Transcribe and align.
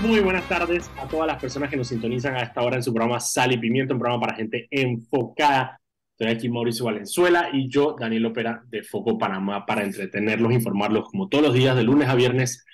Muy 0.00 0.20
buenas 0.20 0.48
tardes 0.48 0.90
a 0.96 1.06
todas 1.06 1.26
las 1.26 1.38
personas 1.38 1.68
que 1.68 1.76
nos 1.76 1.88
sintonizan 1.88 2.34
a 2.34 2.40
esta 2.40 2.62
hora 2.62 2.76
en 2.76 2.82
su 2.82 2.92
programa 2.92 3.20
Sal 3.20 3.52
y 3.52 3.58
Pimiento, 3.58 3.92
un 3.92 4.00
programa 4.00 4.22
para 4.22 4.36
gente 4.36 4.66
enfocada. 4.70 5.78
Estoy 6.12 6.34
aquí 6.34 6.48
Mauricio 6.48 6.86
Valenzuela 6.86 7.50
y 7.52 7.68
yo, 7.68 7.96
Daniel 8.00 8.24
Opera, 8.24 8.62
de 8.68 8.82
Foco 8.82 9.18
Panamá, 9.18 9.66
para 9.66 9.84
entretenerlos, 9.84 10.52
informarlos 10.52 11.10
como 11.10 11.28
todos 11.28 11.44
los 11.44 11.54
días, 11.54 11.76
de 11.76 11.82
lunes 11.82 12.08
a 12.08 12.14
viernes 12.14 12.64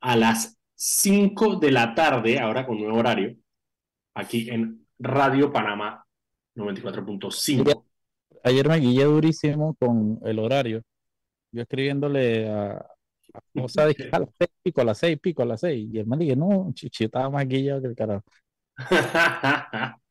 a 0.00 0.16
las 0.16 0.58
5 0.74 1.60
de 1.60 1.70
la 1.70 1.94
tarde, 1.94 2.40
ahora 2.40 2.66
con 2.66 2.78
nuevo 2.78 2.98
horario, 2.98 3.36
aquí 4.14 4.50
en 4.50 4.84
Radio 4.98 5.52
Panamá 5.52 6.04
94.5. 6.56 7.84
Ayer 8.42 8.68
me 8.68 8.78
guillé 8.78 9.04
durísimo 9.04 9.76
con 9.78 10.18
el 10.24 10.40
horario. 10.40 10.82
Yo 11.52 11.62
escribiéndole 11.62 12.48
a, 12.50 12.84
o 13.54 13.68
sea, 13.68 13.86
dije, 13.86 14.08
a 14.12 14.20
las 14.20 14.28
seis 14.38 14.50
pico, 14.62 14.80
a 14.80 14.84
las 14.84 14.98
seis 14.98 15.18
pico, 15.20 15.42
a 15.42 15.46
las 15.46 15.60
seis. 15.60 15.88
Y 15.92 15.98
el 15.98 16.06
man 16.06 16.18
dije, 16.18 16.36
no, 16.36 16.70
chichi, 16.74 17.04
estaba 17.04 17.30
más 17.30 17.46
guillado 17.46 17.82
que 17.82 17.88
el 17.88 17.96
carajo. 17.96 18.24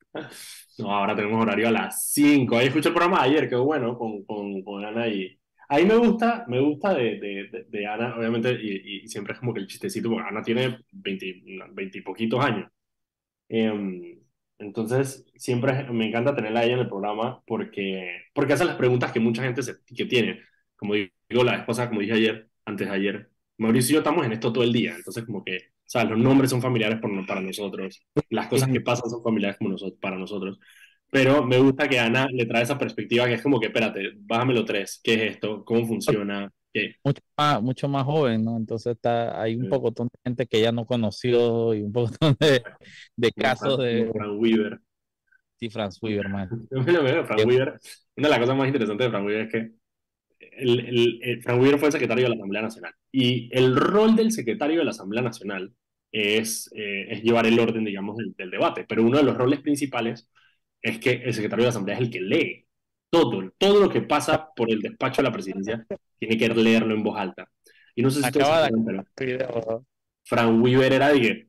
no, 0.78 0.92
ahora 0.92 1.14
tenemos 1.16 1.42
horario 1.42 1.68
a 1.68 1.72
las 1.72 2.10
5. 2.12 2.56
Ahí 2.56 2.66
escuché 2.68 2.88
el 2.88 2.94
programa 2.94 3.22
de 3.22 3.30
ayer, 3.30 3.48
qué 3.48 3.56
bueno, 3.56 3.96
con, 3.98 4.24
con, 4.24 4.62
con 4.62 4.84
Ana 4.84 5.08
y... 5.08 5.38
Ahí 5.68 5.86
me 5.86 5.96
gusta, 5.96 6.44
me 6.48 6.60
gusta 6.60 6.92
de, 6.92 7.18
de, 7.18 7.66
de, 7.66 7.86
Ana, 7.86 8.14
obviamente, 8.18 8.52
y, 8.60 9.04
y, 9.04 9.08
siempre 9.08 9.32
es 9.32 9.38
como 9.38 9.54
que 9.54 9.60
el 9.60 9.66
chistecito, 9.66 10.10
porque 10.10 10.28
Ana 10.28 10.42
tiene 10.42 10.80
20, 10.92 11.42
20 11.72 11.98
y 11.98 12.00
poquitos 12.02 12.44
años. 12.44 12.70
Eh, 13.48 14.22
entonces, 14.62 15.24
siempre 15.36 15.84
me 15.92 16.06
encanta 16.08 16.34
tenerla 16.34 16.60
a 16.60 16.64
ella 16.64 16.74
en 16.74 16.80
el 16.80 16.88
programa 16.88 17.42
porque, 17.46 18.26
porque 18.34 18.52
hace 18.52 18.64
las 18.64 18.76
preguntas 18.76 19.12
que 19.12 19.20
mucha 19.20 19.42
gente 19.42 19.62
se, 19.62 19.74
que 19.84 20.04
tiene. 20.06 20.40
Como 20.76 20.94
digo 20.94 21.44
la 21.44 21.56
esposa, 21.56 21.88
como 21.88 22.00
dije 22.00 22.14
ayer, 22.14 22.48
antes 22.64 22.88
de 22.88 22.94
ayer, 22.94 23.30
Mauricio 23.58 23.92
y 23.92 23.94
yo 23.94 23.98
estamos 23.98 24.26
en 24.26 24.32
esto 24.32 24.52
todo 24.52 24.64
el 24.64 24.72
día. 24.72 24.94
Entonces, 24.96 25.24
como 25.24 25.44
que, 25.44 25.56
o 25.56 25.88
sea, 25.92 26.04
los 26.04 26.18
nombres 26.18 26.50
son 26.50 26.62
familiares 26.62 26.98
por, 27.00 27.26
para 27.26 27.40
nosotros, 27.40 28.02
las 28.30 28.48
cosas 28.48 28.70
que 28.70 28.80
pasan 28.80 29.10
son 29.10 29.22
familiares 29.22 29.58
como 29.58 29.70
nosotros, 29.70 29.98
para 30.00 30.18
nosotros. 30.18 30.58
Pero 31.10 31.44
me 31.44 31.58
gusta 31.58 31.88
que 31.88 31.98
Ana 31.98 32.26
le 32.32 32.46
trae 32.46 32.62
esa 32.62 32.78
perspectiva 32.78 33.26
que 33.26 33.34
es 33.34 33.42
como 33.42 33.60
que, 33.60 33.66
espérate, 33.66 34.12
bájamelo 34.20 34.64
tres, 34.64 35.00
¿qué 35.04 35.14
es 35.14 35.32
esto? 35.32 35.64
¿Cómo 35.64 35.86
funciona? 35.86 36.50
¿Qué? 36.72 36.96
Mucho 37.04 37.20
más, 37.36 37.62
mucho 37.62 37.88
más 37.88 38.04
joven, 38.04 38.44
¿no? 38.44 38.56
Entonces 38.56 38.94
está, 38.94 39.40
hay 39.40 39.56
un 39.56 39.68
poco 39.68 39.90
de 39.90 40.08
gente 40.24 40.46
que 40.46 40.62
ya 40.62 40.72
no 40.72 40.86
conoció 40.86 41.74
y 41.74 41.82
un 41.82 41.92
poco 41.92 42.12
de, 42.40 42.62
de 43.14 43.32
casos 43.32 43.78
de... 43.78 44.10
Frank 44.10 44.40
Weaver. 44.40 44.80
Sí, 45.56 45.68
Franz 45.68 46.02
Weaver, 46.02 46.28
man. 46.30 46.48
Frank 46.70 47.46
Weaver, 47.46 47.78
una 48.16 48.28
de 48.28 48.30
las 48.30 48.38
cosas 48.38 48.56
más 48.56 48.66
interesantes 48.68 49.06
de 49.06 49.10
Frank 49.10 49.26
Weaver 49.26 49.46
es 49.46 49.52
que 49.52 49.81
el, 50.52 50.80
el, 50.80 51.20
el, 51.22 51.42
Frank 51.42 51.60
Weaver 51.60 51.78
fue 51.78 51.88
el 51.88 51.92
secretario 51.92 52.24
de 52.24 52.30
la 52.30 52.34
Asamblea 52.36 52.62
Nacional. 52.62 52.94
Y 53.10 53.48
el 53.52 53.76
rol 53.76 54.16
del 54.16 54.32
secretario 54.32 54.78
de 54.78 54.84
la 54.84 54.90
Asamblea 54.90 55.22
Nacional 55.22 55.72
es, 56.10 56.70
eh, 56.74 57.06
es 57.10 57.22
llevar 57.22 57.46
el 57.46 57.58
orden, 57.58 57.84
digamos, 57.84 58.16
del, 58.16 58.34
del, 58.36 58.50
debate. 58.50 58.84
Pero 58.88 59.04
uno 59.04 59.18
de 59.18 59.24
los 59.24 59.36
roles 59.36 59.60
principales 59.60 60.28
es 60.80 60.98
que 60.98 61.12
el 61.24 61.34
secretario 61.34 61.64
de 61.64 61.66
la 61.66 61.70
Asamblea 61.70 61.96
es 61.96 62.02
el 62.02 62.10
que 62.10 62.20
lee 62.20 62.66
todo, 63.12 63.52
todo 63.58 63.80
lo 63.80 63.90
que 63.90 64.00
pasa 64.00 64.52
por 64.56 64.70
el 64.70 64.80
despacho 64.80 65.20
de 65.20 65.28
la 65.28 65.32
presidencia, 65.32 65.86
tiene 66.18 66.38
que 66.38 66.48
leerlo 66.48 66.94
en 66.94 67.02
voz 67.02 67.18
alta. 67.18 67.46
Y 67.94 68.02
no 68.02 68.10
sé 68.10 68.20
si 68.20 68.26
ustedes 68.26 68.46
saben, 68.46 68.84
pero 68.84 69.04
Frank 70.24 70.62
Weaver 70.62 70.92
era 70.94 71.12
de. 71.12 71.48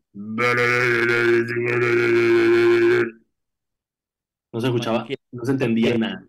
No 4.52 4.60
se 4.60 4.68
escuchaba, 4.68 5.08
no 5.32 5.46
se 5.46 5.52
entendía 5.52 5.98
nada. 5.98 6.28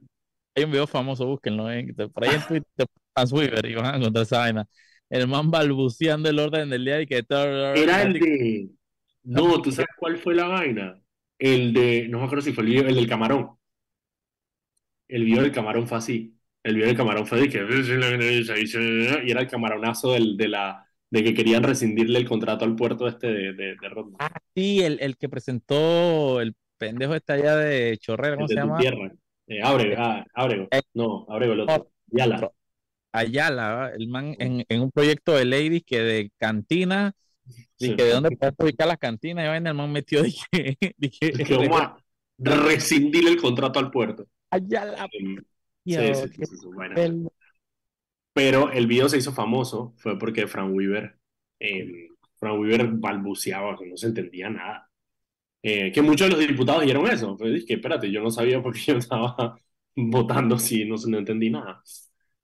Hay 0.55 0.65
un 0.65 0.71
video 0.71 0.87
famoso, 0.87 1.27
búsquenlo, 1.27 1.71
¿eh? 1.71 1.93
por 2.13 2.25
ahí 2.25 2.35
en 2.35 2.47
Twitter, 2.47 2.87
Frank 3.13 3.33
Weaver, 3.33 3.67
y 3.67 3.75
van 3.75 3.95
a 3.95 3.97
encontrar 3.97 4.23
esa 4.23 4.39
vaina. 4.39 4.67
El 5.11 5.29
man 5.29 5.51
balbuceando 5.51 6.29
el 6.29 6.39
orden 6.39 6.71
del 6.71 6.85
día 6.85 7.01
y 7.01 7.07
que... 7.07 7.25
Era 7.29 8.03
el 8.03 8.13
de... 8.13 8.69
No, 9.25 9.61
¿tú 9.61 9.73
sabes 9.73 9.91
cuál 9.99 10.17
fue 10.19 10.35
la 10.35 10.47
vaina? 10.47 11.01
El 11.39 11.73
de... 11.73 12.09
No 12.09 12.19
me 12.19 12.25
acuerdo 12.25 12.43
si 12.43 12.53
fue 12.53 12.65
el 12.65 12.71
video, 12.71 12.89
el 12.89 12.95
del 12.95 13.09
camarón 13.09 13.57
el 15.09 15.25
video 15.25 15.43
del 15.43 15.53
camarón 15.53 15.87
fue 15.87 15.99
así. 15.99 16.37
El 16.63 16.77
video 16.77 16.89
del 16.89 16.97
camarón 16.97 17.27
fue 17.27 17.41
de 17.41 17.49
que 17.49 17.59
y 17.59 19.31
era 19.31 19.41
el 19.41 19.49
camaronazo 19.49 20.13
del, 20.13 20.37
de 20.37 20.49
la 20.49 20.87
de 21.11 21.23
que 21.23 21.35
querían 21.35 21.63
rescindirle 21.63 22.19
el 22.19 22.29
contrato 22.29 22.65
al 22.65 22.75
puerto 22.75 23.07
este 23.07 23.29
de, 23.29 23.53
de, 23.53 23.77
de 23.81 23.89
Rodman. 23.89 24.17
Ah, 24.19 24.37
sí, 24.55 24.83
el, 24.83 24.99
el, 25.01 25.17
que 25.17 25.29
presentó 25.29 26.41
el 26.41 26.57
pendejo 26.79 27.15
este 27.15 27.35
allá 27.35 27.57
de 27.57 27.97
Chorrera, 27.99 28.37
¿cómo 28.37 28.49
se 28.49 28.55
llama? 28.55 28.79
Tierra. 28.79 29.13
Eh, 29.47 29.63
Ábrego, 29.63 29.95
ah, 29.99 30.25
Ábrego. 30.35 30.69
No, 30.95 31.27
Ábrego 31.29 31.53
el 31.53 31.61
otro. 31.61 31.91
Ayala. 32.13 32.51
Ayala, 33.13 33.93
el 33.97 34.09
man 34.09 34.35
en, 34.39 34.65
en 34.69 34.81
un 34.81 34.91
proyecto 34.91 35.35
de 35.35 35.45
Ladies 35.45 35.85
que 35.87 36.01
de 36.01 36.33
cantina, 36.37 37.15
que 37.79 37.95
de 37.95 38.11
dónde 38.11 38.37
puedes 38.37 38.55
ubicar 38.59 38.89
las 38.89 38.99
cantinas, 38.99 39.45
y 39.45 39.49
vaina, 39.49 39.71
el 39.71 39.77
man 39.77 39.93
metió, 39.93 40.23
dije, 40.23 40.95
dije, 40.97 41.33
que 41.33 41.57
vamos 41.57 41.81
a 41.81 41.97
rescindirle 42.39 43.31
el 43.31 43.41
contrato 43.41 43.79
al 43.79 43.91
puerto. 43.91 44.27
Ayala. 44.51 45.07
Sí, 45.13 45.37
sí, 45.87 46.15
sí, 46.35 46.47
sí, 46.47 46.67
bueno. 46.67 47.31
Pero 48.33 48.73
el 48.73 48.89
video 48.89 49.09
se 49.09 49.19
hizo 49.19 49.33
famoso 49.33 49.95
fue 49.97 50.19
porque 50.19 50.49
Frank 50.49 50.75
Weaver, 50.75 51.17
eh, 51.61 52.09
Frank 52.37 52.59
Weaver 52.59 52.89
balbuceaba, 52.89 53.77
que 53.79 53.87
no 53.87 53.97
se 53.97 54.09
entendía 54.09 54.51
nada. 54.51 54.91
Eh, 55.67 55.91
que 55.93 56.03
muchos 56.03 56.29
de 56.29 56.37
los 56.37 56.47
diputados 56.47 56.83
dijeron 56.83 57.09
eso. 57.09 57.37
Pues 57.37 57.65
que 57.65 57.75
espérate, 57.75 58.11
yo 58.11 58.23
no 58.23 58.31
sabía 58.31 58.63
por 58.63 58.75
qué 58.75 58.93
yo 58.93 58.99
estaba 58.99 59.59
votando 59.97 60.59
si 60.59 60.85
no, 60.85 60.97
no 61.07 61.19
entendí 61.19 61.51
nada. 61.51 61.83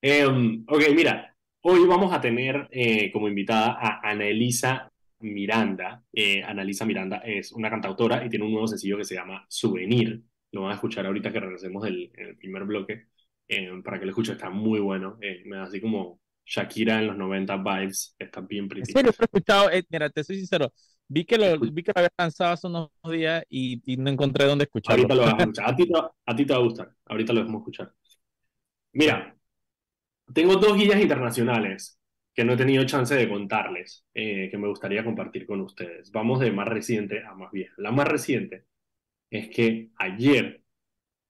Eh, 0.02 0.24
ok, 0.24 0.82
mira, 0.94 1.36
hoy 1.62 1.86
vamos 1.86 2.12
a 2.12 2.20
tener 2.20 2.68
eh, 2.70 3.10
como 3.12 3.28
invitada 3.28 3.76
a 3.80 4.10
Anelisa 4.10 4.90
Miranda. 5.20 6.02
Anelisa 6.46 6.86
Miranda 6.86 7.18
es 7.18 7.52
una 7.52 7.70
cantautora 7.70 8.24
y 8.24 8.30
tiene 8.30 8.46
un 8.46 8.52
nuevo 8.52 8.66
sencillo 8.66 8.96
que 8.96 9.04
se 9.04 9.16
llama 9.16 9.44
Souvenir 9.48 10.22
lo 10.52 10.62
van 10.62 10.72
a 10.72 10.74
escuchar 10.74 11.06
ahorita 11.06 11.32
que 11.32 11.40
regresemos 11.40 11.82
del 11.82 12.10
el 12.16 12.36
primer 12.36 12.64
bloque, 12.64 13.06
eh, 13.48 13.70
para 13.84 13.98
que 13.98 14.06
lo 14.06 14.10
escuchen, 14.10 14.34
está 14.34 14.50
muy 14.50 14.80
bueno, 14.80 15.18
eh, 15.20 15.42
me 15.46 15.56
da 15.56 15.64
así 15.64 15.80
como 15.80 16.20
Shakira 16.44 16.98
en 17.00 17.08
los 17.08 17.16
90 17.16 17.56
vibes, 17.56 18.14
está 18.18 18.40
bien. 18.40 18.68
¿En 18.74 18.86
serio? 18.86 19.12
He 19.16 19.24
escuchado, 19.24 19.70
eh, 19.70 19.84
mira, 19.88 20.10
te 20.10 20.24
soy 20.24 20.36
sincero, 20.36 20.72
vi 21.10 21.24
que 21.24 21.36
lo, 21.36 21.58
vi 21.58 21.82
que 21.82 21.92
lo 21.94 21.98
había 22.00 22.12
lanzado 22.16 22.52
hace 22.52 22.66
unos 22.68 22.90
días 23.10 23.44
y, 23.48 23.82
y, 23.84 23.96
no 23.96 24.10
encontré 24.10 24.44
dónde 24.44 24.64
escucharlo. 24.64 25.02
Ahorita 25.02 25.14
lo 25.14 25.22
vas 25.22 25.34
a 25.34 25.42
escuchar, 25.42 25.68
a 25.68 25.76
ti, 25.76 25.88
te, 25.88 25.98
a 25.98 26.36
ti 26.36 26.46
te 26.46 26.52
va 26.52 26.58
a 26.58 26.62
gustar, 26.62 26.94
ahorita 27.06 27.32
lo 27.32 27.40
vamos 27.40 27.54
a 27.54 27.58
escuchar. 27.58 27.94
Mira, 28.92 29.36
tengo 30.32 30.56
dos 30.56 30.76
guías 30.76 31.00
internacionales 31.00 31.98
que 32.32 32.44
no 32.44 32.52
he 32.52 32.56
tenido 32.56 32.84
chance 32.84 33.14
de 33.14 33.28
contarles, 33.28 34.06
eh, 34.14 34.48
que 34.50 34.56
me 34.56 34.68
gustaría 34.68 35.04
compartir 35.04 35.46
con 35.46 35.60
ustedes. 35.60 36.12
Vamos 36.12 36.38
de 36.38 36.52
más 36.52 36.68
reciente 36.68 37.24
a 37.24 37.34
más 37.34 37.50
vieja. 37.50 37.74
La 37.78 37.90
más 37.90 38.06
reciente 38.06 38.66
es 39.30 39.48
que 39.48 39.90
ayer 39.96 40.62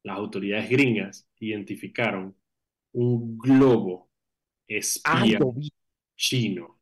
las 0.02 0.18
autoridades 0.18 0.68
gringas 0.68 1.26
identificaron 1.38 2.36
un 2.92 3.38
globo 3.38 4.10
espía 4.66 5.38
chino 6.16 6.79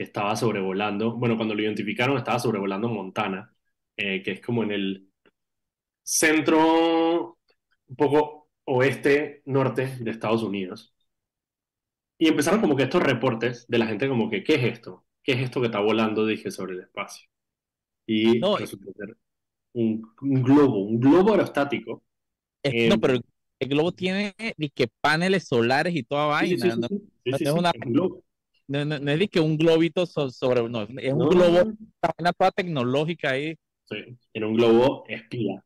que 0.00 0.04
estaba 0.04 0.34
sobrevolando, 0.34 1.14
bueno, 1.14 1.36
cuando 1.36 1.54
lo 1.54 1.60
identificaron 1.60 2.16
estaba 2.16 2.38
sobrevolando 2.38 2.88
Montana, 2.88 3.54
eh, 3.98 4.22
que 4.22 4.30
es 4.30 4.40
como 4.40 4.62
en 4.62 4.70
el 4.70 5.10
centro, 6.02 7.38
un 7.86 7.96
poco 7.98 8.48
oeste, 8.64 9.42
norte 9.44 9.98
de 10.00 10.10
Estados 10.10 10.42
Unidos. 10.42 10.94
Y 12.16 12.28
empezaron 12.28 12.62
como 12.62 12.76
que 12.76 12.84
estos 12.84 13.02
reportes 13.02 13.66
de 13.68 13.76
la 13.76 13.88
gente 13.88 14.08
como 14.08 14.30
que, 14.30 14.42
¿qué 14.42 14.54
es 14.54 14.64
esto? 14.72 15.04
¿Qué 15.22 15.32
es 15.32 15.40
esto 15.40 15.60
que 15.60 15.66
está 15.66 15.80
volando, 15.80 16.24
dije, 16.24 16.50
sobre 16.50 16.76
el 16.76 16.80
espacio? 16.80 17.28
Y 18.06 18.38
no, 18.38 18.56
resultó 18.56 18.90
ser 18.96 19.18
un, 19.74 20.14
un 20.22 20.42
globo, 20.42 20.78
un 20.78 20.98
globo 20.98 21.32
aerostático. 21.32 22.02
Eh, 22.62 22.88
no, 22.88 22.98
pero 22.98 23.16
el, 23.16 23.24
el, 23.58 23.68
globo 23.68 23.92
tiene 23.92 24.34
que 24.74 24.88
paneles 25.02 25.46
solares 25.46 25.94
y 25.94 26.04
toda 26.04 26.24
vaina. 26.24 26.56
Sí, 26.56 26.70
sí, 26.70 26.80
no, 26.80 26.88
sí, 26.88 27.10
no 27.26 27.36
es 27.36 27.50
una, 27.50 27.72
no, 28.70 28.84
no, 28.84 28.98
no, 29.00 29.10
es 29.10 29.30
que 29.30 29.40
un 29.40 29.58
globito 29.58 30.06
sobre, 30.06 30.68
no, 30.68 30.82
es 30.82 31.12
un 31.12 31.28
globo, 31.28 31.72
una 32.18 32.32
toda 32.32 32.52
tecnológica 32.52 33.30
ahí. 33.30 33.56
Sí, 33.86 34.16
era 34.32 34.46
un 34.46 34.54
globo 34.54 35.02
espía. 35.08 35.60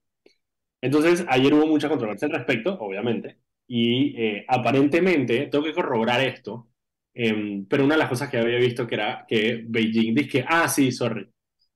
Entonces, 0.81 1.23
ayer 1.29 1.53
hubo 1.53 1.67
mucha 1.67 1.91
controversia 1.91 2.29
al 2.29 2.35
respecto, 2.35 2.79
obviamente, 2.81 3.37
y 3.67 4.19
eh, 4.19 4.47
aparentemente, 4.49 5.49
tengo 5.49 5.65
que 5.65 5.75
corroborar 5.75 6.23
esto, 6.23 6.71
eh, 7.13 7.63
pero 7.69 7.85
una 7.85 7.97
de 7.97 7.99
las 7.99 8.09
cosas 8.09 8.31
que 8.31 8.39
había 8.39 8.57
visto 8.57 8.87
que 8.87 8.95
era 8.95 9.27
que 9.29 9.63
Beijing 9.69 10.15
dice 10.15 10.29
que, 10.29 10.45
ah, 10.49 10.67
sí, 10.67 10.91
sorry, 10.91 11.29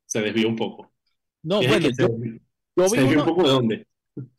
se 0.07 0.23
desvió 0.23 0.49
un 0.49 0.57
poco. 0.57 0.93
No, 1.43 1.59
bueno, 1.59 1.89
yo, 1.91 2.09
yo 2.75 2.91
vi 2.91 2.99
uno, 3.01 3.21
un 3.21 3.29
poco 3.29 3.43
de 3.43 3.49
dónde. 3.51 3.87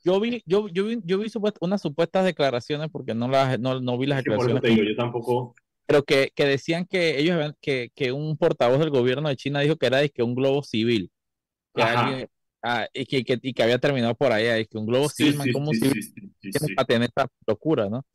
Yo 0.03 0.19
vi, 0.19 0.41
yo, 0.47 0.67
yo 0.69 0.85
vi, 0.85 0.99
yo 1.03 1.19
vi 1.19 1.29
supuest, 1.29 1.57
unas 1.61 1.83
supuestas 1.83 2.25
declaraciones, 2.25 2.89
porque 2.91 3.13
no, 3.13 3.27
las, 3.27 3.59
no, 3.59 3.79
no 3.79 3.95
vi 3.99 4.07
las 4.07 4.23
declaraciones. 4.23 4.59
Por 4.59 4.67
eso 4.67 4.75
te 4.75 4.81
digo, 4.81 4.89
yo 4.89 4.95
tampoco. 4.95 5.53
Pero 5.89 6.03
que, 6.03 6.31
que 6.35 6.45
decían 6.45 6.85
que 6.85 7.17
ellos 7.19 7.33
habían, 7.33 7.55
que, 7.59 7.89
que 7.95 8.11
un 8.11 8.37
portavoz 8.37 8.77
del 8.77 8.91
gobierno 8.91 9.27
de 9.27 9.35
China 9.35 9.61
dijo 9.61 9.75
que 9.75 9.87
era 9.87 10.07
que 10.07 10.21
un 10.21 10.35
globo 10.35 10.61
civil. 10.61 11.09
Que 11.73 11.81
alguien, 11.81 12.27
ah, 12.61 12.85
y, 12.93 13.05
que, 13.07 13.23
que, 13.23 13.39
y 13.41 13.53
que 13.53 13.63
había 13.63 13.79
terminado 13.79 14.13
por 14.13 14.31
ahí, 14.31 14.67
que 14.67 14.77
un 14.77 14.85
globo 14.85 15.09
sí, 15.09 15.31
civil, 15.31 15.41
sí, 15.41 15.51
como 15.51 15.73
sí, 15.73 15.79
civil, 15.79 16.03
sí, 16.03 16.51
sí, 16.51 16.75
para 16.75 16.85
tener 16.85 17.09
esta 17.09 17.27
locura, 17.47 17.89
¿no? 17.89 18.05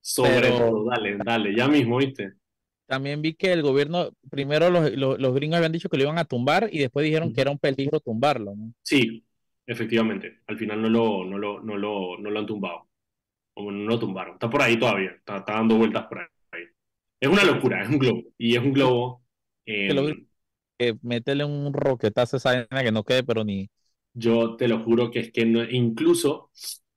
Sobre 0.00 0.40
Pero... 0.40 0.58
todo, 0.58 0.84
dale, 0.86 1.18
dale, 1.22 1.54
ya 1.54 1.68
mismo, 1.68 1.98
¿viste? 1.98 2.32
también 2.86 3.20
vi 3.20 3.34
que 3.34 3.52
el 3.52 3.60
gobierno, 3.60 4.08
primero 4.30 4.70
los, 4.70 4.90
los, 4.92 5.20
los 5.20 5.34
gringos 5.34 5.58
habían 5.58 5.72
dicho 5.72 5.90
que 5.90 5.98
lo 5.98 6.04
iban 6.04 6.16
a 6.16 6.24
tumbar 6.24 6.70
y 6.72 6.78
después 6.78 7.04
dijeron 7.04 7.34
que 7.34 7.42
era 7.42 7.50
un 7.50 7.58
peligro 7.58 8.00
tumbarlo, 8.00 8.54
¿no? 8.56 8.72
Sí, 8.82 9.22
efectivamente. 9.66 10.38
Al 10.46 10.56
final 10.56 10.80
no 10.80 10.88
lo, 10.88 11.24
no 11.26 11.36
lo, 11.36 11.60
no 11.60 11.76
lo, 11.76 12.16
no 12.16 12.30
lo 12.30 12.38
han 12.38 12.46
tumbado. 12.46 12.88
O 13.52 13.70
no 13.70 13.90
lo 13.90 13.98
tumbaron. 13.98 14.34
Está 14.34 14.48
por 14.48 14.62
ahí 14.62 14.78
todavía. 14.78 15.10
Está, 15.10 15.36
está 15.36 15.52
dando 15.52 15.76
vueltas 15.76 16.06
por 16.06 16.20
ahí. 16.20 16.26
Es 17.20 17.28
una 17.28 17.44
locura, 17.44 17.82
es 17.82 17.88
un 17.88 17.98
globo. 17.98 18.22
Y 18.38 18.56
es 18.56 18.62
un 18.62 18.72
globo. 18.72 19.24
Que 19.86 19.94
lo- 19.94 20.08
eh, 20.10 20.16
que 20.78 20.98
métele 21.02 21.44
un 21.44 21.72
roquetazo 21.74 22.36
a 22.36 22.38
esa 22.38 22.50
vaina 22.70 22.84
que 22.84 22.92
no 22.92 23.04
quede, 23.04 23.24
pero 23.24 23.44
ni. 23.44 23.70
Yo 24.14 24.56
te 24.56 24.66
lo 24.68 24.80
juro 24.84 25.10
que 25.10 25.20
es 25.20 25.32
que 25.32 25.44
no- 25.46 25.64
incluso 25.64 26.50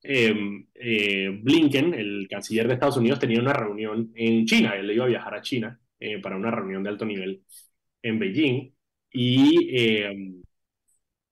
eh, 0.03 0.33
eh, 0.75 1.29
Blinken, 1.43 1.93
el 1.93 2.27
canciller 2.29 2.67
de 2.67 2.73
Estados 2.73 2.97
Unidos, 2.97 3.19
tenía 3.19 3.39
una 3.39 3.53
reunión 3.53 4.11
en 4.15 4.45
China. 4.45 4.75
Él 4.75 4.89
iba 4.91 5.05
a 5.05 5.07
viajar 5.07 5.35
a 5.35 5.41
China 5.41 5.79
eh, 5.99 6.19
para 6.21 6.37
una 6.37 6.49
reunión 6.51 6.81
de 6.83 6.89
alto 6.89 7.05
nivel 7.05 7.43
en 8.01 8.19
Beijing 8.19 8.73
y, 9.11 9.69
eh, 9.77 10.33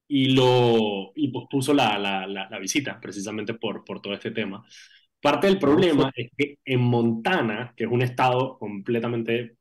y, 0.07 0.29
lo, 0.33 1.11
y 1.15 1.27
pospuso 1.31 1.73
la, 1.73 1.97
la, 1.99 2.25
la, 2.27 2.49
la 2.49 2.59
visita 2.59 2.99
precisamente 2.99 3.53
por, 3.53 3.83
por 3.85 4.01
todo 4.01 4.13
este 4.13 4.31
tema. 4.31 4.65
Parte 5.21 5.47
del 5.47 5.59
problema 5.59 6.11
es 6.15 6.31
que 6.37 6.59
en 6.63 6.79
Montana, 6.81 7.73
que 7.75 7.83
es 7.85 7.91
un 7.91 8.01
estado 8.01 8.57
completamente 8.57 9.57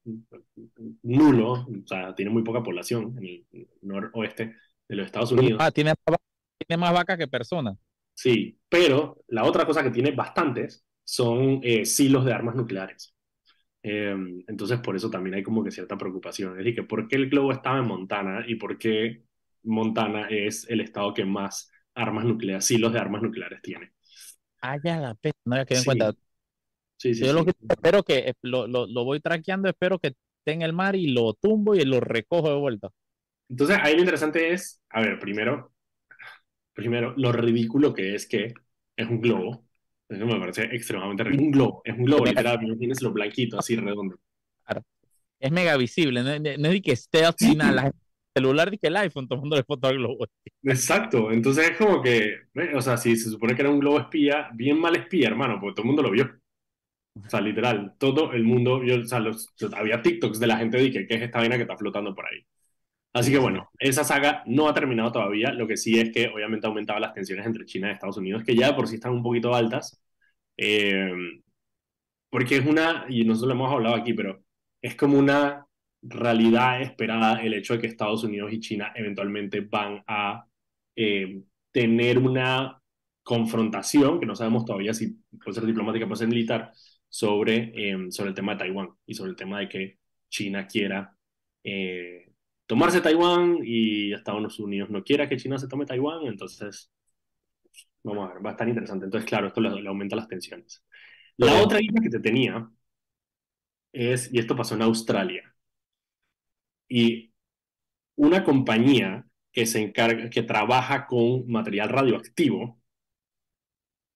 nulo, 1.02 1.52
o 1.52 1.86
sea, 1.86 2.14
tiene 2.14 2.30
muy 2.30 2.42
poca 2.42 2.62
población 2.62 3.14
en 3.18 3.24
el 3.24 3.68
noroeste 3.82 4.54
de 4.88 4.96
los 4.96 5.06
Estados 5.06 5.32
Unidos, 5.32 5.60
Ah, 5.60 5.70
tiene, 5.70 5.90
más 5.90 6.14
va- 6.14 6.18
tiene 6.66 6.80
más 6.80 6.92
vaca 6.92 7.16
que 7.16 7.28
persona. 7.28 7.76
Sí, 8.14 8.58
pero 8.68 9.22
la 9.28 9.44
otra 9.44 9.64
cosa 9.66 9.82
que 9.82 9.90
tiene 9.90 10.10
bastantes 10.12 10.84
son 11.04 11.60
eh, 11.62 11.84
silos 11.86 12.24
de 12.24 12.32
armas 12.32 12.54
nucleares. 12.56 13.14
Eh, 13.82 14.16
entonces, 14.48 14.80
por 14.80 14.96
eso 14.96 15.10
también 15.10 15.36
hay 15.36 15.42
como 15.44 15.64
que 15.64 15.70
cierta 15.72 15.98
preocupación. 15.98 16.52
Es 16.52 16.58
decir, 16.58 16.74
que 16.76 16.84
¿por 16.84 17.08
qué 17.08 17.16
el 17.16 17.30
globo 17.30 17.52
estaba 17.52 17.78
en 17.80 17.86
Montana 17.86 18.44
y 18.48 18.56
por 18.56 18.78
qué 18.78 19.24
Montana 19.64 20.28
es 20.30 20.68
el 20.70 20.80
estado 20.82 21.14
que 21.14 21.24
más 21.26 21.70
armas 21.94 22.24
nucleares, 22.26 22.66
silos 22.66 22.92
de 22.92 23.00
armas 23.00 23.22
nucleares 23.22 23.62
tiene? 23.62 23.92
Ah, 24.60 24.76
ya 24.82 24.98
la 25.00 25.14
pe- 25.14 25.32
no 25.44 25.54
había 25.54 25.66
quedado 25.66 25.80
en 25.80 25.84
Sí, 25.84 25.84
cuenta. 25.84 26.14
sí, 26.98 27.14
sí. 27.14 27.24
Yo 27.24 27.32
lo 27.32 27.44
que 27.44 27.52
espero 27.68 28.02
que 28.02 28.18
eh, 28.18 28.34
lo, 28.42 28.66
lo, 28.66 28.86
lo 28.86 29.04
voy 29.04 29.20
traqueando, 29.20 29.68
espero 29.68 29.98
que 29.98 30.08
esté 30.08 30.52
en 30.52 30.62
el 30.62 30.72
mar 30.72 30.96
y 30.96 31.08
lo 31.08 31.34
tumbo 31.34 31.74
y 31.74 31.84
lo 31.84 32.00
recojo 32.00 32.48
de 32.50 32.56
vuelta. 32.56 32.90
Entonces, 33.48 33.78
ahí 33.82 33.94
lo 33.94 34.00
interesante 34.00 34.52
es, 34.52 34.80
a 34.90 35.00
ver, 35.00 35.18
primero, 35.18 35.72
primero, 36.74 37.14
lo 37.16 37.32
ridículo 37.32 37.92
que 37.94 38.14
es 38.14 38.26
que 38.26 38.54
es 38.96 39.08
un 39.08 39.20
globo. 39.20 39.64
Eso 40.08 40.24
me 40.26 40.38
parece 40.40 40.64
extremadamente 40.64 41.24
ridículo. 41.24 41.46
Un 41.46 41.52
globo, 41.52 41.82
es 41.84 41.94
un 41.98 42.04
globo, 42.04 42.24
literal, 42.26 42.58
tienes 42.78 43.02
lo 43.02 43.12
blanquito, 43.12 43.58
así 43.58 43.76
redondo. 43.76 44.18
Es 45.40 45.52
mega 45.52 45.76
visible, 45.76 46.22
no, 46.22 46.38
no- 46.38 46.56
no 46.58 46.68
es 46.68 46.82
que 46.82 46.92
esté 46.92 47.22
la 47.22 47.32
gente- 47.38 47.64
el 47.68 48.07
celular 48.38 48.72
y 48.74 48.78
que 48.78 48.88
el 48.88 48.96
iPhone 48.96 49.28
tomándole 49.28 49.64
foto 49.64 49.88
al 49.88 49.98
globo. 49.98 50.26
Exacto, 50.62 51.30
entonces 51.30 51.70
es 51.70 51.76
como 51.78 52.02
que, 52.02 52.34
o 52.74 52.82
sea, 52.82 52.96
si 52.96 53.16
se 53.16 53.30
supone 53.30 53.54
que 53.54 53.62
era 53.62 53.70
un 53.70 53.78
globo 53.78 54.00
espía, 54.00 54.50
bien 54.54 54.78
mal 54.80 54.96
espía, 54.96 55.28
hermano, 55.28 55.58
porque 55.60 55.74
todo 55.74 55.82
el 55.82 55.86
mundo 55.86 56.02
lo 56.02 56.10
vio. 56.10 56.28
O 57.26 57.30
sea, 57.30 57.40
literal, 57.40 57.94
todo 57.98 58.32
el 58.32 58.44
mundo 58.44 58.80
vio, 58.80 59.02
o 59.02 59.06
sea, 59.06 59.20
los- 59.20 59.54
había 59.76 60.02
TikToks 60.02 60.40
de 60.40 60.46
la 60.48 60.58
gente 60.58 60.78
de 60.78 60.92
que, 60.92 61.06
¿qué 61.06 61.16
es 61.16 61.22
esta 61.22 61.38
vaina 61.40 61.56
que 61.56 61.62
está 61.62 61.76
flotando 61.76 62.14
por 62.14 62.26
ahí? 62.26 62.40
Así 63.14 63.32
que 63.32 63.38
bueno, 63.38 63.70
esa 63.80 64.04
saga 64.04 64.42
no 64.46 64.68
ha 64.68 64.74
terminado 64.74 65.12
todavía, 65.12 65.52
lo 65.52 65.66
que 65.68 65.76
sí 65.78 65.98
es 66.00 66.12
que 66.12 66.28
obviamente 66.28 66.66
ha 66.66 66.70
aumentado 66.70 67.00
las 67.00 67.14
tensiones 67.14 67.46
entre 67.46 67.66
China 67.66 67.88
y 67.90 67.92
Estados 67.92 68.18
Unidos, 68.18 68.44
que 68.44 68.56
ya 68.56 68.76
por 68.76 68.88
sí 68.88 68.96
están 68.96 69.12
un 69.12 69.22
poquito 69.24 69.54
altas, 69.54 70.00
eh, 70.58 71.12
porque 72.30 72.56
es 72.58 72.66
una, 72.66 73.06
y 73.08 73.24
nosotros 73.24 73.48
lo 73.48 73.54
hemos 73.54 73.72
hablado 73.72 73.96
aquí, 73.96 74.12
pero 74.12 74.42
es 74.82 74.94
como 74.96 75.18
una 75.18 75.66
realidad 76.02 76.82
esperada 76.82 77.42
el 77.42 77.54
hecho 77.54 77.74
de 77.74 77.80
que 77.80 77.86
Estados 77.88 78.24
Unidos 78.24 78.52
y 78.52 78.60
China 78.60 78.92
eventualmente 78.94 79.60
van 79.60 80.02
a 80.06 80.46
eh, 80.96 81.42
tener 81.72 82.18
una 82.18 82.80
confrontación, 83.22 84.20
que 84.20 84.26
no 84.26 84.34
sabemos 84.34 84.64
todavía 84.64 84.94
si 84.94 85.18
puede 85.42 85.54
ser 85.54 85.66
diplomática 85.66 86.04
o 86.04 86.08
puede 86.08 86.20
ser 86.20 86.28
militar, 86.28 86.72
sobre, 87.08 87.72
eh, 87.74 88.10
sobre 88.10 88.30
el 88.30 88.34
tema 88.34 88.52
de 88.52 88.58
Taiwán 88.58 88.90
y 89.06 89.14
sobre 89.14 89.30
el 89.30 89.36
tema 89.36 89.60
de 89.60 89.68
que 89.68 89.98
China 90.28 90.66
quiera 90.66 91.16
eh, 91.64 92.32
tomarse 92.66 93.00
Taiwán 93.00 93.58
y 93.64 94.12
Estados 94.12 94.58
Unidos 94.60 94.90
no 94.90 95.02
quiera 95.02 95.28
que 95.28 95.36
China 95.36 95.58
se 95.58 95.68
tome 95.68 95.86
Taiwán, 95.86 96.26
entonces 96.26 96.90
vamos 98.02 98.30
a 98.30 98.34
ver, 98.34 98.44
va 98.44 98.50
a 98.50 98.52
estar 98.52 98.68
interesante. 98.68 99.06
Entonces, 99.06 99.28
claro, 99.28 99.48
esto 99.48 99.60
le, 99.60 99.70
le 99.82 99.88
aumenta 99.88 100.16
las 100.16 100.28
tensiones. 100.28 100.84
La 101.36 101.62
otra 101.62 101.80
isla 101.80 102.00
que 102.02 102.10
te 102.10 102.20
tenía 102.20 102.68
es, 103.92 104.32
y 104.32 104.38
esto 104.38 104.56
pasó 104.56 104.74
en 104.74 104.82
Australia, 104.82 105.47
y 106.88 107.32
una 108.16 108.44
compañía 108.44 109.26
que 109.52 109.66
se 109.66 109.82
encarga, 109.82 110.30
que 110.30 110.42
trabaja 110.44 111.06
con 111.06 111.48
material 111.48 111.88
radioactivo, 111.90 112.80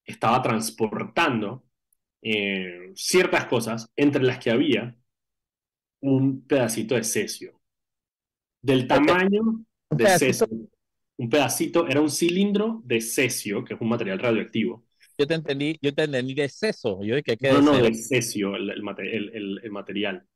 estaba 0.04 0.42
transportando 0.42 1.64
eh, 2.22 2.92
ciertas 2.94 3.46
cosas, 3.46 3.90
entre 3.96 4.22
las 4.22 4.38
que 4.38 4.50
había 4.50 4.96
un 6.02 6.42
pedacito 6.46 6.94
de 6.96 7.02
cesio, 7.04 7.58
del 8.60 8.86
tamaño 8.86 9.64
de 9.90 10.06
cesio. 10.08 10.48
Un 11.16 11.28
pedacito, 11.30 11.86
era 11.88 12.00
un 12.00 12.10
cilindro 12.10 12.82
de 12.84 13.00
cesio, 13.00 13.64
que 13.64 13.74
es 13.74 13.80
un 13.80 13.88
material 13.88 14.18
radioactivo. 14.18 14.84
Yo 15.18 15.26
te 15.26 15.34
entendí, 15.34 15.78
yo 15.82 15.94
te 15.94 16.04
entendí 16.04 16.34
de 16.34 16.48
seso. 16.48 17.02
Yo 17.02 17.16
dije 17.16 17.36
que 17.36 17.52
No, 17.52 17.60
no, 17.60 17.80
de 17.80 17.94
cesio, 17.94 18.54
el, 18.56 18.70
el, 18.70 18.82
mate- 18.82 19.14
el- 19.16 19.30
el- 19.34 19.60
el 19.62 19.70
material, 19.70 20.26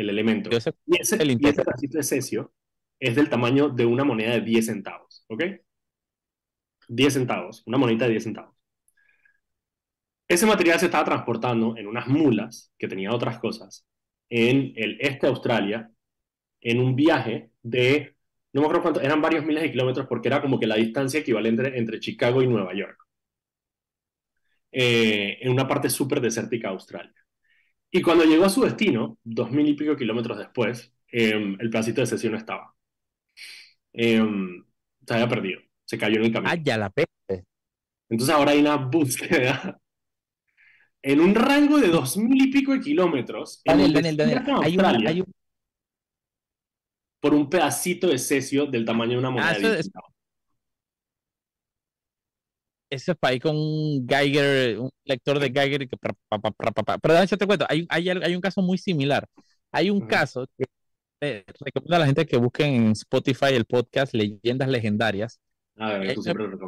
el 0.00 0.10
elemento. 0.10 0.50
Yo 0.50 0.60
sé 0.60 0.72
Y 0.86 1.00
ese, 1.00 1.16
el 1.18 1.30
y 1.30 1.32
imperio. 1.32 1.60
ese 1.60 1.62
pedacito 1.62 1.98
de 1.98 2.04
cesio 2.04 2.52
es 3.00 3.16
del 3.16 3.28
tamaño 3.30 3.68
de 3.70 3.86
una 3.86 4.04
moneda 4.04 4.32
de 4.32 4.40
10 4.42 4.66
centavos, 4.66 5.24
¿ok? 5.28 5.42
10 6.88 7.14
centavos, 7.14 7.62
una 7.66 7.78
monedita 7.78 8.04
de 8.04 8.10
10 8.12 8.24
centavos. 8.24 8.54
Ese 10.28 10.46
material 10.46 10.78
se 10.78 10.86
estaba 10.86 11.04
transportando 11.04 11.76
en 11.76 11.86
unas 11.86 12.06
mulas 12.08 12.72
que 12.78 12.88
tenían 12.88 13.12
otras 13.14 13.38
cosas 13.38 13.86
en 14.28 14.72
el 14.76 14.98
este 15.00 15.26
de 15.26 15.28
Australia 15.32 15.90
en 16.60 16.80
un 16.80 16.96
viaje 16.96 17.50
de, 17.62 18.16
no 18.52 18.62
me 18.62 18.66
acuerdo 18.66 18.82
cuánto, 18.82 19.00
eran 19.02 19.22
varios 19.22 19.44
miles 19.44 19.62
de 19.62 19.72
kilómetros 19.72 20.06
porque 20.08 20.28
era 20.28 20.42
como 20.42 20.60
que 20.60 20.66
la 20.66 20.76
distancia 20.76 21.20
equivalente 21.20 21.78
entre 21.78 22.00
Chicago 22.00 22.42
y 22.42 22.48
Nueva 22.48 22.74
York, 22.74 22.98
eh, 24.72 25.38
en 25.40 25.50
una 25.50 25.66
parte 25.66 25.90
súper 25.90 26.20
desértica 26.20 26.68
de 26.68 26.74
Australia. 26.74 27.14
Y 27.90 28.02
cuando 28.02 28.24
llegó 28.24 28.44
a 28.44 28.50
su 28.50 28.62
destino, 28.62 29.18
dos 29.24 29.50
mil 29.50 29.66
y 29.68 29.74
pico 29.74 29.96
kilómetros 29.96 30.38
después, 30.38 30.92
eh, 31.10 31.32
el 31.58 31.70
pedacito 31.70 32.00
de 32.00 32.06
sesión 32.06 32.32
no 32.32 32.38
estaba. 32.38 32.74
Eh, 33.92 34.22
se 35.06 35.14
había 35.14 35.28
perdido, 35.28 35.60
se 35.84 35.98
cayó 35.98 36.16
en 36.16 36.24
el 36.26 36.32
camino. 36.32 36.52
Ah, 36.52 36.56
ya 36.56 36.76
la 36.76 36.90
peste. 36.90 37.44
Entonces 38.10 38.34
ahora 38.34 38.52
hay 38.52 38.60
una 38.60 38.76
búsqueda 38.76 39.78
en 41.02 41.20
un 41.20 41.34
rango 41.34 41.78
de 41.78 41.88
dos 41.88 42.16
mil 42.16 42.42
y 42.42 42.50
pico 42.50 42.72
de 42.72 42.80
kilómetros 42.80 43.62
en 43.64 43.80
el 43.80 43.92
Daniel, 43.92 44.42
Hay, 44.62 44.76
una, 44.76 44.90
hay 44.90 45.20
un, 45.20 45.32
por 47.20 47.34
un 47.34 47.48
pedacito 47.50 48.08
de 48.08 48.18
cesio 48.18 48.66
del 48.66 48.84
tamaño 48.84 49.12
de 49.12 49.18
una 49.18 49.30
moneda 49.30 49.50
Ah, 49.50 49.58
de 49.58 49.82
eso 52.90 52.96
10 52.96 53.00
es- 53.00 53.02
ese 53.02 53.14
país 53.14 53.40
con 53.42 53.56
un 53.56 54.06
Geiger, 54.08 54.78
un 54.80 54.90
lector 55.04 55.38
de 55.38 55.50
Geiger. 55.50 55.88
que 55.88 55.96
pa- 55.96 56.14
pa- 56.40 56.72
pa-. 56.84 56.98
Pero 56.98 57.24
yo 57.24 57.38
te 57.38 57.46
cuento, 57.46 57.66
hay, 57.68 57.86
hay, 57.90 58.08
hay 58.08 58.34
un 58.34 58.40
caso 58.40 58.62
muy 58.62 58.78
similar. 58.78 59.26
Hay 59.72 59.90
un 59.90 60.00
caso 60.00 60.46
que 60.56 60.64
eh, 61.20 61.44
recomiendo 61.60 61.96
a 61.96 61.98
la 62.00 62.06
gente 62.06 62.26
que 62.26 62.36
busquen 62.36 62.74
en 62.74 62.92
Spotify 62.92 63.54
el 63.54 63.64
podcast 63.66 64.14
Leyendas 64.14 64.68
Legendarias. 64.68 65.40
A 65.76 65.92
ver, 65.98 66.10
Hay 66.10 66.14
tú 66.14 66.22
siempre 66.22 66.48
lo. 66.48 66.58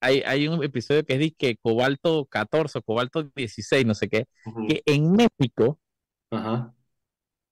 Hay, 0.00 0.22
hay 0.26 0.46
un 0.48 0.62
episodio 0.62 1.04
que 1.04 1.14
es 1.14 1.18
de 1.38 1.58
Cobalto 1.60 2.24
14 2.26 2.78
o 2.78 2.82
Cobalto 2.82 3.24
16, 3.34 3.84
no 3.84 3.94
sé 3.94 4.08
qué, 4.08 4.26
que 4.68 4.82
en 4.86 5.12
México 5.12 5.80
Ajá. 6.30 6.72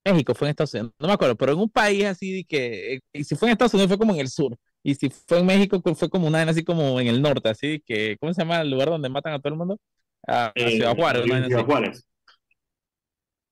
México 0.05 0.35
fue 0.35 0.47
en 0.49 0.51
Estados 0.51 0.75
Unidos, 0.75 0.93
no 1.01 1.09
me 1.09 1.15
acuerdo, 1.15 1.37
pero 1.37 1.53
en 1.53 1.59
un 1.59 1.69
país 1.71 2.05
así 2.05 2.33
de 2.37 2.45
que, 2.45 3.01
eh, 3.13 3.25
si 3.25 3.35
fue 3.35 3.49
en 3.49 3.53
Estados 3.53 3.75
Unidos 3.75 3.89
fue 3.89 3.99
como 3.99 4.15
en 4.15 4.21
el 4.21 4.29
sur, 4.29 4.57
y 4.91 4.95
si 4.97 5.11
fue 5.11 5.41
en 5.41 5.47
México 5.47 5.83
fue 5.95 6.11
como 6.11 6.27
una 6.29 6.43
así 6.43 6.65
como 6.65 7.01
en 7.01 7.09
el 7.09 7.23
norte, 7.23 7.49
así 7.51 7.83
que, 7.87 8.17
¿cómo 8.21 8.33
se 8.35 8.43
llama 8.43 8.61
el 8.63 8.71
lugar 8.71 8.89
donde 8.91 9.09
matan 9.09 9.35
a 9.35 9.39
todo 9.41 9.53
el 9.53 9.59
mundo? 9.59 9.79
A, 10.27 10.55
a 10.59 10.71
Eh, 10.71 10.71
Ciudad 10.71 10.95
Juárez, 10.97 11.25
Ciudad 11.47 11.65
así. 11.65 11.67
Juárez. 11.67 12.07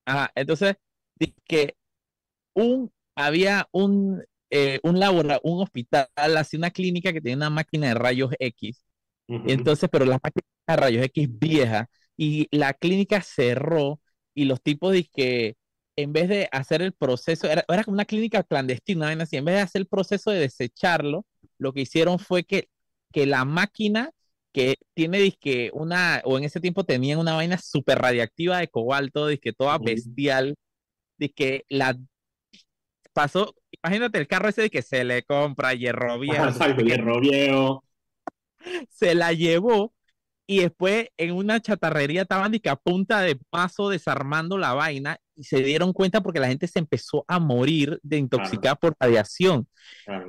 Ajá, 0.05 0.31
entonces, 0.35 0.77
di 1.17 1.35
que 1.47 1.77
un, 2.55 2.93
había 3.17 3.69
un, 3.73 4.25
eh, 4.51 4.81
un 4.85 5.01
labora, 5.01 5.41
un 5.45 5.63
hospital, 5.63 6.09
así 6.17 6.57
una 6.57 6.71
clínica 6.73 7.13
que 7.13 7.21
tenía 7.21 7.37
una 7.39 7.51
máquina 7.51 7.89
de 7.89 7.95
rayos 7.95 8.33
X, 8.39 8.85
y 9.45 9.53
entonces, 9.53 9.89
pero 9.93 10.05
la 10.07 10.21
máquina 10.23 10.45
de 10.69 10.77
rayos 10.77 11.05
X 11.07 11.29
vieja, 11.39 11.89
y 12.17 12.49
la 12.57 12.75
clínica 12.75 13.23
cerró, 13.23 14.01
y 14.35 14.47
los 14.47 14.63
tipos 14.63 14.95
que 15.15 15.57
en 15.97 16.13
vez 16.13 16.29
de 16.29 16.49
hacer 16.53 16.83
el 16.83 16.93
proceso, 16.93 17.49
era, 17.49 17.65
era 17.69 17.85
como 17.85 17.95
una 17.95 18.05
clínica 18.05 18.43
clandestina, 18.43 19.11
así, 19.11 19.37
en 19.37 19.45
vez 19.45 19.57
de 19.57 19.61
hacer 19.61 19.81
el 19.81 19.87
proceso 19.87 20.31
de 20.31 20.41
desecharlo, 20.41 21.25
lo 21.59 21.73
que 21.73 21.83
hicieron 21.83 22.19
fue 22.19 22.45
que, 22.45 22.69
que 23.13 23.27
la 23.27 23.45
máquina 23.45 24.11
que 24.53 24.77
tiene 24.95 25.19
disque 25.19 25.71
una, 25.73 26.23
o 26.25 26.39
en 26.39 26.45
ese 26.45 26.61
tiempo 26.61 26.85
tenían 26.85 27.19
una 27.19 27.35
vaina 27.35 27.59
súper 27.59 27.99
radiactiva 27.99 28.59
de 28.59 28.69
cobalto, 28.69 29.27
disque 29.27 29.53
toda 29.53 29.79
bestial, 29.79 30.55
de 31.19 31.31
que 31.31 31.65
la 31.69 31.97
pasó, 33.13 33.55
imagínate 33.83 34.19
el 34.19 34.29
carro 34.29 34.49
ese 34.49 34.63
de 34.63 34.71
que 34.71 34.83
se 34.83 35.05
le 35.05 35.23
compra 35.25 35.75
hierro 35.75 36.19
viejo. 36.19 36.45
Exacto, 36.45 36.85
hierro 36.85 37.21
viejo. 37.21 37.85
Se 38.91 39.15
la 39.15 39.33
llevó 39.33 39.93
y 40.47 40.61
después 40.61 41.09
en 41.17 41.33
una 41.33 41.61
chatarrería 41.61 42.23
estaban 42.23 42.53
de 42.53 42.61
que 42.61 42.69
a 42.69 42.77
punta 42.77 43.21
de 43.21 43.39
paso 43.51 43.89
desarmando 43.89 44.59
la 44.59 44.75
vaina 44.75 45.19
y 45.37 45.45
se 45.45 45.63
dieron 45.63 45.93
cuenta 45.93 46.23
porque 46.23 46.41
la 46.41 46.49
gente 46.49 46.69
se 46.69 46.79
empezó 46.79 47.25
a 47.29 47.39
morir 47.39 47.99
de 48.03 48.19
intoxicada 48.19 48.75
por 48.77 48.95
radiación. 49.01 49.67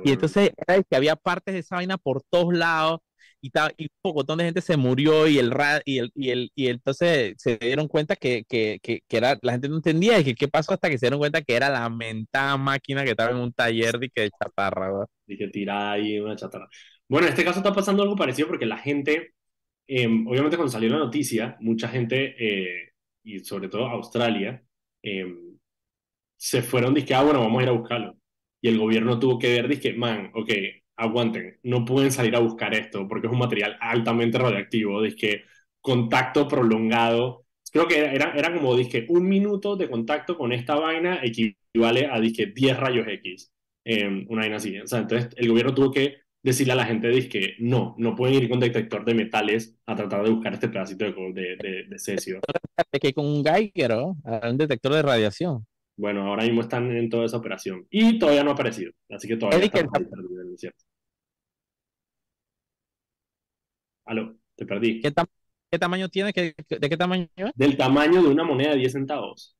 y 0.04 0.12
entonces 0.12 0.52
era 0.56 0.82
que 0.82 0.96
había 0.96 1.16
partes 1.16 1.54
de 1.54 1.60
esa 1.60 1.76
vaina 1.76 1.98
por 1.98 2.22
todos 2.30 2.54
lados 2.54 3.00
y, 3.40 3.50
y 3.78 3.88
un 4.02 4.14
montón 4.14 4.38
de 4.38 4.44
gente 4.44 4.60
se 4.60 4.76
murió 4.76 5.26
y 5.28 5.38
el, 5.38 5.52
y 5.84 5.98
el, 5.98 6.12
y 6.14 6.30
el 6.30 6.52
y 6.54 6.68
entonces 6.68 7.34
se 7.38 7.56
dieron 7.58 7.88
cuenta 7.88 8.16
que, 8.16 8.44
que, 8.48 8.80
que, 8.82 9.02
era, 9.10 9.38
la 9.42 9.52
gente 9.52 9.68
no 9.68 9.76
entendía 9.76 10.18
y 10.18 10.24
que 10.24 10.34
qué 10.34 10.48
pasó 10.48 10.72
hasta 10.74 10.88
que 10.88 10.98
se 10.98 11.06
dieron 11.06 11.18
cuenta 11.18 11.42
que 11.42 11.54
era 11.54 11.68
la 11.70 11.88
mentada 11.88 12.56
máquina 12.56 13.04
que 13.04 13.10
estaba 13.10 13.30
en 13.30 13.36
un 13.36 13.52
taller 13.52 13.98
de, 13.98 14.10
que 14.10 14.22
de 14.22 14.30
chatarra. 14.30 15.06
Y 15.26 15.36
que 15.36 15.48
tirada 15.48 15.92
ahí 15.92 16.18
una 16.18 16.36
chatarra. 16.36 16.68
Bueno, 17.08 17.26
en 17.26 17.32
este 17.32 17.44
caso 17.44 17.60
está 17.60 17.72
pasando 17.72 18.02
algo 18.02 18.16
parecido 18.16 18.48
porque 18.48 18.66
la 18.66 18.78
gente, 18.78 19.32
em, 19.86 20.26
obviamente 20.26 20.56
cuando 20.56 20.72
salió 20.72 20.90
la 20.90 20.98
noticia, 20.98 21.56
mucha 21.60 21.88
gente, 21.88 22.34
eh, 22.38 22.92
y 23.24 23.40
sobre 23.40 23.68
todo 23.68 23.86
Australia, 23.86 24.62
em, 25.02 25.58
se 26.36 26.62
fueron, 26.62 26.94
dije, 26.94 27.14
ah, 27.14 27.22
bueno, 27.22 27.40
vamos 27.40 27.60
a 27.60 27.62
ir 27.64 27.68
a 27.70 27.72
buscarlo. 27.72 28.16
Y 28.60 28.68
el 28.68 28.78
gobierno 28.78 29.18
tuvo 29.18 29.38
que 29.38 29.48
ver, 29.50 29.68
dije, 29.68 29.94
man, 29.94 30.30
ok, 30.34 30.50
aguanten, 30.96 31.58
no 31.62 31.84
pueden 31.84 32.10
salir 32.12 32.34
a 32.36 32.40
buscar 32.40 32.74
esto 32.74 33.06
porque 33.08 33.26
es 33.26 33.32
un 33.32 33.38
material 33.38 33.76
altamente 33.80 34.38
radioactivo, 34.38 35.00
que 35.18 35.44
contacto 35.80 36.48
prolongado, 36.48 37.46
creo 37.72 37.86
que 37.86 37.98
era, 37.98 38.32
era 38.34 38.52
como, 38.52 38.76
dije, 38.76 39.06
un 39.08 39.28
minuto 39.28 39.76
de 39.76 39.88
contacto 39.90 40.36
con 40.36 40.52
esta 40.52 40.74
vaina 40.76 41.20
equivale 41.22 42.06
a, 42.10 42.18
dije, 42.20 42.46
10 42.46 42.78
rayos 42.78 43.06
X, 43.08 43.52
em, 43.84 44.26
una 44.28 44.42
vaina 44.42 44.56
así, 44.56 44.78
o 44.78 44.86
sea, 44.86 45.00
entonces 45.00 45.30
el 45.36 45.48
gobierno 45.48 45.74
tuvo 45.74 45.92
que 45.92 46.18
decirle 46.46 46.74
a 46.74 46.76
la 46.76 46.86
gente, 46.86 47.28
que 47.28 47.56
no, 47.58 47.96
no 47.98 48.14
pueden 48.14 48.36
ir 48.36 48.48
con 48.48 48.60
detector 48.60 49.04
de 49.04 49.14
metales 49.14 49.76
a 49.84 49.96
tratar 49.96 50.22
de 50.22 50.30
buscar 50.30 50.54
este 50.54 50.68
pedacito 50.68 51.04
de, 51.04 51.12
de, 51.32 51.84
de, 51.88 51.98
cesio. 51.98 52.40
Que 53.00 53.12
con 53.12 53.26
un 53.26 53.44
Geiger, 53.44 53.90
¿no? 53.90 54.16
un 54.24 54.56
detector 54.56 54.94
de 54.94 55.02
radiación. 55.02 55.66
Bueno, 55.96 56.28
ahora 56.28 56.44
mismo 56.44 56.60
están 56.60 56.94
en 56.94 57.10
toda 57.10 57.26
esa 57.26 57.38
operación 57.38 57.84
y 57.90 58.18
todavía 58.18 58.44
no 58.44 58.50
ha 58.50 58.52
aparecido, 58.52 58.92
así 59.10 59.26
que 59.26 59.36
todavía 59.36 59.64
está 59.64 59.82
perdido. 59.88 60.72
Aló, 64.04 64.36
te 64.54 64.66
perdí. 64.66 65.00
¿Qué, 65.00 65.78
tamaño 65.80 66.08
tiene? 66.08 66.32
¿De 66.32 66.54
qué 66.88 66.96
tamaño 66.96 67.26
es? 67.34 67.52
Del 67.56 67.76
tamaño 67.76 68.22
de 68.22 68.28
una 68.28 68.44
moneda 68.44 68.70
de 68.70 68.76
10 68.76 68.92
centavos. 68.92 69.56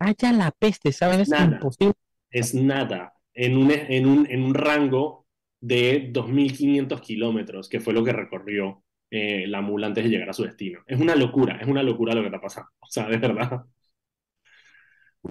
Ah, 0.00 0.12
ya 0.18 0.32
la 0.32 0.50
peste, 0.50 0.90
¿saben? 0.90 1.20
Es, 1.20 1.28
imposible. 1.28 1.94
Es 2.28 2.54
nada. 2.54 3.14
En 3.34 3.56
un, 3.56 3.70
en, 3.70 4.06
un, 4.06 4.26
en 4.28 4.42
un 4.42 4.54
rango 4.54 5.23
de 5.64 6.12
2.500 6.12 7.00
kilómetros, 7.00 7.70
que 7.70 7.80
fue 7.80 7.94
lo 7.94 8.04
que 8.04 8.12
recorrió 8.12 8.84
eh, 9.10 9.46
la 9.46 9.62
mula 9.62 9.86
antes 9.86 10.04
de 10.04 10.10
llegar 10.10 10.28
a 10.28 10.34
su 10.34 10.44
destino. 10.44 10.80
Es 10.86 11.00
una 11.00 11.16
locura, 11.16 11.56
es 11.58 11.66
una 11.66 11.82
locura 11.82 12.14
lo 12.14 12.20
que 12.20 12.26
está 12.26 12.40
pasando. 12.40 12.70
O 12.80 12.86
sea, 12.86 13.08
de 13.08 13.16
verdad. 13.16 13.64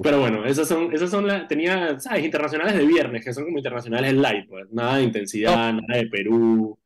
Pero 0.01 0.19
bueno, 0.19 0.43
esas 0.43 0.67
son, 0.67 0.91
esas 0.91 1.11
son 1.11 1.27
las, 1.27 1.47
tenía, 1.47 1.99
¿sabes? 1.99 2.25
Internacionales 2.25 2.75
de 2.75 2.83
viernes, 2.83 3.23
que 3.23 3.31
son 3.31 3.43
como 3.45 3.59
internacionales 3.59 4.11
light, 4.13 4.49
pues. 4.49 4.65
Nada 4.71 4.97
de 4.97 5.03
intensidad, 5.03 5.71
nada 5.71 6.01
de 6.01 6.07
Perú, 6.07 6.79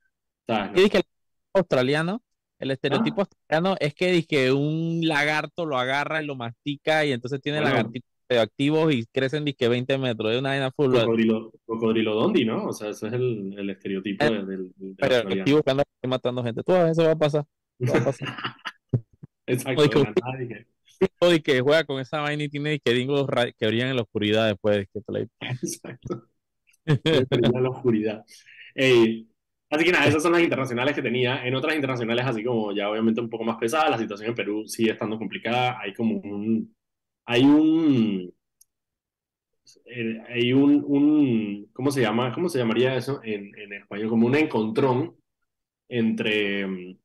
¿sabes? 0.46 0.72
¿Qué 0.74 0.82
dije 0.82 0.98
el 0.98 1.04
australiano? 1.54 2.22
El 2.60 2.72
estereotipo 2.72 3.22
ah. 3.22 3.24
australiano 3.24 3.78
es 3.80 3.96
que, 3.96 4.26
que 4.28 4.52
un 4.52 5.08
lagarto 5.08 5.66
lo 5.66 5.78
agarra 5.78 6.22
y 6.22 6.26
lo 6.26 6.36
mastica 6.36 7.06
y 7.06 7.14
entonces 7.14 7.40
tiene 7.42 7.62
lagartitos 7.62 8.10
activos 8.30 8.94
y 8.94 9.06
crecen 9.06 9.46
disque 9.46 9.68
20 9.68 9.98
metros. 9.98 10.34
Es 10.34 10.40
una 10.40 10.50
vaina 10.50 10.72
full. 10.72 10.94
Cocodrilo, 10.94 11.52
cocodrilo 11.66 12.16
dondi, 12.16 12.46
¿no? 12.46 12.66
O 12.66 12.74
sea, 12.74 12.90
ese 12.90 13.08
es 13.08 13.14
el, 13.14 13.56
el 13.58 13.70
estereotipo 13.70 14.26
del, 14.26 14.48
del, 14.48 14.72
del 14.76 14.96
Pero 14.98 15.16
activo 15.16 15.64
que 15.64 15.72
anda 15.72 15.84
matando 16.08 16.44
gente. 16.44 16.64
Todo 16.64 16.88
eso 16.88 17.04
va 17.04 17.12
a 17.12 17.18
pasar. 17.18 17.46
Va 17.82 17.98
a 18.00 18.04
pasar. 18.04 18.28
Exacto. 19.48 19.86
y 21.32 21.40
que 21.42 21.62
juega 21.62 21.84
con 21.86 22.00
esa 22.00 22.20
vaina 22.20 22.44
y 22.44 22.50
tiene 22.50 22.80
que 22.80 22.94
dingos 22.94 23.28
que 23.58 23.68
brillan 23.68 23.90
en 23.90 23.96
la 23.96 24.02
oscuridad 24.02 24.48
después 24.48 24.88
que 24.94 25.02
te 25.02 25.28
Exacto. 25.40 26.28
en 26.86 27.64
la 27.64 27.70
oscuridad. 27.70 28.24
así 28.76 29.84
que 29.84 29.92
nada, 29.92 30.06
esas 30.06 30.22
son 30.22 30.34
las 30.34 30.42
internacionales 30.42 30.94
que 30.94 31.02
tenía. 31.02 31.46
En 31.46 31.56
otras 31.56 31.76
internacionales, 31.76 32.26
así 32.26 32.44
como 32.44 32.74
ya 32.74 32.90
obviamente 32.90 33.22
un 33.22 33.30
poco 33.30 33.44
más 33.44 33.58
pesadas, 33.58 33.90
la 33.90 33.98
situación 33.98 34.30
en 34.30 34.36
Perú 34.36 34.66
sigue 34.68 34.92
estando 34.92 35.18
complicada. 35.18 35.80
Hay 35.80 35.94
como 35.94 36.20
un. 36.20 36.76
Hay 37.28 37.44
un. 37.44 38.34
Eh, 39.86 40.22
hay 40.30 40.54
un, 40.54 41.70
¿cómo 41.74 41.92
se 41.92 42.02
llama? 42.02 42.32
¿Cómo 42.34 42.50
se 42.50 42.58
llamaría 42.60 42.96
eso 42.96 43.22
en, 43.24 43.54
español? 43.74 44.10
Como 44.10 44.28
un 44.28 44.36
encontrón 44.36 45.18
entre 45.90 46.98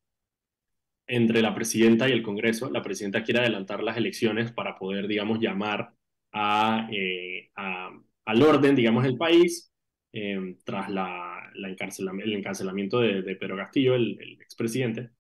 entre 1.09 1.43
la 1.43 1.55
presidenta 1.55 2.09
y 2.09 2.13
el 2.13 2.23
Congreso. 2.23 2.71
La 2.71 2.83
presidenta 2.83 3.25
quiere 3.25 3.41
adelantar 3.41 3.83
las 3.83 3.97
elecciones 3.97 4.53
para 4.53 4.79
poder, 4.79 5.09
digamos, 5.09 5.41
llamar 5.41 5.93
a, 6.33 6.89
eh, 6.93 7.51
al 7.57 8.43
orden, 8.43 8.77
digamos, 8.77 9.03
del 9.05 9.17
país 9.19 9.73
eh, 10.13 10.57
tras 10.65 10.89
la, 10.89 11.51
la 11.55 11.69
el 11.69 12.33
encarcelamiento 12.33 13.01
de, 13.01 13.37
Pedro 13.37 13.57
Castillo, 13.57 13.95
el, 13.95 14.19
el 14.21 14.41
expresidente. 14.41 15.11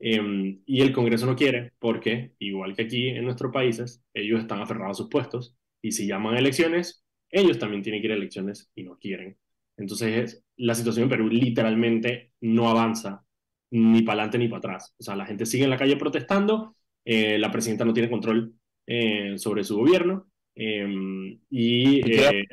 Eh, 0.00 0.58
y 0.66 0.80
el 0.80 0.92
Congreso 0.92 1.26
no 1.26 1.36
quiere 1.36 1.72
porque, 1.78 2.32
igual 2.38 2.74
que 2.74 2.82
aquí 2.82 3.08
en 3.08 3.24
nuestros 3.24 3.52
países, 3.52 4.02
ellos 4.14 4.40
están 4.40 4.60
aferrados 4.60 4.98
a 4.98 5.02
sus 5.02 5.10
puestos 5.10 5.56
y 5.82 5.92
si 5.92 6.06
llaman 6.06 6.34
a 6.34 6.38
elecciones, 6.38 7.04
ellos 7.30 7.58
también 7.58 7.82
tienen 7.82 8.00
que 8.00 8.08
ir 8.08 8.12
a 8.12 8.16
elecciones 8.16 8.70
y 8.74 8.82
no 8.82 8.98
quieren. 8.98 9.36
Entonces, 9.76 10.44
la 10.56 10.74
situación 10.74 11.04
en 11.04 11.10
Perú 11.10 11.28
literalmente 11.28 12.32
no 12.40 12.68
avanza 12.68 13.24
ni 13.70 14.02
para 14.02 14.22
adelante 14.22 14.38
ni 14.38 14.48
para 14.48 14.58
atrás. 14.58 14.94
O 14.98 15.02
sea, 15.02 15.16
la 15.16 15.26
gente 15.26 15.46
sigue 15.46 15.64
en 15.64 15.70
la 15.70 15.78
calle 15.78 15.96
protestando, 15.96 16.76
eh, 17.04 17.38
la 17.38 17.50
presidenta 17.50 17.84
no 17.84 17.92
tiene 17.92 18.10
control 18.10 18.54
eh, 18.86 19.38
sobre 19.38 19.64
su 19.64 19.76
gobierno 19.76 20.28
em, 20.54 21.38
y 21.48 22.00
eh, 22.10 22.46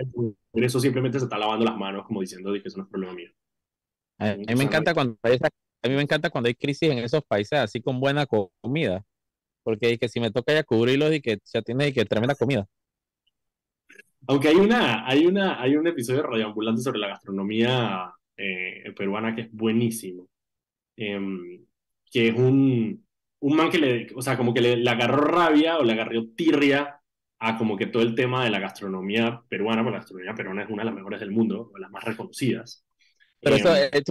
eso 0.54 0.80
simplemente 0.80 1.20
se 1.20 1.26
está 1.26 1.38
lavando 1.38 1.66
las 1.66 1.78
manos 1.78 2.06
como 2.06 2.22
diciendo 2.22 2.54
que 2.54 2.62
eso 2.64 2.78
no 2.78 2.84
es 2.84 2.90
problema 2.90 3.14
mío. 3.14 3.32
A 4.20 4.36
mí, 4.36 4.46
me 4.56 4.64
encanta 4.64 4.94
cuando 4.94 5.18
hay 5.24 5.38
a 5.82 5.88
mí 5.88 5.96
me 5.96 6.02
encanta 6.02 6.30
cuando 6.30 6.48
hay 6.48 6.56
crisis 6.56 6.90
en 6.90 7.00
esos 7.00 7.24
países 7.24 7.60
así 7.60 7.82
con 7.82 8.00
buena 8.00 8.26
comida, 8.26 9.04
porque 9.64 9.98
que 9.98 10.10
si 10.10 10.20
me 10.20 10.32
toca 10.32 10.54
ya 10.54 10.64
cubrirlos 10.64 11.14
y 11.14 11.22
que 11.22 11.40
se 11.44 11.62
tiene 11.62 11.94
que 11.94 12.06
tremenda 12.06 12.36
comida. 12.36 12.68
Aunque 14.28 14.50
hay 14.50 14.56
una, 14.56 15.08
hay 15.08 15.26
una, 15.26 15.62
hay 15.62 15.76
un 15.76 15.88
episodio 15.88 16.22
de 16.22 16.28
Radio 16.28 16.48
Ambulante 16.48 16.82
sobre 16.82 17.00
la 17.00 17.08
gastronomía 17.08 18.14
peruana 18.96 19.36
que 19.36 19.42
es 19.42 19.52
buenísimo. 19.52 20.28
Em, 20.96 21.66
que 22.12 22.30
es 22.30 22.36
un, 22.36 23.06
un 23.40 23.56
man 23.56 23.70
que 23.70 23.78
le, 23.78 24.08
o 24.16 24.22
sea, 24.22 24.38
como 24.38 24.54
que 24.54 24.62
le, 24.62 24.90
agarró 24.90 25.18
rabia 25.18 25.78
o 25.78 25.84
le 25.84 25.94
agarró 25.94 26.28
tirria 26.36 27.00
a 27.40 27.58
como 27.58 27.78
que 27.78 27.86
todo 27.86 28.02
el 28.02 28.16
tema 28.16 28.44
de 28.44 28.50
la 28.50 28.60
gastronomía 28.60 29.44
peruana, 29.48 29.84
porque 29.84 29.94
la 29.94 30.00
gastronomía 30.00 30.36
peruana 30.36 30.64
es 30.64 30.70
una 30.70 30.82
de 30.82 30.86
las 30.86 30.96
mejores 30.96 31.20
del 31.20 31.32
mundo, 31.32 31.72
o 31.74 31.78
las 31.78 31.92
más 31.92 32.04
reconocidas. 32.04 32.84
Pero 33.40 33.56
eso, 33.58 33.76
em, 33.76 33.90
eh, 33.94 34.04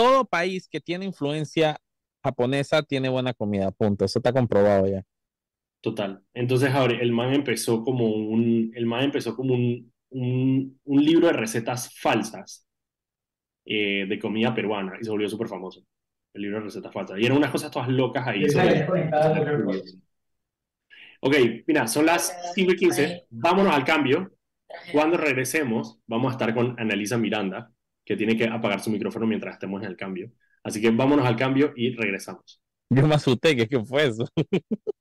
todo 0.00 0.24
país 0.24 0.66
que 0.66 0.80
tiene 0.80 1.04
influencia 1.04 1.76
japonesa 2.24 2.82
tiene 2.82 3.10
buena 3.10 3.34
comida, 3.34 3.70
punto. 3.70 4.06
Eso 4.06 4.18
está 4.18 4.32
comprobado 4.32 4.86
ya. 4.86 5.02
Total. 5.82 6.22
Entonces, 6.32 6.70
ahora, 6.70 6.94
el 6.98 7.12
man 7.12 7.34
empezó 7.34 7.82
como 7.82 8.06
un, 8.06 8.70
el 8.74 8.86
man 8.86 9.04
empezó 9.04 9.36
como 9.36 9.52
un, 9.52 9.92
un, 10.08 10.80
un 10.84 11.04
libro 11.04 11.26
de 11.26 11.34
recetas 11.34 11.94
falsas 11.98 12.66
eh, 13.66 14.06
de 14.08 14.18
comida 14.18 14.54
peruana 14.54 14.96
y 14.98 15.04
se 15.04 15.10
volvió 15.10 15.28
súper 15.28 15.48
famoso 15.48 15.84
el 16.32 16.42
libro 16.42 16.58
de 16.58 16.64
recetas 16.64 16.92
falsas. 16.92 17.18
Y 17.18 17.26
eran 17.26 17.36
unas 17.36 17.50
cosas 17.50 17.70
todas 17.70 17.88
locas 17.88 18.26
ahí. 18.26 18.44
Ok, 21.20 21.36
mira, 21.66 21.86
son 21.86 22.06
las 22.06 22.34
5 22.54 22.72
y 22.72 22.76
15. 22.76 23.26
Vámonos 23.28 23.74
al 23.74 23.84
cambio. 23.84 24.32
Cuando 24.92 25.18
regresemos, 25.18 25.98
vamos 26.06 26.30
a 26.30 26.32
estar 26.32 26.54
con 26.54 26.78
Analisa 26.80 27.18
Miranda, 27.18 27.70
que 28.04 28.16
tiene 28.16 28.36
que 28.36 28.44
apagar 28.44 28.80
su 28.80 28.90
micrófono 28.90 29.26
mientras 29.26 29.54
estemos 29.54 29.82
en 29.82 29.88
el 29.88 29.96
cambio. 29.96 30.30
Así 30.62 30.80
que 30.80 30.90
vámonos 30.90 31.26
al 31.26 31.36
cambio 31.36 31.72
y 31.76 31.94
regresamos. 31.94 32.60
Yo 32.90 33.06
me 33.06 33.14
asusté, 33.14 33.56
¿qué 33.56 33.84
fue 33.84 34.08
eso? 34.08 34.26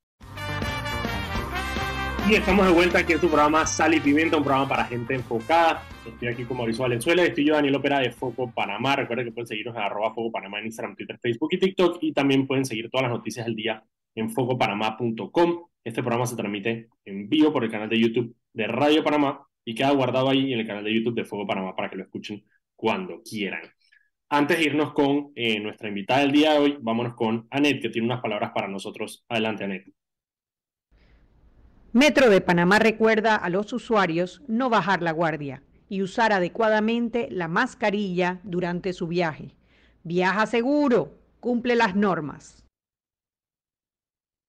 Y 2.29 2.35
estamos 2.35 2.63
de 2.67 2.71
vuelta 2.71 2.99
aquí 2.99 3.13
en 3.13 3.19
tu 3.19 3.27
programa 3.27 3.65
Sal 3.65 3.95
y 3.95 3.99
Pimienta, 3.99 4.37
un 4.37 4.43
programa 4.43 4.69
para 4.69 4.85
gente 4.85 5.15
enfocada. 5.15 5.81
Estoy 6.05 6.27
aquí 6.27 6.43
con 6.43 6.57
Mauricio 6.57 6.83
Valenzuela, 6.83 7.23
estoy 7.23 7.45
yo, 7.45 7.55
Daniel 7.55 7.77
Opera 7.77 8.01
de 8.01 8.11
Foco 8.11 8.51
Panamá. 8.51 8.95
Recuerden 8.97 9.25
que 9.25 9.31
pueden 9.31 9.47
seguirnos 9.47 9.75
en 9.75 9.81
arroba 9.81 10.13
Foco 10.13 10.31
Panamá 10.31 10.59
en 10.59 10.67
Instagram, 10.67 10.95
Twitter, 10.95 11.17
Facebook 11.19 11.49
y 11.53 11.57
TikTok. 11.57 11.97
Y 12.01 12.13
también 12.13 12.45
pueden 12.45 12.65
seguir 12.65 12.87
todas 12.91 13.05
las 13.05 13.17
noticias 13.17 13.47
del 13.47 13.55
día 13.55 13.83
en 14.13 14.29
focopanamá.com. 14.29 15.63
Este 15.83 16.03
programa 16.03 16.27
se 16.27 16.35
transmite 16.35 16.89
en 17.03 17.27
vivo 17.29 17.51
por 17.51 17.63
el 17.63 17.71
canal 17.71 17.89
de 17.89 17.99
YouTube 17.99 18.35
de 18.53 18.67
Radio 18.67 19.03
Panamá 19.03 19.47
y 19.65 19.73
queda 19.73 19.89
guardado 19.89 20.29
ahí 20.29 20.53
en 20.53 20.59
el 20.59 20.67
canal 20.67 20.83
de 20.83 20.93
YouTube 20.93 21.15
de 21.15 21.25
Foco 21.25 21.47
Panamá 21.47 21.75
para 21.75 21.89
que 21.89 21.95
lo 21.95 22.03
escuchen 22.03 22.45
cuando 22.79 23.21
quieran. 23.21 23.61
Antes 24.29 24.57
de 24.57 24.63
irnos 24.63 24.93
con 24.93 25.33
eh, 25.35 25.59
nuestra 25.59 25.89
invitada 25.89 26.21
del 26.21 26.31
día 26.31 26.53
de 26.53 26.59
hoy, 26.59 26.77
vámonos 26.79 27.13
con 27.13 27.45
Anet, 27.51 27.81
que 27.81 27.89
tiene 27.89 28.07
unas 28.07 28.21
palabras 28.21 28.51
para 28.55 28.69
nosotros. 28.69 29.25
Adelante, 29.27 29.65
Anet. 29.65 29.91
Metro 31.91 32.29
de 32.29 32.39
Panamá 32.39 32.79
recuerda 32.79 33.35
a 33.35 33.49
los 33.49 33.73
usuarios 33.73 34.43
no 34.47 34.69
bajar 34.69 35.01
la 35.01 35.11
guardia 35.11 35.61
y 35.89 36.03
usar 36.03 36.31
adecuadamente 36.31 37.27
la 37.31 37.49
mascarilla 37.49 38.39
durante 38.43 38.93
su 38.93 39.07
viaje. 39.07 39.55
Viaja 40.03 40.45
seguro, 40.45 41.19
cumple 41.41 41.75
las 41.75 41.95
normas. 41.95 42.65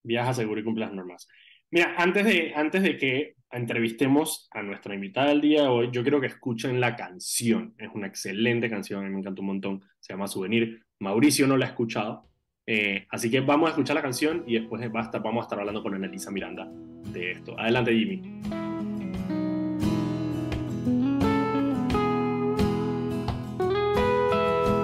Viaja 0.04 0.34
seguro 0.34 0.60
y 0.60 0.64
cumple 0.64 0.84
las 0.84 0.94
normas. 0.94 1.26
Mira, 1.72 1.94
antes 1.96 2.24
de, 2.24 2.52
antes 2.54 2.82
de 2.82 2.96
que 2.96 3.34
entrevistemos 3.52 4.48
a 4.52 4.62
nuestra 4.62 4.94
invitada 4.94 5.28
del 5.28 5.40
día 5.40 5.62
de 5.62 5.68
hoy, 5.68 5.88
yo 5.92 6.02
quiero 6.02 6.20
que 6.20 6.28
escuchen 6.28 6.80
la 6.80 6.96
canción. 6.96 7.74
Es 7.78 7.90
una 7.94 8.06
excelente 8.06 8.70
canción, 8.70 9.04
a 9.04 9.06
mí 9.06 9.12
me 9.12 9.20
encanta 9.20 9.40
un 9.40 9.48
montón. 9.48 9.82
Se 9.98 10.12
llama 10.12 10.28
Souvenir. 10.28 10.82
Mauricio 11.00 11.46
no 11.46 11.56
la 11.56 11.66
ha 11.66 11.68
escuchado. 11.70 12.28
Eh, 12.66 13.06
así 13.10 13.30
que 13.30 13.40
vamos 13.40 13.68
a 13.68 13.70
escuchar 13.70 13.96
la 13.96 14.02
canción 14.02 14.44
y 14.46 14.54
después 14.54 14.80
vamos 14.90 15.40
a 15.40 15.42
estar 15.42 15.58
hablando 15.58 15.82
con 15.82 16.04
Elisa 16.04 16.30
Miranda 16.30 16.68
de 17.12 17.32
esto. 17.32 17.58
Adelante, 17.58 17.92
Jimmy. 17.92 18.22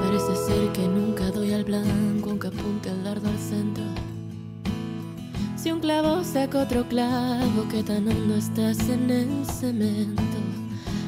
Parece 0.00 0.34
ser 0.34 0.72
que 0.72 0.88
nunca 0.88 1.30
doy 1.30 1.52
al 1.52 1.64
blanco, 1.64 2.30
aunque 2.30 2.48
apunte 2.48 2.88
el 2.88 3.04
dardo 3.04 3.28
al 3.28 3.38
centro 3.38 3.84
un 5.72 5.80
clavo 5.80 6.22
saca 6.22 6.58
otro 6.58 6.86
clavo, 6.88 7.66
que 7.68 7.82
tan 7.82 8.06
hondo 8.08 8.36
estás 8.36 8.78
en 8.88 9.10
el 9.10 9.46
cemento. 9.46 10.22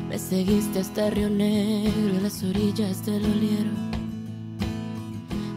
Me 0.08 0.18
seguiste 0.18 0.80
hasta 0.80 1.10
Río 1.10 1.30
Negro 1.30 2.16
y 2.16 2.20
las 2.20 2.42
orillas 2.42 3.04
del 3.06 3.24
oliero. 3.24 3.70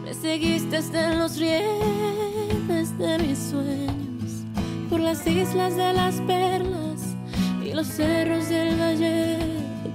Me 0.03 0.13
seguiste 0.13 0.77
hasta 0.77 1.15
los 1.15 1.37
rieles 1.37 2.97
de 2.99 3.17
mis 3.19 3.39
sueños, 3.39 4.45
por 4.89 4.99
las 4.99 5.25
islas 5.25 5.75
de 5.75 5.93
las 5.93 6.15
perlas 6.21 7.15
y 7.63 7.73
los 7.73 7.87
cerros 7.87 8.49
del 8.49 8.79
valle 8.79 9.37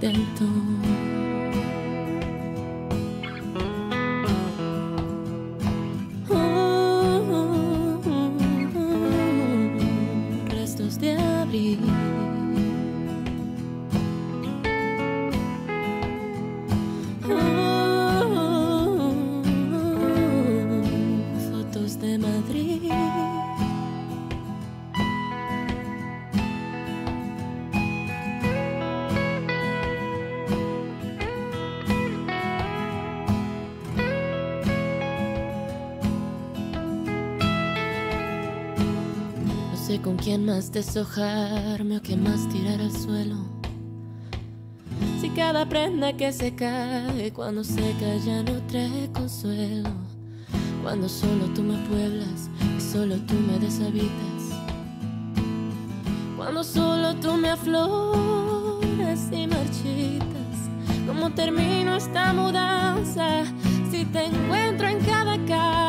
del 0.00 0.34
Tom. 22.06 22.36
quién 40.26 40.44
más 40.44 40.72
deshojarme 40.72 41.98
o 41.98 42.02
quién 42.02 42.24
más 42.24 42.48
tirar 42.48 42.80
al 42.80 42.90
suelo. 42.90 43.36
Si 45.20 45.30
cada 45.30 45.68
prenda 45.68 46.16
que 46.16 46.32
se 46.32 46.54
cae 46.54 47.32
cuando 47.32 47.62
seca 47.62 48.16
ya 48.24 48.42
no 48.42 48.60
trae 48.66 49.08
consuelo. 49.12 50.05
Cuando 50.86 51.08
solo 51.08 51.46
tú 51.52 51.64
me 51.64 51.76
pueblas 51.88 52.48
y 52.78 52.80
solo 52.80 53.16
tú 53.26 53.34
me 53.34 53.58
deshabitas. 53.58 54.56
Cuando 56.36 56.62
solo 56.62 57.12
tú 57.16 57.32
me 57.32 57.50
afloras 57.50 59.18
y 59.32 59.48
marchitas. 59.48 60.70
¿Cómo 61.04 61.30
termino 61.30 61.96
esta 61.96 62.32
mudanza 62.32 63.42
si 63.90 64.04
te 64.04 64.26
encuentro 64.26 64.86
en 64.86 65.00
cada 65.00 65.36
cama? 65.44 65.85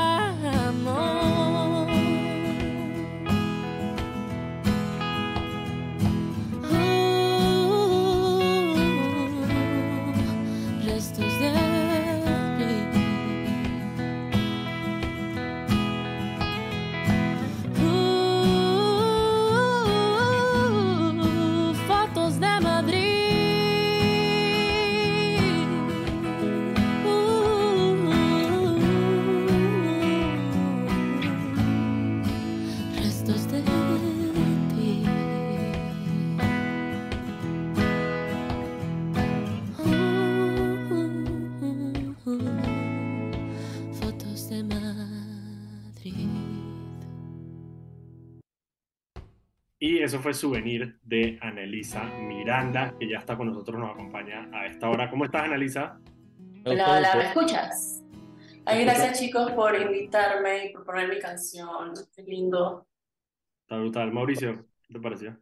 Eso 49.95 50.19
fue 50.19 50.34
Souvenir 50.34 51.00
de 51.02 51.38
Anelisa 51.41 52.04
Miranda, 52.04 52.93
que 53.00 53.08
ya 53.08 53.19
está 53.19 53.38
con 53.38 53.47
nosotros, 53.47 53.80
nos 53.80 53.91
acompaña 53.91 54.50
a 54.52 54.65
esta 54.65 54.89
hora. 54.89 55.10
¿Cómo 55.10 55.23
estás, 55.23 55.43
Anelisa? 55.43 55.97
Hola, 56.65 56.97
hola, 56.97 57.15
¿me 57.15 57.23
escuchas? 57.28 58.04
Ay, 58.65 58.84
gracias 58.84 59.17
chicos 59.17 59.52
por 59.52 59.80
invitarme 59.80 60.65
y 60.65 60.73
por 60.73 60.84
poner 60.84 61.08
mi 61.08 61.19
canción. 61.19 61.93
Qué 62.13 62.23
lindo. 62.23 62.86
Está 63.62 63.78
brutal. 63.78 64.12
Mauricio, 64.12 64.65
¿qué 64.84 64.93
te 64.93 65.00
pareció? 65.00 65.38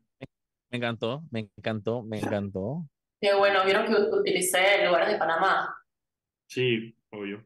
Me 0.70 0.78
encantó, 0.78 1.24
me 1.32 1.50
encantó, 1.58 2.04
me 2.04 2.20
encantó. 2.20 2.86
Qué 3.20 3.34
bueno, 3.34 3.66
vieron 3.66 3.88
que 3.88 3.94
utilicé 3.94 4.86
lugares 4.86 5.10
de 5.10 5.18
Panamá. 5.18 5.76
Sí, 6.48 6.96
obvio. 7.12 7.44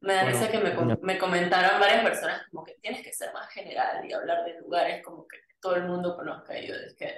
Me 0.00 0.12
da 0.12 0.24
risa 0.24 0.50
que 0.50 0.58
me, 0.58 0.74
me 1.00 1.16
comentaron 1.16 1.80
varias 1.80 2.02
personas 2.02 2.42
como 2.50 2.64
que 2.64 2.74
tienes 2.82 3.02
que 3.02 3.14
ser 3.14 3.32
más 3.32 3.48
general 3.50 4.04
y 4.06 4.12
hablar 4.12 4.44
de 4.44 4.60
lugares 4.60 5.02
como 5.02 5.26
que 5.26 5.38
todo 5.64 5.76
el 5.76 5.84
mundo 5.84 6.14
conozca. 6.14 6.60
Y 6.60 6.68
yo 6.68 6.74
es 6.74 6.94
que 6.94 7.10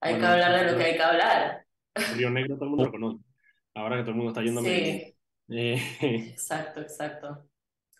hay 0.00 0.18
que 0.18 0.26
hablar 0.26 0.66
de 0.66 0.70
lo 0.70 0.78
que 0.78 0.84
hay 0.84 0.96
que 0.96 1.02
hablar. 1.02 1.66
Río 2.14 2.30
Negro 2.30 2.56
todo 2.56 2.64
el 2.64 2.70
mundo 2.70 2.84
lo 2.84 2.90
conoce. 2.90 3.24
Ahora 3.72 3.96
que 3.96 4.02
todo 4.02 4.10
el 4.10 4.16
mundo 4.16 4.30
está 4.32 4.42
yendo 4.42 4.60
a 4.60 4.64
Sí. 4.64 5.16
Eh, 5.48 5.82
exacto, 6.30 6.82
exacto. 6.82 7.48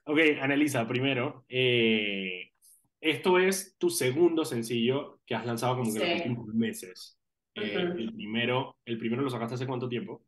Ok, 0.04 0.18
Anelisa, 0.40 0.86
primero, 0.86 1.46
eh, 1.48 2.52
esto 3.00 3.38
es 3.38 3.74
tu 3.78 3.88
segundo 3.88 4.44
sencillo 4.44 5.20
que 5.24 5.34
has 5.34 5.46
lanzado 5.46 5.78
como 5.78 5.92
que 5.92 6.02
en 6.02 6.10
los 6.10 6.26
últimos 6.26 6.54
meses. 6.54 7.18
Eh, 7.54 7.72
el, 7.74 8.12
primero, 8.14 8.76
¿El 8.84 8.98
primero 8.98 9.22
lo 9.22 9.30
sacaste 9.30 9.54
hace 9.54 9.66
cuánto 9.66 9.88
tiempo? 9.88 10.24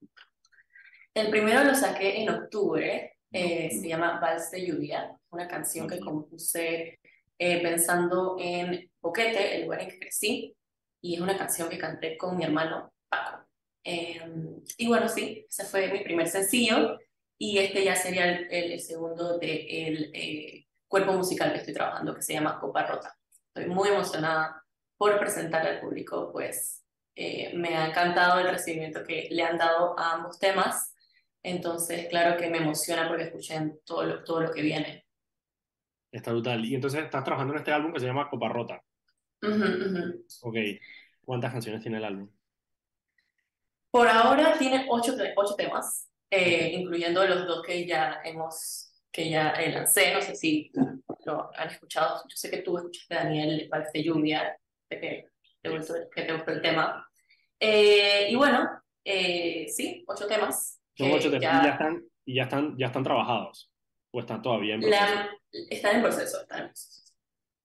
El 1.13 1.29
primero 1.29 1.63
lo 1.63 1.75
saqué 1.75 2.23
en 2.23 2.31
octubre, 2.31 3.19
se 3.31 3.87
llama 3.87 4.19
Vals 4.19 4.51
de 4.51 4.67
Lluvia, 4.67 5.15
una 5.31 5.47
canción 5.47 5.87
que 5.87 6.01
compuse 6.01 6.99
eh, 7.39 7.63
pensando 7.63 8.37
en 8.39 8.91
Boquete, 9.01 9.57
el 9.57 9.65
lugar 9.65 9.83
en 9.83 9.91
que 9.91 9.99
crecí, 9.99 10.57
y 11.01 11.15
es 11.15 11.21
una 11.21 11.37
canción 11.37 11.69
que 11.69 11.79
canté 11.79 12.17
con 12.17 12.37
mi 12.37 12.45
hermano 12.45 12.93
Paco. 13.09 13.47
Em, 13.85 14.63
y 14.79 14.87
bueno, 14.89 15.09
sí, 15.09 15.47
ese 15.49 15.65
fue 15.65 15.89
mi 15.93 16.01
primer 16.01 16.29
sencillo, 16.29 16.99
y 17.39 17.59
este 17.59 17.85
ya 17.85 17.95
sería 17.97 18.25
el, 18.25 18.51
el, 18.51 18.81
segundo 18.81 19.39
del 19.39 19.49
de 19.49 19.87
el, 19.89 20.11
eh, 20.15 20.67
cuerpo 20.89 21.13
musical 21.13 21.53
que 21.53 21.59
estoy 21.59 21.75
trabajando, 21.75 22.15
que 22.15 22.23
se 22.23 22.33
llama 22.33 22.59
Copa 22.59 22.87
Rota. 22.87 23.17
Estoy 23.49 23.67
muy 23.67 23.89
emocionada 23.89 24.65
por 24.97 25.19
presentarle 25.19 25.71
al 25.71 25.81
público, 25.81 26.31
pues 26.33 26.85
eh, 27.15 27.53
me 27.55 27.77
ha 27.77 27.87
encantado 27.89 28.41
el 28.41 28.49
recibimiento 28.49 29.05
que 29.05 29.29
le 29.31 29.43
han 29.43 29.59
dado 29.59 29.99
a 29.99 30.13
ambos 30.15 30.39
temas, 30.39 30.95
entonces 31.43 32.09
claro 32.09 32.37
que 32.37 32.49
me 32.51 32.59
emociona 32.59 33.09
porque 33.09 33.25
escuchen 33.25 33.81
todo 33.85 34.05
lo, 34.05 34.25
todo 34.25 34.41
lo 34.41 34.53
que 34.53 34.63
viene. 34.63 35.06
Está 36.17 36.33
brutal. 36.33 36.65
Y 36.65 36.75
entonces 36.75 37.05
estás 37.05 37.23
trabajando 37.23 37.53
en 37.53 37.59
este 37.59 37.73
álbum 37.73 37.93
que 37.93 38.01
se 38.01 38.07
llama 38.07 38.31
Copa 38.31 38.49
Rota. 38.49 38.83
Ok. 40.43 40.57
¿Cuántas 41.21 41.53
canciones 41.53 41.83
tiene 41.83 41.99
el 41.99 42.05
álbum? 42.05 42.31
Por 43.91 44.09
ahora 44.09 44.57
tiene 44.59 44.87
ocho, 44.89 45.15
ocho 45.37 45.55
temas, 45.57 46.09
eh, 46.31 46.71
incluyendo 46.73 47.27
los 47.27 47.47
dos 47.47 47.63
que 47.63 47.87
ya 47.87 48.21
hemos, 48.25 48.95
que 49.13 49.29
ya 49.29 49.51
eh, 49.51 49.73
lancé. 49.73 50.15
No 50.15 50.23
sé 50.23 50.35
si 50.35 50.73
lo 51.27 51.51
han 51.55 51.69
escuchado. 51.69 52.23
Yo 52.27 52.35
sé 52.35 52.51
que 52.51 52.63
tú 52.63 52.79
escuchaste, 52.79 53.15
Daniel, 53.15 53.69
Parece 53.71 54.03
Lluvia, 54.03 54.57
de 54.89 55.01
que 55.01 55.29
te 55.61 55.69
gustó, 55.69 55.95
que 56.11 56.23
te 56.23 56.33
gustó 56.33 56.51
el 56.51 56.63
tema. 56.63 57.07
Eh, 57.61 58.29
y 58.31 58.35
bueno, 58.37 58.71
sí, 59.05 60.03
ocho 60.07 60.27
temas. 60.27 60.81
Son 60.95 61.13
ocho 61.13 61.31
temas. 61.31 61.43
Ya... 61.43 61.61
Y, 61.61 61.65
ya 61.67 61.73
están, 61.73 62.05
y 62.25 62.35
ya 62.37 62.43
están, 62.45 62.79
ya 62.79 62.87
están 62.87 63.05
trabajados. 63.05 63.71
¿O 64.17 64.21
están 64.21 64.41
todavía 64.41 64.77
en 64.77 64.81
proceso? 64.81 65.05
están 65.69 65.97
en 65.97 66.03
proceso, 66.03 66.41
están 66.41 66.61
en 66.61 66.67
proceso. 66.69 67.13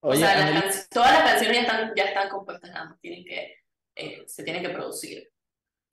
o 0.02 0.16
sea, 0.16 0.64
todas 0.92 1.14
las 1.14 1.24
canciones 1.32 1.56
ya 1.56 1.62
están, 1.62 1.94
ya 1.96 2.04
están 2.04 2.28
compuestas, 2.28 2.72
nada 2.72 2.90
más 2.90 3.00
tienen 3.00 3.24
que, 3.24 3.56
eh, 3.96 4.24
se 4.28 4.44
tienen 4.44 4.62
que 4.62 4.70
producir. 4.72 5.32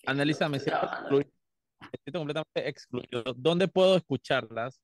Analiza, 0.05 0.49
me 0.49 0.59
siento, 0.59 0.81
completamente 2.13 2.69
excluido. 2.69 3.23
¿Dónde 3.37 3.69
puedo 3.69 3.97
escucharlas? 3.99 4.81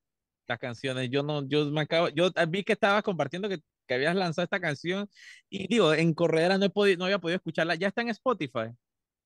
Las 0.47 0.61
canciones. 0.61 1.11
Yo 1.11 1.25
no, 1.25 1.45
yo 1.49 1.65
me 1.73 1.81
acabo, 1.81 2.09
yo 2.11 2.31
vi 2.47 2.63
que 2.63 2.75
estabas 2.75 3.03
compartiendo 3.03 3.49
que, 3.49 3.59
que 3.89 3.95
habías 3.95 4.15
lanzado 4.15 4.45
esta 4.45 4.61
canción 4.61 5.11
y 5.51 5.67
digo, 5.67 5.93
en 5.93 6.15
Corredera 6.15 6.57
no, 6.57 6.67
he 6.67 6.71
podido, 6.71 6.99
no 6.99 7.07
había 7.07 7.19
podido 7.19 7.39
escucharla. 7.39 7.75
¿Ya 7.75 7.89
está 7.89 8.03
en 8.03 8.11
Spotify? 8.11 8.71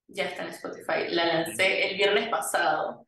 Ya 0.07 0.25
está 0.25 0.45
en 0.45 0.49
Spotify. 0.49 1.11
La 1.11 1.27
lancé 1.27 1.91
el 1.91 1.97
viernes 1.99 2.31
pasado 2.31 3.07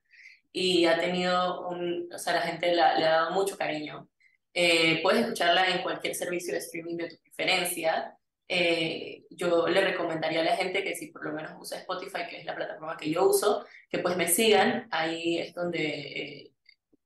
y 0.53 0.87
ha 0.87 0.99
tenido 0.99 1.69
un, 1.69 2.09
o 2.13 2.19
sea, 2.19 2.35
la 2.35 2.43
gente 2.43 2.75
le 2.75 2.83
ha 2.83 2.99
dado 2.99 3.31
mucho 3.33 3.57
cariño. 3.57 4.09
Eh, 4.53 5.01
puedes 5.03 5.23
escucharla 5.23 5.69
en 5.69 5.83
cualquier 5.83 6.15
servicio 6.15 6.53
de 6.53 6.59
streaming 6.59 6.97
de 6.97 7.09
tu 7.09 7.17
preferencia. 7.23 8.17
Eh, 8.49 9.25
yo 9.31 9.69
le 9.69 9.81
recomendaría 9.81 10.41
a 10.41 10.45
la 10.45 10.57
gente 10.57 10.83
que 10.83 10.97
si 10.97 11.13
por 11.13 11.25
lo 11.25 11.33
menos 11.33 11.53
usa 11.61 11.79
Spotify, 11.79 12.27
que 12.29 12.39
es 12.39 12.45
la 12.45 12.57
plataforma 12.57 12.97
que 12.97 13.11
yo 13.11 13.29
uso, 13.29 13.65
que 13.89 14.01
pues 14.01 14.17
me 14.17 14.27
sigan. 14.27 14.89
Ahí 14.91 15.39
es 15.39 15.55
donde 15.55 15.89
eh, 15.89 16.53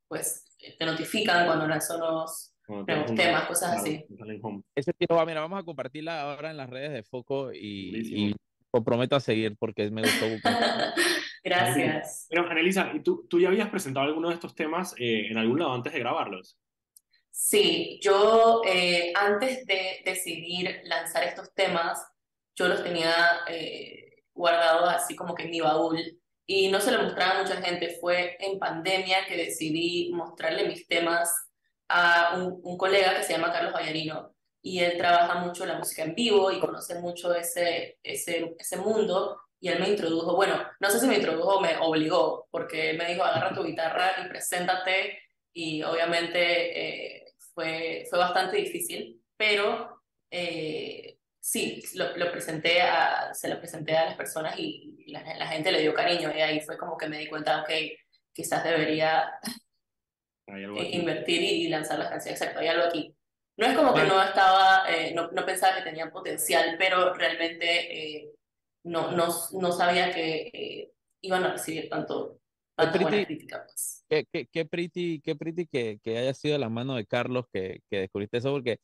pues 0.09 0.57
te 0.78 0.87
notifican 0.87 1.46
cuando 1.46 1.66
lanzo 1.66 1.98
los 1.98 2.54
nuevos 2.66 3.14
temas, 3.14 3.46
cosas 3.46 3.76
así. 3.76 4.07
Ese 4.74 4.92
mira, 4.98 5.40
vamos 5.40 5.61
a 5.61 5.64
compartirla 5.64 6.22
ahora 6.22 6.50
en 6.50 6.57
las 6.57 6.70
redes 6.70 6.92
de 6.92 7.02
Foco 7.02 7.52
y, 7.52 8.30
y 8.30 8.35
comprometo 8.70 9.14
a 9.14 9.20
seguir 9.20 9.54
porque 9.59 9.90
me 9.90 10.00
gustó. 10.00 10.26
Gracias. 11.44 12.26
Pero, 12.30 12.50
Anelisa, 12.50 12.90
¿y 12.94 13.00
tú, 13.00 13.26
tú 13.28 13.38
ya 13.38 13.48
habías 13.48 13.68
presentado 13.68 14.07
alguno 14.07 14.28
de 14.28 14.35
estos 14.35 14.54
temas 14.54 14.94
en 14.96 15.37
algún 15.37 15.59
lado 15.59 15.74
antes 15.74 15.92
de 15.92 15.98
grabarlos? 15.98 16.59
Sí, 17.30 18.00
yo 18.02 18.62
eh, 18.66 19.12
antes 19.14 19.66
de 19.66 20.00
decidir 20.04 20.80
lanzar 20.85 21.24
estos 21.24 21.52
temas, 21.52 22.02
yo 22.54 22.68
los 22.68 22.83
tenía 22.83 23.12
eh, 23.48 24.22
guardados 24.33 24.88
así 24.88 25.14
como 25.14 25.35
que 25.35 25.42
en 25.42 25.50
mi 25.50 25.61
baúl 25.61 26.00
y 26.46 26.70
no 26.70 26.80
se 26.80 26.92
lo 26.92 27.02
mostraba 27.02 27.40
a 27.40 27.42
mucha 27.42 27.61
gente. 27.61 27.98
Fue 28.00 28.37
en 28.40 28.59
pandemia 28.59 29.26
que 29.26 29.37
decidí 29.37 30.12
mostrarle 30.14 30.66
mis 30.66 30.87
temas 30.87 31.30
a 31.88 32.37
un, 32.37 32.61
un 32.62 32.78
colega 32.78 33.16
que 33.16 33.24
se 33.24 33.33
llama 33.35 33.52
Carlos 33.52 33.74
Vallarino 33.74 34.35
y 34.62 34.78
él 34.78 34.96
trabaja 34.96 35.40
mucho 35.40 35.66
la 35.66 35.76
música 35.76 36.04
en 36.04 36.14
vivo 36.14 36.50
y 36.50 36.59
conoce 36.59 36.98
mucho 37.00 37.35
ese, 37.35 37.98
ese, 38.02 38.54
ese 38.59 38.76
mundo 38.78 39.38
y 39.64 39.68
él 39.68 39.81
me 39.81 39.88
introdujo, 39.88 40.37
bueno, 40.37 40.62
no 40.79 40.90
sé 40.90 41.00
si 41.00 41.07
me 41.07 41.16
introdujo 41.16 41.57
o 41.57 41.61
me 41.61 41.77
obligó, 41.79 42.48
porque 42.50 42.90
él 42.90 42.98
me 42.98 43.07
dijo, 43.07 43.24
agarra 43.24 43.55
tu 43.55 43.64
guitarra 43.64 44.12
y 44.24 44.29
preséntate 44.29 45.18
y 45.53 45.83
obviamente... 45.83 47.18
Eh, 47.18 47.24
fue, 47.55 48.05
fue 48.11 48.18
bastante 48.18 48.57
difícil, 48.57 49.22
pero 49.37 50.03
eh, 50.31 51.18
sí, 51.40 51.83
lo, 51.94 52.16
lo, 52.16 52.31
presenté 52.31 52.83
a, 52.83 53.33
se 53.33 53.48
lo 53.48 53.59
presenté 53.59 53.96
a 53.96 54.07
las 54.07 54.16
personas 54.16 54.59
y 54.59 55.05
la, 55.07 55.22
la, 55.37 55.46
gente 55.46 55.72
le 55.72 55.81
dio 55.81 55.94
cariño 55.94 56.33
y 56.35 56.40
ahí 56.40 56.61
fue 56.61 56.77
como 56.77 56.98
que 56.98 57.09
me 57.09 57.18
di 57.18 57.29
cuenta, 57.29 57.62
ok, 57.62 57.70
quizás 58.33 58.64
debería 58.64 59.38
invertir 60.48 61.42
y, 61.42 61.68
lanzar 61.68 61.98
las 61.98 62.11
canciones, 62.11 62.40
exacto, 62.40 62.61
hay 62.61 62.68
algo 62.68 62.85
aquí. 62.87 63.14
No 63.57 63.66
es 63.66 63.77
como 63.77 63.94
que 63.94 64.03
no 64.03 64.20
estaba, 64.20 64.85
eh, 64.88 65.12
no, 65.14 65.31
no, 65.31 65.46
pensaba 65.46 65.77
que 65.77 65.83
tenían 65.83 66.11
potencial, 66.11 66.74
pero 66.77 67.14
realmente 67.14 68.16
eh, 68.16 68.34
no, 68.85 69.12
no, 69.12 69.29
no 69.53 69.73
sabía 69.73 70.12
que 70.12 70.92
iban 71.20 71.44
a 71.44 71.53
recibir 71.53 71.88
tanto, 71.88 72.40
pues. 73.01 74.05
Qué, 74.09 74.27
qué, 74.31 74.47
qué, 74.47 74.64
pretty, 74.64 75.20
qué 75.20 75.35
pretty 75.35 75.66
que, 75.66 75.99
que 76.03 76.18
haya 76.18 76.35
sido 76.35 76.59
la 76.59 76.68
mano 76.68 76.94
de 76.94 77.07
Carlos 77.07 77.47
que, 77.53 77.81
que 77.90 78.01
descubriste 78.01 78.38
eso, 78.38 78.53
porque 78.53 78.79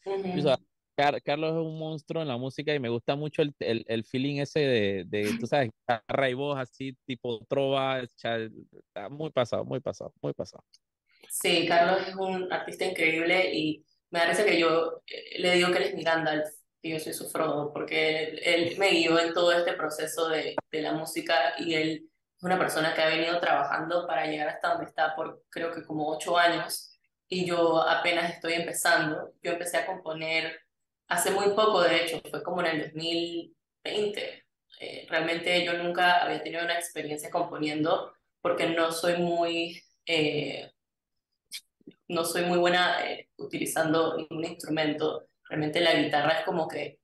Carlos 1.24 1.52
es 1.52 1.58
un 1.58 1.78
monstruo 1.78 2.22
en 2.22 2.28
la 2.28 2.36
música 2.36 2.74
y 2.74 2.80
me 2.80 2.88
gusta 2.88 3.16
mucho 3.16 3.42
el, 3.42 3.54
el, 3.60 3.84
el 3.88 4.04
feeling 4.04 4.40
ese 4.40 4.60
de, 4.60 5.04
de, 5.06 5.38
tú 5.38 5.46
sabes, 5.46 5.70
guitarra 5.70 6.28
y 6.28 6.34
voz 6.34 6.58
así, 6.58 6.96
tipo 7.06 7.44
trova, 7.48 8.02
muy 9.10 9.30
pasado, 9.30 9.64
muy 9.64 9.80
pasado, 9.80 10.12
muy 10.20 10.32
pasado. 10.32 10.64
Sí, 11.28 11.66
Carlos 11.66 12.08
es 12.08 12.14
un 12.16 12.52
artista 12.52 12.84
increíble 12.84 13.54
y 13.54 13.84
me 14.10 14.20
parece 14.20 14.44
que 14.44 14.58
yo 14.58 15.02
eh, 15.06 15.38
le 15.38 15.52
digo 15.52 15.70
que 15.70 15.78
él 15.78 15.84
es 15.84 15.94
mi 15.94 16.02
Gandalf 16.02 16.48
y 16.82 16.92
yo 16.92 17.00
soy 17.00 17.12
su 17.12 17.28
Frodo, 17.30 17.72
porque 17.72 18.24
él, 18.24 18.40
él 18.42 18.78
me 18.78 18.90
guió 18.90 19.18
en 19.18 19.34
todo 19.34 19.52
este 19.52 19.74
proceso 19.74 20.28
de, 20.28 20.56
de 20.70 20.82
la 20.82 20.92
música 20.92 21.54
y 21.58 21.74
él 21.74 22.10
es 22.36 22.42
una 22.44 22.58
persona 22.58 22.94
que 22.94 23.02
ha 23.02 23.08
venido 23.08 23.38
trabajando 23.40 24.06
para 24.06 24.26
llegar 24.26 24.48
hasta 24.48 24.70
donde 24.70 24.86
está 24.86 25.14
por 25.14 25.42
creo 25.50 25.72
que 25.72 25.84
como 25.84 26.08
ocho 26.08 26.38
años 26.38 26.90
y 27.30 27.46
yo 27.46 27.80
apenas 27.88 28.34
estoy 28.34 28.54
empezando. 28.54 29.32
Yo 29.42 29.52
empecé 29.52 29.78
a 29.78 29.86
componer 29.86 30.60
hace 31.08 31.30
muy 31.30 31.50
poco, 31.54 31.80
de 31.82 32.04
hecho, 32.04 32.20
fue 32.28 32.42
como 32.42 32.60
en 32.60 32.66
el 32.66 32.82
2020. 32.82 34.44
Eh, 34.80 35.06
realmente 35.08 35.64
yo 35.64 35.74
nunca 35.74 36.22
había 36.24 36.42
tenido 36.42 36.64
una 36.64 36.74
experiencia 36.74 37.30
componiendo 37.30 38.12
porque 38.40 38.68
no 38.70 38.92
soy 38.92 39.18
muy, 39.18 39.80
eh, 40.06 40.72
no 42.08 42.24
soy 42.24 42.44
muy 42.44 42.58
buena 42.58 43.08
eh, 43.08 43.28
utilizando 43.36 44.16
ningún 44.16 44.44
instrumento. 44.44 45.28
Realmente 45.50 45.80
la 45.80 45.94
guitarra 45.94 46.38
es 46.38 46.44
como 46.44 46.68
que 46.68 47.00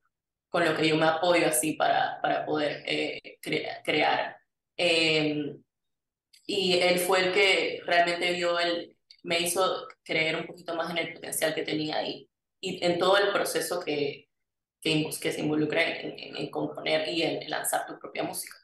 con 0.49 0.63
lo 0.63 0.73
que 0.73 0.87
yo 0.87 0.95
me 0.95 1.05
apoyo 1.05 1.47
así 1.47 1.73
para, 1.73 2.19
para 2.21 2.45
poder 2.45 2.83
crear. 3.83 4.37
Em, 4.77 5.61
y 6.45 6.79
él 6.79 6.97
fue 6.99 7.27
el 7.27 7.33
que 7.33 7.81
realmente 7.85 8.31
vio, 8.31 8.57
el, 8.57 8.95
me 9.23 9.41
hizo 9.41 9.85
creer 10.01 10.37
un 10.37 10.47
poquito 10.47 10.75
más 10.75 10.89
en 10.91 10.99
el 10.99 11.13
potencial 11.13 11.53
que 11.53 11.63
tenía 11.63 11.97
ahí 11.97 12.29
y 12.61 12.83
en 12.85 12.97
todo 12.97 13.17
el 13.17 13.33
proceso 13.33 13.81
que, 13.83 14.29
que, 14.81 15.09
que 15.21 15.31
se 15.33 15.41
involucra 15.41 15.83
en, 15.83 16.37
en, 16.37 16.49
componer 16.49 17.09
y 17.09 17.23
en 17.23 17.49
lanzar 17.49 17.85
tu 17.85 17.99
propia 17.99 18.23
música. 18.23 18.55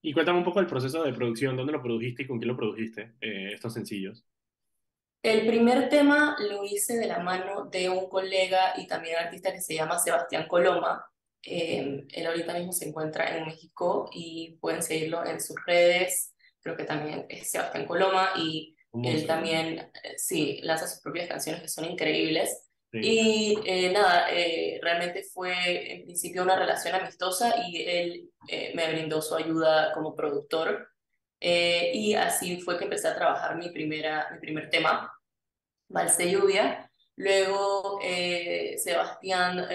Y 0.00 0.12
cuéntame 0.12 0.38
un 0.38 0.44
poco 0.44 0.60
el 0.60 0.66
proceso 0.66 1.02
de 1.02 1.12
producción, 1.12 1.56
¿dónde 1.56 1.72
lo 1.72 1.82
produjiste 1.82 2.22
y 2.22 2.26
con 2.28 2.38
quién 2.38 2.48
lo 2.48 2.56
produjiste, 2.56 3.14
eh, 3.20 3.50
estos 3.54 3.74
sencillos? 3.74 4.24
El 5.24 5.46
primer 5.46 5.88
tema 5.88 6.36
lo 6.38 6.64
hice 6.64 6.98
de 6.98 7.06
la 7.06 7.18
mano 7.18 7.64
de 7.64 7.88
un 7.88 8.10
colega 8.10 8.74
y 8.76 8.86
también 8.86 9.16
artista 9.16 9.54
que 9.54 9.62
se 9.62 9.74
llama 9.74 9.98
Sebastián 9.98 10.46
Coloma. 10.46 11.02
Eh, 11.42 12.04
él 12.10 12.26
ahorita 12.26 12.52
mismo 12.52 12.72
se 12.72 12.90
encuentra 12.90 13.34
en 13.34 13.46
México 13.46 14.10
y 14.12 14.58
pueden 14.60 14.82
seguirlo 14.82 15.24
en 15.24 15.40
sus 15.40 15.56
redes. 15.64 16.34
Creo 16.60 16.76
que 16.76 16.84
también 16.84 17.24
es 17.30 17.50
Sebastián 17.50 17.86
Coloma 17.86 18.32
y 18.36 18.76
él 19.02 19.26
también, 19.26 19.78
eh, 19.78 20.14
sí, 20.18 20.60
lanza 20.62 20.86
sus 20.86 21.00
propias 21.00 21.26
canciones 21.26 21.62
que 21.62 21.68
son 21.68 21.86
increíbles. 21.86 22.68
Y 22.92 23.58
eh, 23.64 23.90
nada, 23.92 24.26
realmente 24.82 25.24
fue 25.32 25.94
en 25.94 26.04
principio 26.04 26.42
una 26.42 26.58
relación 26.58 26.94
amistosa 26.94 27.54
y 27.66 27.82
él 27.82 28.30
me 28.74 28.92
brindó 28.92 29.22
su 29.22 29.34
ayuda 29.34 29.90
como 29.94 30.14
productor. 30.14 30.93
Y 31.44 32.14
así 32.14 32.60
fue 32.60 32.78
que 32.78 32.84
empecé 32.84 33.08
a 33.08 33.14
trabajar 33.14 33.56
mi, 33.56 33.68
primera, 33.70 34.28
mi 34.32 34.38
primer 34.38 34.70
tema, 34.70 35.12
Vals 35.88 36.16
de 36.16 36.30
Lluvia. 36.30 36.90
Luego 37.16 38.00
Sebastián 38.76 39.66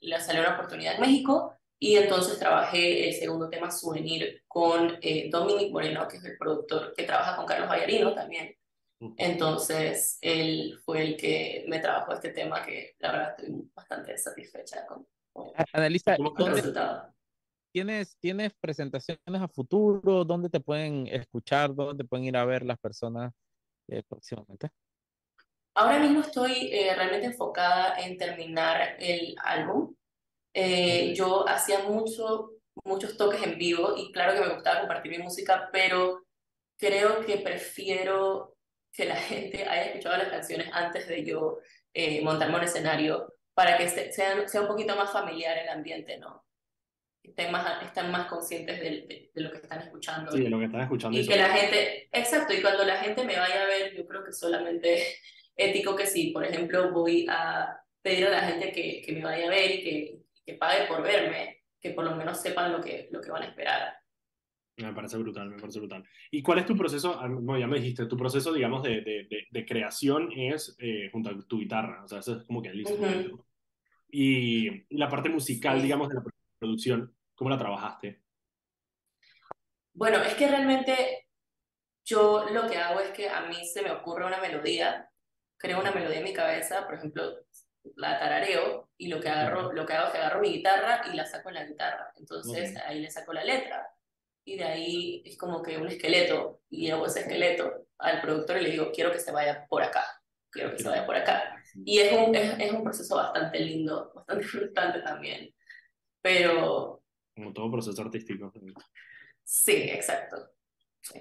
le 0.00 0.20
salió 0.20 0.42
una 0.42 0.54
oportunidad 0.54 0.94
en 0.94 1.00
México 1.00 1.56
y 1.78 1.96
entonces 1.96 2.38
trabajé 2.38 3.08
el 3.08 3.14
segundo 3.14 3.50
tema 3.50 3.70
Souvenir 3.70 4.42
con 4.48 4.98
eh, 5.02 5.28
Dominic 5.30 5.72
Moreno, 5.72 6.08
que 6.08 6.16
es 6.16 6.24
el 6.24 6.38
productor 6.38 6.94
que 6.94 7.04
trabaja 7.04 7.36
con 7.36 7.44
Carlos 7.44 7.68
Vallarino 7.68 8.14
también. 8.14 8.54
Entonces, 9.18 10.16
él 10.22 10.78
fue 10.82 11.02
el 11.02 11.16
que 11.18 11.66
me 11.68 11.80
trabajó 11.80 12.14
este 12.14 12.30
tema 12.30 12.64
que 12.64 12.96
la 12.98 13.12
verdad 13.12 13.34
estoy 13.36 13.70
bastante 13.74 14.16
satisfecha 14.16 14.86
con, 14.86 15.06
con, 15.34 15.52
el 16.48 16.54
resultado. 16.54 17.14
¿Tienes, 17.76 18.16
¿Tienes 18.16 18.54
presentaciones 18.58 19.42
a 19.42 19.48
futuro? 19.48 20.24
¿Dónde 20.24 20.48
te 20.48 20.60
pueden 20.60 21.06
escuchar? 21.08 21.74
¿Dónde 21.74 22.04
pueden 22.04 22.24
ir 22.24 22.34
a 22.34 22.46
ver 22.46 22.64
las 22.64 22.78
personas 22.78 23.34
eh, 23.86 24.02
próximamente? 24.08 24.70
Ahora 25.74 25.98
mismo 25.98 26.20
estoy 26.20 26.70
eh, 26.72 26.94
realmente 26.94 27.26
enfocada 27.26 27.98
en 27.98 28.16
terminar 28.16 28.96
el 28.98 29.36
álbum. 29.44 29.94
Eh, 30.54 31.12
yo 31.14 31.46
hacía 31.46 31.80
mucho, 31.80 32.52
muchos 32.82 33.14
toques 33.18 33.42
en 33.42 33.58
vivo 33.58 33.94
y 33.94 34.10
claro 34.10 34.32
que 34.32 34.48
me 34.48 34.54
gustaba 34.54 34.80
compartir 34.80 35.12
mi 35.12 35.22
música, 35.22 35.68
pero 35.70 36.24
creo 36.78 37.26
que 37.26 37.36
prefiero 37.36 38.56
que 38.90 39.04
la 39.04 39.16
gente 39.20 39.68
haya 39.68 39.84
escuchado 39.88 40.16
las 40.16 40.28
canciones 40.28 40.70
antes 40.72 41.06
de 41.08 41.26
yo 41.26 41.58
eh, 41.92 42.24
montarme 42.24 42.56
un 42.56 42.64
escenario 42.64 43.34
para 43.52 43.76
que 43.76 43.86
sea, 43.90 44.48
sea 44.48 44.60
un 44.62 44.66
poquito 44.66 44.96
más 44.96 45.12
familiar 45.12 45.58
el 45.58 45.68
ambiente, 45.68 46.16
¿no? 46.16 46.45
Estén 47.28 47.52
más, 47.52 47.82
están 47.82 48.10
más 48.10 48.26
conscientes 48.28 48.80
de, 48.80 49.30
de, 49.34 49.40
lo 49.40 49.50
que 49.50 49.58
están 49.58 49.80
escuchando. 49.80 50.30
Sí, 50.32 50.42
de 50.42 50.48
lo 50.50 50.58
que 50.58 50.66
están 50.66 50.82
escuchando. 50.82 51.18
Y 51.18 51.26
que 51.26 51.36
la 51.36 51.50
gente, 51.50 52.08
exacto, 52.12 52.54
y 52.54 52.62
cuando 52.62 52.84
la 52.84 52.96
gente 52.98 53.24
me 53.24 53.36
vaya 53.36 53.62
a 53.62 53.66
ver, 53.66 53.94
yo 53.94 54.06
creo 54.06 54.24
que 54.24 54.32
solamente 54.32 55.02
ético 55.56 55.96
que 55.96 56.06
sí, 56.06 56.30
por 56.30 56.44
ejemplo, 56.44 56.92
voy 56.92 57.26
a 57.28 57.76
pedir 58.00 58.26
a 58.26 58.30
la 58.30 58.42
gente 58.42 58.70
que, 58.72 59.02
que 59.04 59.12
me 59.12 59.24
vaya 59.24 59.46
a 59.46 59.50
ver 59.50 59.70
y 59.70 59.82
que, 59.82 60.18
que, 60.44 60.54
pague 60.54 60.86
por 60.86 61.02
verme, 61.02 61.64
que 61.80 61.90
por 61.90 62.04
lo 62.04 62.14
menos 62.14 62.40
sepan 62.40 62.72
lo 62.72 62.80
que, 62.80 63.08
lo 63.10 63.20
que 63.20 63.30
van 63.30 63.42
a 63.42 63.46
esperar. 63.46 63.94
Me 64.76 64.92
parece 64.92 65.16
brutal, 65.16 65.50
me 65.50 65.58
parece 65.58 65.80
brutal. 65.80 66.04
¿Y 66.30 66.42
cuál 66.42 66.58
es 66.58 66.66
tu 66.66 66.76
proceso? 66.76 67.26
No, 67.28 67.54
ah, 67.54 67.58
ya 67.58 67.66
me 67.66 67.80
dijiste, 67.80 68.06
tu 68.06 68.16
proceso, 68.16 68.52
digamos, 68.52 68.82
de, 68.82 69.00
de, 69.00 69.46
de, 69.50 69.66
creación 69.66 70.30
es 70.36 70.76
eh, 70.78 71.08
junto 71.10 71.30
a 71.30 71.46
tu 71.46 71.58
guitarra, 71.58 72.04
o 72.04 72.08
sea, 72.08 72.18
eso 72.18 72.36
es 72.36 72.44
como 72.44 72.62
que 72.62 72.72
listo. 72.72 72.94
Y, 74.10 74.68
y 74.68 74.96
la 74.98 75.08
parte 75.08 75.30
musical, 75.30 75.78
Sí. 75.78 75.84
digamos, 75.84 76.08
de 76.10 76.14
la 76.16 76.24
producción, 76.58 77.15
¿cómo 77.36 77.50
la 77.50 77.58
trabajaste? 77.58 78.22
Bueno, 79.92 80.22
es 80.22 80.34
que 80.34 80.48
realmente 80.48 81.28
yo 82.04 82.46
lo 82.50 82.68
que 82.68 82.78
hago 82.78 83.00
es 83.00 83.10
que 83.10 83.28
a 83.28 83.42
mí 83.42 83.64
se 83.66 83.82
me 83.82 83.90
ocurre 83.90 84.26
una 84.26 84.40
melodía, 84.40 85.10
creo 85.56 85.80
una 85.80 85.92
melodía 85.92 86.18
en 86.18 86.24
mi 86.24 86.32
cabeza, 86.32 86.84
por 86.84 86.94
ejemplo, 86.94 87.46
la 87.94 88.18
tarareo 88.18 88.90
y 88.96 89.08
lo 89.08 89.20
que 89.20 89.28
agarro, 89.28 89.72
lo 89.72 89.86
que 89.86 89.92
hago 89.92 90.06
es 90.06 90.12
que 90.12 90.18
agarro 90.18 90.40
mi 90.40 90.50
guitarra 90.50 91.02
y 91.10 91.16
la 91.16 91.24
saco 91.24 91.48
en 91.50 91.54
la 91.56 91.64
guitarra. 91.64 92.12
Entonces 92.16 92.76
ahí 92.76 93.00
le 93.00 93.10
saco 93.10 93.32
la 93.32 93.44
letra 93.44 93.88
y 94.44 94.56
de 94.56 94.64
ahí 94.64 95.22
es 95.24 95.36
como 95.36 95.62
que 95.62 95.78
un 95.78 95.88
esqueleto 95.88 96.60
y 96.70 96.90
hago 96.90 97.06
ese 97.06 97.20
esqueleto 97.20 97.86
al 97.98 98.20
productor 98.20 98.58
y 98.58 98.62
le 98.62 98.70
digo, 98.70 98.90
quiero 98.92 99.12
que 99.12 99.18
se 99.18 99.32
vaya 99.32 99.66
por 99.68 99.82
acá, 99.82 100.04
quiero 100.50 100.72
que 100.72 100.78
se 100.78 100.88
vaya 100.88 101.06
por 101.06 101.16
acá. 101.16 101.56
Y 101.84 101.98
es 101.98 102.12
un, 102.12 102.34
es, 102.34 102.58
es 102.58 102.72
un 102.72 102.84
proceso 102.84 103.16
bastante 103.16 103.58
lindo, 103.60 104.12
bastante 104.14 104.44
frustrante 104.46 105.00
también. 105.00 105.54
Pero 106.20 107.02
Como 107.36 107.52
todo 107.52 107.70
proceso 107.70 108.00
artístico. 108.02 108.52
sí, 109.44 109.72
exacto. 109.72 110.36
Sí. 111.02 111.20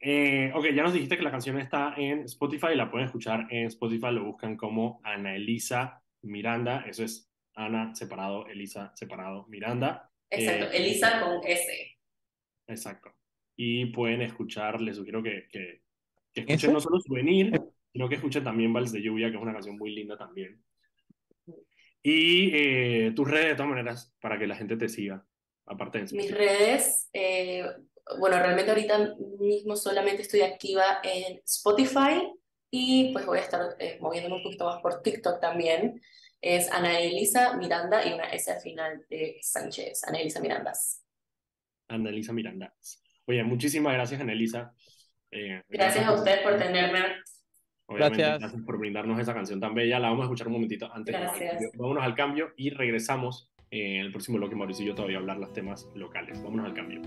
Eh, 0.00 0.52
ok, 0.54 0.66
ya 0.74 0.82
nos 0.82 0.92
dijiste 0.92 1.16
que 1.16 1.22
la 1.22 1.30
canción 1.30 1.58
está 1.58 1.94
en 1.96 2.24
Spotify, 2.24 2.74
la 2.74 2.90
pueden 2.90 3.06
escuchar 3.06 3.46
en 3.50 3.66
Spotify, 3.66 4.12
lo 4.12 4.24
buscan 4.24 4.56
como 4.56 5.00
Ana 5.04 5.34
Elisa 5.34 6.02
Miranda, 6.22 6.84
eso 6.86 7.04
es 7.04 7.32
Ana 7.54 7.94
separado, 7.94 8.46
Elisa 8.48 8.92
separado, 8.94 9.46
Miranda. 9.48 10.10
Exacto, 10.30 10.66
Eh, 10.66 10.76
Elisa 10.76 11.20
con 11.20 11.40
S. 11.44 11.98
Exacto. 12.66 13.14
Y 13.56 13.86
pueden 13.86 14.22
escuchar, 14.22 14.80
les 14.80 14.96
sugiero 14.96 15.22
que, 15.22 15.48
que, 15.50 15.82
que 16.32 16.40
escuchen 16.40 16.70
¿Ese? 16.70 16.72
no 16.72 16.80
solo 16.80 17.00
Souvenir, 17.00 17.52
sino 17.92 18.08
que 18.08 18.16
escuchen 18.16 18.44
también 18.44 18.72
Vals 18.72 18.92
de 18.92 19.02
Lluvia, 19.02 19.30
que 19.30 19.36
es 19.36 19.42
una 19.42 19.52
canción 19.52 19.76
muy 19.76 19.94
linda 19.94 20.16
también. 20.16 20.62
Y 22.02 22.50
eh, 22.54 23.12
tus 23.14 23.28
redes, 23.30 23.48
de 23.48 23.54
todas 23.56 23.70
maneras, 23.70 24.14
para 24.20 24.38
que 24.38 24.46
la 24.46 24.56
gente 24.56 24.76
te 24.76 24.88
siga, 24.88 25.26
aparte 25.66 25.98
de 25.98 26.04
Mis 26.10 26.30
Spotify. 26.30 26.32
redes, 26.32 27.08
eh, 27.12 27.64
bueno, 28.18 28.38
realmente 28.38 28.70
ahorita 28.70 29.14
mismo 29.40 29.76
solamente 29.76 30.22
estoy 30.22 30.40
activa 30.40 31.00
en 31.02 31.40
Spotify 31.44 32.32
y 32.70 33.12
pues 33.12 33.26
voy 33.26 33.38
a 33.38 33.42
estar 33.42 33.76
eh, 33.78 33.98
moviéndome 34.00 34.36
un 34.36 34.42
poquito 34.42 34.64
más 34.64 34.80
por 34.80 35.02
TikTok 35.02 35.40
también. 35.40 36.00
Es 36.40 36.70
Ana 36.70 37.00
Elisa 37.00 37.56
Miranda 37.56 38.06
y 38.06 38.12
una 38.12 38.30
S 38.30 38.50
al 38.50 38.60
final 38.60 39.04
de 39.10 39.38
Sánchez, 39.42 40.04
Ana 40.04 40.20
Elisa 40.20 40.40
Mirandas. 40.40 41.04
Ana 41.88 42.10
Elisa 42.10 42.32
Miranda. 42.32 42.74
Oye, 43.26 43.42
muchísimas 43.44 43.92
gracias, 43.94 44.20
Ana 44.20 44.32
Elisa. 44.32 44.72
Eh, 45.30 45.62
Gracias 45.68 46.06
a 46.06 46.12
ustedes 46.12 46.40
por 46.40 46.56
tenerme. 46.58 47.00
Obviamente, 47.90 48.18
Gracias. 48.22 48.40
gracias 48.40 48.62
por 48.64 48.78
brindarnos 48.78 49.18
esa 49.18 49.32
canción 49.32 49.60
tan 49.60 49.74
bella. 49.74 49.98
La 49.98 50.08
vamos 50.10 50.22
a 50.22 50.26
escuchar 50.26 50.46
un 50.48 50.52
momentito 50.54 50.90
antes. 50.92 51.14
de 51.14 51.20
Gracias. 51.20 51.50
cambio. 51.52 51.70
Vámonos 51.74 52.04
al 52.04 52.14
cambio 52.14 52.50
y 52.56 52.70
regresamos 52.70 53.50
en 53.70 54.00
el 54.00 54.10
próximo 54.12 54.36
bloque. 54.38 54.54
Mauricio 54.56 54.84
y 54.84 54.88
yo 54.88 54.94
todavía 54.94 55.16
a 55.16 55.20
hablar 55.20 55.38
los 55.38 55.52
temas 55.54 55.88
locales. 55.94 56.42
Vámonos 56.42 56.66
al 56.66 56.74
cambio. 56.74 57.00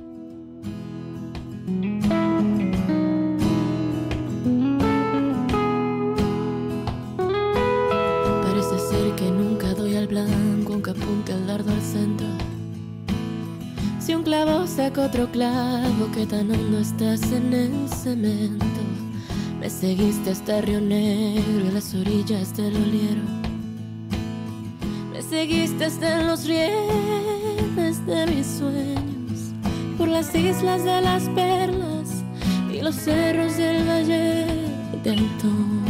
Parece 8.44 8.78
ser 8.80 9.16
que 9.16 9.30
nunca 9.32 9.74
doy 9.74 9.96
al 9.96 10.08
blanco, 10.08 10.74
aunque 10.74 10.92
apunte 10.92 11.32
el 11.34 11.48
dardo 11.48 11.72
al 11.72 11.82
centro. 11.82 12.28
Si 14.00 14.14
un 14.14 14.24
clavo 14.24 14.68
saca 14.68 15.06
otro 15.06 15.28
clavo, 15.32 16.12
que 16.14 16.26
tan 16.26 16.52
hondo 16.52 16.80
estás 16.80 17.32
en 17.32 17.54
el 17.54 17.90
cemento. 17.90 18.66
Me 19.62 19.70
seguiste 19.70 20.32
hasta 20.32 20.60
Río 20.62 20.82
Negro 20.82 21.68
y 21.68 21.72
las 21.72 21.94
orillas 21.94 22.58
del 22.58 22.76
oliero. 22.76 23.22
Me 25.14 25.22
seguiste 25.22 25.86
hasta 25.86 26.24
los 26.24 26.48
rieles 26.48 28.04
de 28.08 28.26
mis 28.26 28.48
sueños, 28.48 29.54
por 30.00 30.08
las 30.08 30.34
islas 30.34 30.84
de 30.84 31.02
las 31.02 31.30
perlas 31.30 32.24
y 32.74 32.82
los 32.82 32.96
cerros 32.96 33.56
del 33.56 33.88
valle 33.88 34.48
de 35.04 35.12
Antón. 35.12 35.81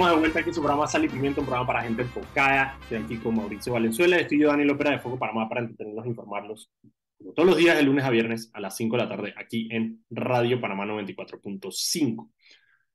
Estamos 0.00 0.16
de 0.16 0.20
vuelta 0.20 0.40
aquí 0.40 0.48
en 0.48 0.54
su 0.54 0.62
programa 0.62 0.86
Sal 0.86 1.04
y 1.04 1.08
Pimiento, 1.10 1.40
un 1.42 1.46
programa 1.46 1.66
para 1.66 1.82
gente 1.82 2.00
enfocada. 2.00 2.78
Estoy 2.80 3.02
aquí 3.02 3.18
con 3.18 3.36
Mauricio 3.36 3.74
Valenzuela, 3.74 4.16
estoy 4.16 4.40
yo, 4.40 4.48
Daniel 4.48 4.70
Opera 4.70 4.92
de 4.92 4.98
Foco 4.98 5.18
Panamá, 5.18 5.46
para 5.46 5.60
entretenerlos 5.60 6.06
e 6.06 6.08
informarlos. 6.08 6.70
Como 7.18 7.34
todos 7.34 7.46
los 7.50 7.58
días, 7.58 7.76
de 7.76 7.82
lunes 7.82 8.02
a 8.02 8.08
viernes, 8.08 8.50
a 8.54 8.60
las 8.60 8.74
5 8.78 8.96
de 8.96 9.02
la 9.02 9.08
tarde, 9.10 9.34
aquí 9.36 9.68
en 9.70 10.02
Radio 10.08 10.58
Panamá 10.58 10.86
94.5. 10.86 12.30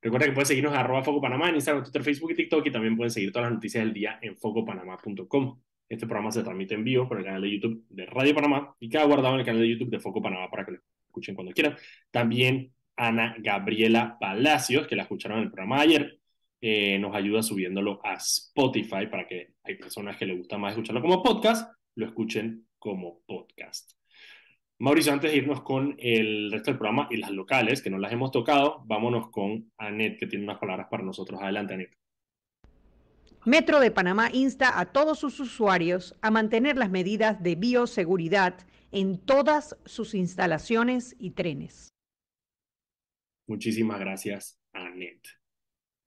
Recuerda 0.01 0.25
que 0.25 0.31
pueden 0.31 0.47
seguirnos 0.47 0.73
en 0.73 0.79
arroba 0.79 1.03
Foco 1.03 1.21
Panamá 1.21 1.49
en 1.49 1.55
Instagram, 1.55 1.83
Twitter, 1.83 2.01
Facebook 2.01 2.31
y 2.31 2.35
TikTok, 2.37 2.65
y 2.65 2.71
también 2.71 2.97
pueden 2.97 3.11
seguir 3.11 3.31
todas 3.31 3.49
las 3.49 3.53
noticias 3.53 3.83
del 3.83 3.93
día 3.93 4.17
en 4.23 4.35
focopanamá.com. 4.35 5.61
Este 5.87 6.07
programa 6.07 6.31
se 6.31 6.41
transmite 6.41 6.73
en 6.73 6.83
vivo 6.83 7.07
por 7.07 7.19
el 7.19 7.25
canal 7.25 7.43
de 7.43 7.51
YouTube 7.51 7.85
de 7.87 8.07
Radio 8.07 8.33
Panamá 8.33 8.75
y 8.79 8.89
queda 8.89 9.03
guardado 9.03 9.35
en 9.35 9.41
el 9.41 9.45
canal 9.45 9.61
de 9.61 9.69
YouTube 9.69 9.91
de 9.91 9.99
Foco 9.99 10.23
Panamá 10.23 10.49
para 10.49 10.65
que 10.65 10.71
lo 10.71 10.79
escuchen 11.05 11.35
cuando 11.35 11.53
quieran. 11.53 11.75
También 12.09 12.73
Ana 12.95 13.35
Gabriela 13.37 14.17
Palacios, 14.19 14.87
que 14.87 14.95
la 14.95 15.03
escucharon 15.03 15.37
en 15.37 15.43
el 15.43 15.51
programa 15.51 15.75
de 15.75 15.81
ayer, 15.83 16.19
eh, 16.67 16.97
nos 16.97 17.15
ayuda 17.15 17.43
subiéndolo 17.43 18.01
a 18.03 18.15
Spotify 18.15 19.05
para 19.05 19.27
que 19.27 19.53
hay 19.63 19.75
personas 19.75 20.17
que 20.17 20.25
les 20.25 20.35
gusta 20.35 20.57
más 20.57 20.71
escucharlo 20.71 20.99
como 20.99 21.21
podcast, 21.21 21.71
lo 21.93 22.07
escuchen 22.07 22.67
como 22.79 23.21
podcast. 23.27 23.91
Mauricio, 24.79 25.13
antes 25.13 25.29
de 25.29 25.37
irnos 25.37 25.61
con 25.61 25.95
el 25.99 26.51
resto 26.51 26.71
del 26.71 26.79
programa 26.79 27.07
y 27.11 27.17
las 27.17 27.29
locales, 27.29 27.83
que 27.83 27.91
no 27.91 27.99
las 27.99 28.11
hemos 28.11 28.31
tocado, 28.31 28.81
vámonos 28.87 29.29
con 29.29 29.71
Anet, 29.77 30.17
que 30.17 30.25
tiene 30.25 30.43
unas 30.43 30.57
palabras 30.57 30.87
para 30.89 31.03
nosotros. 31.03 31.39
Adelante, 31.39 31.75
Anet. 31.75 31.95
Metro 33.45 33.79
de 33.79 33.91
Panamá 33.91 34.31
insta 34.33 34.79
a 34.79 34.87
todos 34.87 35.19
sus 35.19 35.39
usuarios 35.39 36.17
a 36.23 36.31
mantener 36.31 36.77
las 36.77 36.89
medidas 36.89 37.43
de 37.43 37.53
bioseguridad 37.53 38.57
en 38.91 39.19
todas 39.19 39.77
sus 39.85 40.15
instalaciones 40.15 41.15
y 41.19 41.29
trenes. 41.29 41.93
Muchísimas 43.45 43.99
gracias, 43.99 44.59
Anet. 44.73 45.44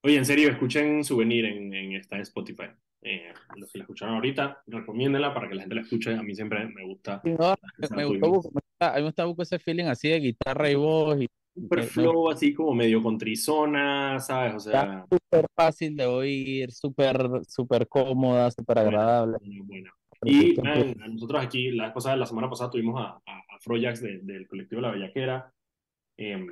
Oye, 0.01 0.17
en 0.17 0.25
serio, 0.25 0.49
escuchen 0.49 1.03
Souvenir 1.03 1.45
en, 1.45 1.73
en, 1.73 1.93
está 1.93 2.15
en 2.15 2.21
Spotify. 2.21 2.69
Eh, 3.01 3.31
los 3.55 3.71
que 3.71 3.79
la 3.79 3.83
escucharon 3.83 4.15
ahorita, 4.15 4.61
recomiéndenla 4.67 5.33
para 5.33 5.47
que 5.47 5.55
la 5.55 5.61
gente 5.61 5.75
la 5.75 5.81
escuche. 5.81 6.13
A 6.15 6.23
mí 6.23 6.35
siempre 6.35 6.65
me 6.67 6.85
gusta. 6.85 7.21
No, 7.23 7.55
me, 7.95 8.05
gustó, 8.05 8.51
me 8.53 8.61
a 8.79 8.93
mí 8.93 8.95
me 8.97 9.01
gusta 9.03 9.25
mucho 9.25 9.41
ese 9.41 9.59
feeling 9.59 9.85
así 9.85 10.09
de 10.09 10.19
guitarra 10.19 10.69
y 10.69 10.75
voz. 10.75 11.21
Y, 11.21 11.27
Super 11.55 11.83
flow, 11.83 12.29
así 12.29 12.53
como 12.53 12.73
medio 12.73 13.01
contrizona, 13.01 14.19
¿sabes? 14.19 14.55
O 14.55 14.59
sea, 14.59 15.05
súper 15.09 15.45
fácil 15.53 15.95
de 15.95 16.05
oír, 16.05 16.71
súper 16.71 17.17
super 17.45 17.87
cómoda, 17.87 18.49
súper 18.51 18.79
agradable. 18.79 19.37
Buena, 19.41 19.63
buena. 19.65 19.93
Y 20.23 20.55
man, 20.61 21.13
nosotros 21.13 21.43
aquí, 21.43 21.71
la 21.71 21.91
cosa 21.91 22.15
la 22.15 22.25
semana 22.25 22.49
pasada 22.49 22.69
tuvimos 22.69 23.01
a, 23.01 23.21
a, 23.25 23.39
a 23.39 23.59
Frojax 23.59 24.01
de, 24.01 24.19
del 24.19 24.47
colectivo 24.47 24.79
La 24.79 24.91
Bellaquera. 24.91 25.51
Eh, 26.15 26.45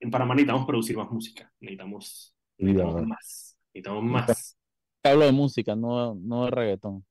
en 0.00 0.10
Panamá 0.10 0.34
necesitamos 0.34 0.66
producir 0.66 0.96
más 0.96 1.10
música, 1.10 1.52
necesitamos, 1.60 2.34
necesitamos 2.58 3.06
más, 3.06 3.58
necesitamos 3.72 4.04
más. 4.04 4.58
Hablo 5.02 5.24
de 5.26 5.32
música, 5.32 5.76
no, 5.76 6.14
no 6.14 6.46
de 6.46 6.50
reggaetón. 6.50 7.04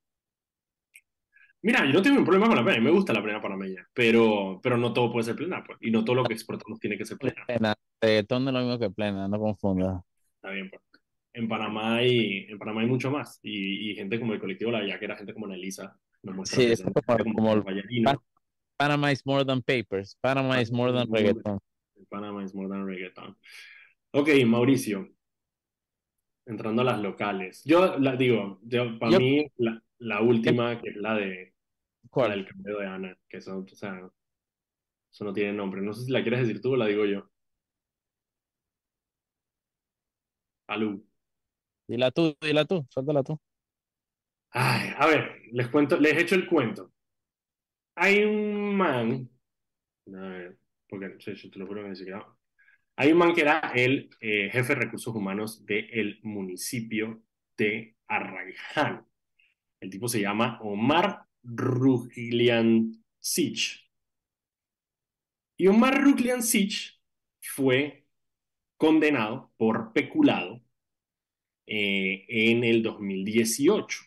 Mira, 1.62 1.86
yo 1.86 1.94
no 1.94 2.02
tengo 2.02 2.20
un 2.20 2.24
problema 2.24 2.48
con 2.48 2.56
la 2.56 2.64
plena, 2.64 2.82
me 2.82 2.92
gusta 2.92 3.14
la 3.14 3.22
plena 3.22 3.42
panameña, 3.42 3.86
pero, 3.94 4.60
pero 4.64 4.78
no 4.78 4.94
todo 4.94 5.12
puede 5.12 5.26
ser 5.26 5.36
plena, 5.36 5.64
pues, 5.66 5.78
y 5.82 5.92
no 5.92 6.04
todo 6.06 6.16
lo 6.16 6.24
que 6.24 6.34
exportamos 6.34 6.80
tiene 6.80 6.98
que 6.98 7.06
ser 7.06 7.18
plena. 7.18 7.44
plena. 7.46 7.76
Reggaetón 8.02 8.46
no 8.46 8.50
es 8.50 8.54
lo 8.54 8.60
mismo 8.62 8.80
que 8.80 8.90
plena, 8.90 9.28
no 9.28 9.40
confundas. 9.40 10.02
Está 10.36 10.52
bien, 10.52 10.70
pues. 10.70 10.82
En 11.34 11.48
Panamá 11.48 11.98
hay, 11.98 12.48
en 12.50 12.58
Panamá 12.58 12.82
hay 12.82 12.88
mucho 12.88 13.12
más, 13.12 13.40
y, 13.44 13.92
y 13.92 13.96
gente 13.96 14.20
como 14.20 14.34
el 14.34 14.40
colectivo 14.40 14.72
La 14.72 14.80
Bellaquera, 14.80 15.16
gente 15.16 15.34
como 15.34 15.48
Nelisa, 15.48 15.96
nos 16.24 16.36
muestra 16.36 16.58
sí, 16.58 16.66
es 16.72 16.82
como, 16.82 16.94
como, 16.94 17.64
como. 17.64 18.24
Panama 18.78 19.12
is 19.12 19.26
more 19.26 19.44
than 19.44 19.62
papers, 19.62 20.18
Panama 20.22 20.62
is 20.62 20.72
more 20.72 20.94
than 20.94 21.12
reggaeton. 21.12 21.60
Panama 22.08 22.44
is 22.44 22.54
more 22.54 22.70
than 22.70 22.86
reggaeton. 22.86 23.36
Ok, 24.12 24.30
Mauricio, 24.46 25.08
entrando 26.46 26.82
a 26.82 26.86
las 26.86 27.02
locales. 27.02 27.64
Yo 27.64 27.98
la, 28.00 28.16
digo, 28.16 28.60
yo, 28.64 28.98
para 29.00 29.14
yo, 29.14 29.20
mí 29.20 29.48
la, 29.58 29.82
la, 30.00 30.22
última, 30.22 30.82
que 30.82 30.90
es 30.90 30.96
la 30.96 31.16
de 31.16 31.54
¿cuál? 32.10 32.30
La 32.30 32.36
del 32.36 32.48
cambio 32.48 32.78
de 32.80 32.88
Ana, 32.88 33.18
que 33.28 33.42
son, 33.42 33.66
o 33.72 33.76
sea, 33.76 34.10
Eso 35.12 35.26
no 35.26 35.34
tiene 35.34 35.54
nombre. 35.54 35.82
No 35.82 35.94
sé 35.94 36.06
si 36.06 36.12
la 36.12 36.22
quieres 36.22 36.42
decir 36.42 36.62
tú 36.62 36.74
o 36.74 36.78
la 36.78 36.88
digo 36.88 37.06
yo. 37.06 37.30
Alú. 40.68 41.04
Dila 41.88 42.12
tú, 42.12 42.36
dila 42.42 42.66
tú, 42.66 42.86
suéltala 42.90 43.24
tú. 43.24 43.40
Ay, 44.52 44.92
a 44.98 45.08
ver, 45.08 45.42
les 45.52 45.68
cuento, 45.70 45.98
les 45.98 46.14
he 46.14 46.22
hecho 46.22 46.36
el 46.36 46.48
cuento. 46.48 46.92
Hay 47.96 48.24
un 48.24 48.76
man, 48.78 49.30
a 50.08 50.20
ver, 50.20 50.59
porque 50.90 51.16
sí, 51.20 51.34
yo 51.36 51.52
te 51.52 51.60
lo 51.60 51.68
juro 51.68 51.84
que 51.84 51.90
ni 51.90 51.96
siquiera. 51.96 52.26
Hay 52.96 53.12
un 53.12 53.18
man 53.18 53.34
que 53.34 53.42
era 53.42 53.72
el 53.76 54.10
eh, 54.20 54.50
jefe 54.52 54.76
de 54.76 54.82
recursos 54.82 55.16
humanos 55.16 55.66
del 55.66 56.20
municipio 56.24 57.24
de 57.58 57.96
Arraiján. 58.08 59.06
El 59.80 59.90
tipo 59.90 60.08
se 60.10 60.22
llama 60.22 60.60
Omar 60.62 61.26
Rugliancic. 61.44 63.00
Y 65.58 65.68
Omar 65.68 66.02
Rugliancic 66.04 67.00
fue 67.42 68.06
condenado 68.78 69.54
por 69.58 69.94
peculado 69.94 70.64
eh, 71.68 72.26
en 72.28 72.64
el 72.64 72.82
2018. 72.84 74.00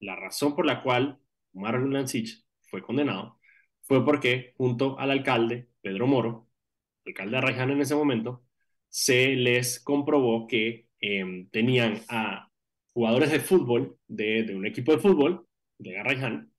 La 0.00 0.16
razón 0.16 0.54
por 0.54 0.66
la 0.66 0.82
cual 0.82 1.18
Omar 1.54 1.80
Rugliancic 1.80 2.44
fue 2.62 2.82
condenado 2.82 3.40
fue 3.82 4.04
porque 4.04 4.54
junto 4.56 4.98
al 4.98 5.10
alcalde 5.10 5.68
Pedro 5.82 6.06
Moro, 6.06 6.48
alcalde 7.04 7.32
de 7.32 7.38
Arraiján 7.38 7.70
en 7.70 7.80
ese 7.80 7.94
momento, 7.94 8.44
se 8.88 9.34
les 9.36 9.80
comprobó 9.80 10.46
que 10.46 10.86
eh, 11.00 11.46
tenían 11.50 12.00
a 12.08 12.48
jugadores 12.94 13.30
de 13.30 13.40
fútbol 13.40 13.98
de, 14.06 14.44
de, 14.44 14.54
un 14.54 14.66
equipo 14.66 14.92
de 14.92 14.98
fútbol 14.98 15.46
de 15.78 15.98
Arraiján 15.98 16.52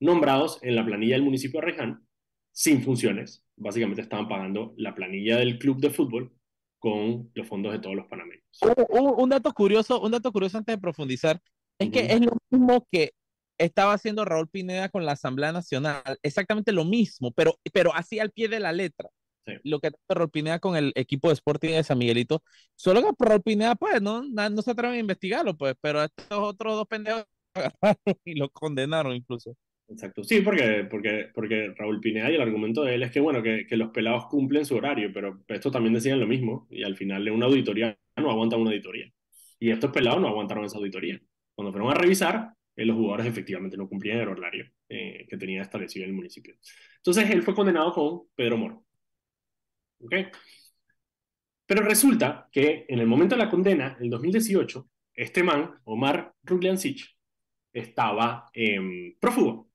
nombrados 0.00 0.58
en 0.62 0.76
la 0.76 0.84
planilla 0.84 1.14
del 1.14 1.24
municipio 1.24 1.60
de 1.60 1.66
Arraiján 1.66 2.06
sin 2.52 2.82
funciones. 2.82 3.44
Básicamente 3.56 4.02
estaban 4.02 4.28
pagando 4.28 4.74
la 4.76 4.94
planilla 4.94 5.36
del 5.36 5.58
club 5.58 5.80
de 5.80 5.90
fútbol 5.90 6.32
con 6.78 7.30
los 7.34 7.46
fondos 7.46 7.72
de 7.72 7.78
todos 7.78 7.94
los 7.94 8.06
panameños. 8.06 8.44
Un, 8.88 9.14
un 9.18 9.28
dato 9.28 9.52
curioso, 9.52 10.00
un 10.00 10.12
dato 10.12 10.32
curioso 10.32 10.58
antes 10.58 10.74
de 10.74 10.80
profundizar, 10.80 11.40
es 11.78 11.88
uh 11.88 11.90
-huh. 11.90 11.92
que 11.92 12.12
es 12.12 12.20
lo 12.20 12.32
mismo 12.50 12.86
que 12.90 13.12
estaba 13.60 13.92
haciendo 13.92 14.24
Raúl 14.24 14.48
Pineda 14.48 14.88
con 14.88 15.04
la 15.04 15.12
Asamblea 15.12 15.52
Nacional, 15.52 16.02
exactamente 16.22 16.72
lo 16.72 16.84
mismo, 16.84 17.30
pero, 17.32 17.58
pero 17.72 17.94
así 17.94 18.18
al 18.18 18.30
pie 18.30 18.48
de 18.48 18.60
la 18.60 18.72
letra. 18.72 19.08
Sí. 19.46 19.54
Lo 19.64 19.80
que 19.80 19.88
hizo 19.88 20.14
Raúl 20.14 20.30
Pineda 20.30 20.58
con 20.58 20.76
el 20.76 20.92
equipo 20.94 21.28
de 21.28 21.34
Sporting 21.34 21.70
de 21.70 21.84
San 21.84 21.98
Miguelito, 21.98 22.42
solo 22.74 23.02
que 23.02 23.08
Raúl 23.18 23.42
Pineda, 23.42 23.74
pues, 23.74 24.00
no, 24.02 24.22
no 24.22 24.62
se 24.62 24.70
atreven 24.70 24.96
a 24.96 25.00
investigarlo, 25.00 25.56
pues, 25.56 25.74
pero 25.80 26.02
estos 26.02 26.26
otros 26.30 26.74
dos 26.74 26.86
pendejos 26.86 27.24
agarraron 27.54 27.96
y 28.24 28.34
lo 28.34 28.48
condenaron 28.50 29.14
incluso. 29.14 29.54
Exacto, 29.88 30.22
sí, 30.22 30.40
porque, 30.40 30.86
porque, 30.88 31.30
porque 31.34 31.74
Raúl 31.76 32.00
Pineda 32.00 32.30
y 32.30 32.36
el 32.36 32.40
argumento 32.40 32.84
de 32.84 32.94
él 32.94 33.02
es 33.02 33.10
que, 33.10 33.20
bueno, 33.20 33.42
que, 33.42 33.66
que 33.66 33.76
los 33.76 33.90
pelados 33.90 34.26
cumplen 34.26 34.64
su 34.64 34.76
horario, 34.76 35.10
pero 35.12 35.42
estos 35.48 35.72
también 35.72 35.94
decían 35.94 36.20
lo 36.20 36.28
mismo, 36.28 36.68
y 36.70 36.84
al 36.84 36.96
final 36.96 37.28
una 37.30 37.46
auditoría 37.46 37.98
no 38.16 38.30
aguantan 38.30 38.60
una 38.60 38.70
auditoría. 38.70 39.10
Y 39.58 39.70
estos 39.70 39.90
pelados 39.90 40.20
no 40.20 40.28
aguantaron 40.28 40.64
esa 40.64 40.78
auditoría. 40.78 41.20
Cuando 41.54 41.72
fueron 41.72 41.90
a 41.90 41.94
revisar, 41.94 42.54
eh, 42.80 42.86
los 42.86 42.96
jugadores 42.96 43.26
efectivamente 43.26 43.76
no 43.76 43.88
cumplían 43.88 44.20
el 44.20 44.28
horario 44.28 44.70
eh, 44.88 45.26
que 45.28 45.36
tenía 45.36 45.60
establecido 45.60 46.06
el 46.06 46.14
municipio. 46.14 46.54
Entonces 46.96 47.28
él 47.30 47.42
fue 47.42 47.54
condenado 47.54 47.92
con 47.92 48.28
Pedro 48.34 48.56
Moro. 48.56 48.84
¿Ok? 50.00 50.14
Pero 51.66 51.82
resulta 51.82 52.48
que 52.50 52.86
en 52.88 52.98
el 52.98 53.06
momento 53.06 53.36
de 53.36 53.44
la 53.44 53.50
condena, 53.50 53.98
en 54.00 54.08
2018, 54.08 54.88
este 55.14 55.42
man, 55.42 55.78
Omar 55.84 56.34
Rugliancic, 56.42 57.06
estaba 57.72 58.50
eh, 58.54 59.14
prófugo. 59.20 59.70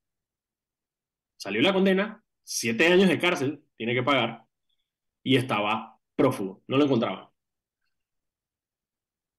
Salió 1.38 1.62
la 1.62 1.74
condena, 1.74 2.24
siete 2.44 2.88
años 2.88 3.08
de 3.08 3.20
cárcel, 3.20 3.63
tiene 3.78 3.94
que 3.94 4.04
pagar, 4.04 4.46
y 5.24 5.36
estaba 5.36 6.00
prófugo, 6.15 6.63
no 6.68 6.78
lo 6.78 6.86
encontraba. 6.86 7.32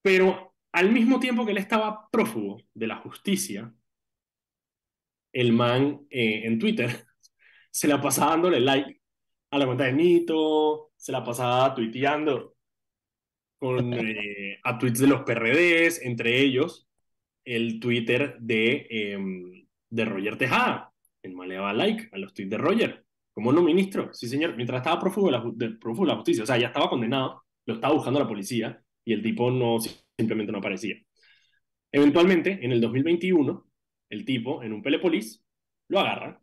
Pero 0.01 0.46
al 0.77 0.91
mismo 0.91 1.19
tiempo 1.19 1.43
que 1.43 1.53
él 1.53 1.57
estaba 1.57 2.07
prófugo 2.11 2.61
de 2.75 2.85
la 2.85 2.97
justicia, 2.97 3.73
el 5.33 5.51
man 5.51 6.05
eh, 6.11 6.43
en 6.45 6.59
Twitter 6.59 7.03
se 7.71 7.87
la 7.87 7.99
pasaba 7.99 8.31
dándole 8.31 8.59
like 8.59 9.01
a 9.49 9.57
la 9.57 9.65
cuenta 9.65 9.85
de 9.85 9.93
Nito, 9.93 10.91
se 10.95 11.11
la 11.11 11.23
pasaba 11.23 11.73
tuiteando 11.73 12.55
con, 13.57 13.91
eh, 13.93 14.59
a 14.63 14.77
tweets 14.77 14.99
de 14.99 15.07
los 15.07 15.21
PRDs, 15.21 16.03
entre 16.03 16.39
ellos 16.41 16.87
el 17.43 17.79
Twitter 17.79 18.37
de, 18.39 18.87
eh, 18.87 19.17
de 19.89 20.05
Roger 20.05 20.37
Tejada. 20.37 20.93
El 21.23 21.33
man 21.33 21.49
le 21.49 21.55
daba 21.55 21.73
like 21.73 22.09
a 22.11 22.19
los 22.19 22.35
tweets 22.35 22.51
de 22.51 22.57
Roger. 22.57 23.05
¿Cómo 23.33 23.51
no, 23.51 23.63
ministro? 23.63 24.13
Sí, 24.13 24.27
señor. 24.27 24.55
Mientras 24.55 24.81
estaba 24.81 24.99
prófugo 24.99 25.27
de, 25.27 25.31
la, 25.31 25.43
de, 25.55 25.69
prófugo 25.77 26.05
de 26.05 26.11
la 26.11 26.17
justicia. 26.17 26.43
O 26.43 26.45
sea, 26.45 26.57
ya 26.57 26.67
estaba 26.67 26.89
condenado, 26.89 27.45
lo 27.65 27.75
estaba 27.75 27.93
buscando 27.95 28.19
la 28.19 28.27
policía 28.27 28.79
y 29.03 29.13
el 29.13 29.23
tipo 29.23 29.49
no, 29.49 29.79
simplemente 30.17 30.51
no 30.51 30.57
aparecía. 30.57 30.95
Eventualmente, 31.91 32.59
en 32.61 32.71
el 32.71 32.81
2021, 32.81 33.69
el 34.09 34.25
tipo, 34.25 34.63
en 34.63 34.73
un 34.73 34.81
Pelepolis, 34.81 35.43
lo 35.89 35.99
agarran 35.99 36.39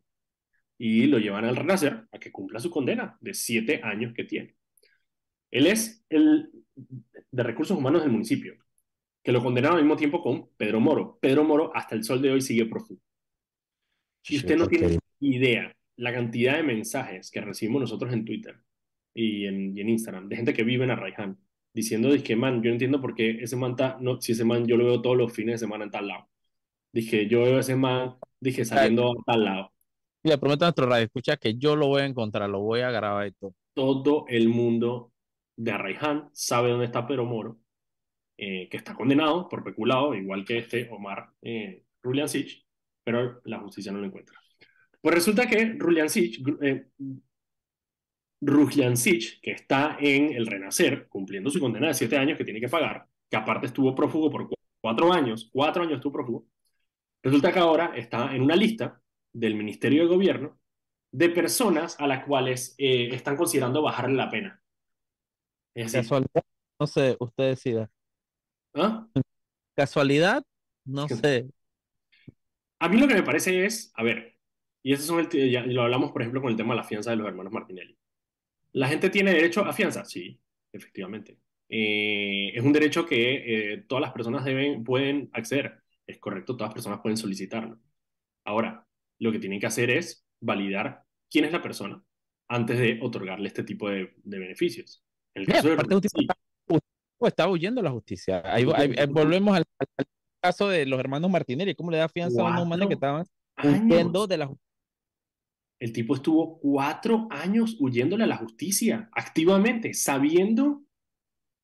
y 0.79 1.07
lo 1.07 1.19
llevan 1.19 1.45
al 1.45 1.57
Renacer 1.57 2.07
a 2.11 2.19
que 2.19 2.33
cumpla 2.33 2.61
su 2.61 2.71
condena 2.71 3.17
de 3.21 3.35
siete 3.35 3.81
años 3.83 4.13
que 4.15 4.25
tiene. 4.25 4.57
Él 5.51 5.67
es 5.67 6.05
el 6.09 6.51
de 7.31 7.43
recursos 7.43 7.77
humanos 7.77 8.03
del 8.03 8.11
municipio, 8.11 8.57
que 9.23 9.33
lo 9.33 9.43
condenaron 9.43 9.77
al 9.77 9.85
mismo 9.85 9.97
tiempo 9.97 10.21
con 10.21 10.51
Pedro 10.57 10.81
Moro. 10.81 11.19
Pedro 11.21 11.45
Moro 11.45 11.71
hasta 11.75 11.95
el 11.95 12.05
sol 12.05 12.21
de 12.21 12.33
hoy 12.33 12.41
sigue 12.41 12.67
prófugo. 12.67 13.01
Y 14.29 14.37
usted 14.37 14.57
no 14.57 14.67
tiene 14.67 14.99
idea 15.21 15.75
la 15.97 16.13
cantidad 16.13 16.57
de 16.57 16.63
mensajes 16.63 17.31
que 17.31 17.41
recibimos 17.41 17.83
nosotros 17.83 18.13
en 18.13 18.25
Twitter 18.25 18.59
y 19.13 19.47
en, 19.47 19.77
y 19.77 19.81
en 19.81 19.91
Instagram 19.91 20.29
de 20.29 20.37
gente 20.37 20.55
que 20.55 20.65
vive 20.65 20.85
en 20.85 20.91
Arraiján 20.91 21.39
diciendo, 21.75 22.09
que 22.25 22.37
man, 22.37 22.63
yo 22.63 22.71
no 22.71 22.75
entiendo 22.75 23.01
por 23.01 23.15
qué 23.15 23.43
ese 23.43 23.57
man 23.57 23.73
está, 23.73 23.99
no, 24.01 24.21
si 24.21 24.33
ese 24.33 24.45
man 24.45 24.67
yo 24.67 24.77
lo 24.77 24.85
veo 24.85 25.03
todos 25.03 25.17
los 25.17 25.33
fines 25.33 25.55
de 25.55 25.67
semana 25.67 25.85
en 25.85 25.91
tal 25.91 26.07
lado. 26.07 26.29
Dije, 26.93 27.27
yo 27.27 27.43
veo 27.43 27.57
a 27.57 27.61
ese 27.61 27.75
man, 27.75 28.15
dije, 28.41 28.65
saliendo 28.65 29.11
a 29.11 29.25
tal 29.27 29.45
lado. 29.45 29.73
Le 30.23 30.39
prometo 30.39 30.65
a 30.65 30.69
nuestro 30.69 30.87
radio, 30.87 31.05
escucha 31.05 31.37
que 31.37 31.57
yo 31.57 31.77
lo 31.77 31.89
voy 31.89 32.03
a 32.03 32.07
encontrar, 32.07 32.49
lo 32.49 32.61
voy 32.61 32.81
a 32.81 32.91
grabar 32.91 33.27
esto. 33.27 33.55
Todo 33.75 34.25
el 34.29 34.49
mundo 34.49 35.13
de 35.57 35.73
Arraiján 35.73 36.31
sabe 36.33 36.71
dónde 36.71 36.87
está 36.87 37.07
Pedro 37.07 37.25
Moro, 37.25 37.59
eh, 38.39 38.69
que 38.71 38.77
está 38.77 38.95
condenado 38.95 39.49
por 39.49 39.65
peculado, 39.65 40.15
igual 40.15 40.45
que 40.45 40.59
este 40.59 40.89
Omar 40.91 41.31
eh, 41.43 41.83
Ruliancic, 42.03 42.65
pero 43.03 43.41
la 43.45 43.59
justicia 43.59 43.93
no 43.93 43.99
lo 43.99 44.07
encuentra. 44.07 44.39
Pues 45.01 45.15
resulta 45.15 45.47
que 45.47 45.75
Ruliancic, 45.77 46.41
eh, 46.63 46.87
Rugliancic, 48.45 49.41
que 49.41 49.53
está 49.53 49.97
en 49.99 50.33
el 50.33 50.47
Renacer, 50.47 51.09
cumpliendo 51.09 51.51
su 51.51 51.61
condena 51.61 51.89
de 51.89 51.95
siete 51.95 52.17
años 52.17 52.37
que 52.37 52.45
tiene 52.45 52.61
que 52.61 52.69
pagar, 52.69 53.07
que 53.31 53.37
aparte 53.37 53.67
estuvo 53.67 53.95
prófugo 53.95 54.31
por 54.31 54.49
cuatro 54.81 55.13
años, 55.13 55.49
cuatro 55.53 55.83
años 55.83 55.97
estuvo 55.97 56.13
prófugo, 56.13 56.47
resulta 57.23 57.53
que 57.53 57.59
ahora 57.59 57.93
está 57.97 58.35
en 58.35 58.43
una 58.43 58.57
lista 58.57 59.01
del 59.33 59.55
Ministerio 59.55 60.03
de 60.03 60.09
Gobierno 60.09 60.59
de 61.11 61.29
personas 61.31 61.99
a 61.99 62.07
las 62.07 62.25
cuales 62.25 62.75
eh, 62.77 63.09
están 63.13 63.37
considerando 63.37 63.83
bajarle 63.83 64.17
la 64.17 64.31
pena. 64.31 64.61
Es 65.75 65.93
Casualidad, 65.93 66.43
no 66.79 66.87
sé, 66.87 67.17
usted 67.19 67.45
decida. 67.45 67.91
¿Ah? 68.75 69.07
Casualidad, 69.75 70.45
no 70.85 71.09
sé. 71.09 71.49
A 72.79 72.89
mí 72.89 72.99
lo 72.99 73.09
que 73.09 73.15
me 73.15 73.23
parece 73.23 73.65
es, 73.65 73.93
a 73.95 74.03
ver, 74.03 74.37
y 74.83 74.93
eso 74.93 75.05
son 75.05 75.21
el, 75.21 75.51
ya 75.51 75.65
lo 75.65 75.83
hablamos, 75.83 76.13
por 76.13 76.21
ejemplo, 76.21 76.43
con 76.43 76.51
el 76.51 76.57
tema 76.57 76.75
de 76.75 76.81
la 76.81 76.85
fianza 76.85 77.11
de 77.11 77.17
los 77.17 77.27
hermanos 77.27 77.53
Martinelli. 77.53 77.97
¿La 78.75 78.89
gente 78.89 79.09
tiene 79.09 79.33
derecho 79.33 79.65
a 79.65 79.73
fianza? 79.73 80.05
Sí, 80.05 80.41
efectivamente. 80.73 81.39
Eh, 81.69 82.53
es 82.55 82.63
un 82.63 82.73
derecho 82.73 83.07
que 83.07 83.73
eh, 83.73 83.85
todas 83.89 84.03
las 84.03 84.13
personas 84.13 84.45
deben, 84.45 84.83
pueden 84.83 85.31
acceder. 85.33 85.81
Es 86.07 86.19
correcto, 86.19 86.57
todas 86.57 86.71
las 86.71 86.75
personas 86.75 87.01
pueden 87.01 87.17
solicitarlo. 87.17 87.79
Ahora, 88.45 88.87
lo 89.21 89.31
que 89.31 89.39
tienen 89.39 89.61
que 89.61 89.67
hacer 89.67 89.91
es 89.91 90.27
validar 90.41 91.05
quién 91.31 91.45
es 91.45 91.53
la 91.53 91.63
persona 91.63 92.03
antes 92.49 92.79
de 92.79 92.99
otorgarle 93.01 93.47
este 93.47 93.63
tipo 93.63 93.89
de, 93.89 94.13
de 94.23 94.39
beneficios. 94.39 95.05
En 95.35 95.43
el 95.43 95.49
caso 95.49 95.69
Mira, 95.69 95.83
de... 95.83 96.09
Sí. 96.09 96.27
Está 97.21 97.49
huyendo 97.49 97.81
la 97.81 97.91
justicia. 97.91 98.43
Ahí, 98.45 98.67
ahí, 98.75 98.95
ahí 98.99 99.07
volvemos 99.07 99.57
al, 99.57 99.65
al, 99.79 100.07
caso 100.43 100.69
de 100.69 100.85
los 100.85 101.01
hermanos 101.01 101.31
Martinelli. 101.31 101.75
¿Cómo 101.75 101.91
le 101.91 101.99
da 101.99 102.09
fianza 102.09 102.43
a 102.43 102.45
unos 102.45 102.63
humanos 102.63 102.89
que 102.89 102.95
estaban 102.95 103.25
huyendo 103.63 104.27
de 104.27 104.37
la 104.37 104.47
justicia? 104.47 104.64
El 105.85 105.93
tipo 105.93 106.15
estuvo 106.15 106.59
cuatro 106.61 107.29
años 107.31 107.77
huyéndole 107.79 108.25
a 108.25 108.27
la 108.27 108.39
justicia, 108.39 109.11
activamente, 109.13 109.93
sabiendo 109.93 110.83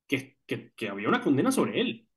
que, 0.07 0.37
que, 0.45 0.73
que 0.75 0.89
había 0.89 1.09
una 1.09 1.21
condena 1.21 1.51
sobre 1.51 1.81
él. 1.81 2.07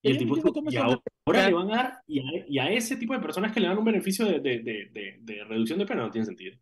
Y 0.00 0.12
el 0.12 0.18
tipo 0.18 0.36
estuvo, 0.36 0.62
y 0.70 0.76
ahora, 0.76 1.00
ahora 1.24 1.48
le 1.48 1.54
van 1.54 1.72
a 1.72 1.76
dar, 1.76 2.02
y 2.06 2.20
a, 2.20 2.46
y 2.46 2.58
a, 2.60 2.70
ese 2.70 2.94
tipo 2.94 3.14
de 3.14 3.18
personas 3.18 3.52
que 3.52 3.58
le 3.58 3.66
dan 3.66 3.78
un 3.78 3.84
beneficio 3.84 4.26
de, 4.26 4.38
de, 4.38 4.60
de, 4.60 5.18
de, 5.20 5.42
reducción 5.42 5.80
de 5.80 5.86
pena, 5.86 6.04
no 6.04 6.10
tiene 6.12 6.24
sentido. 6.24 6.56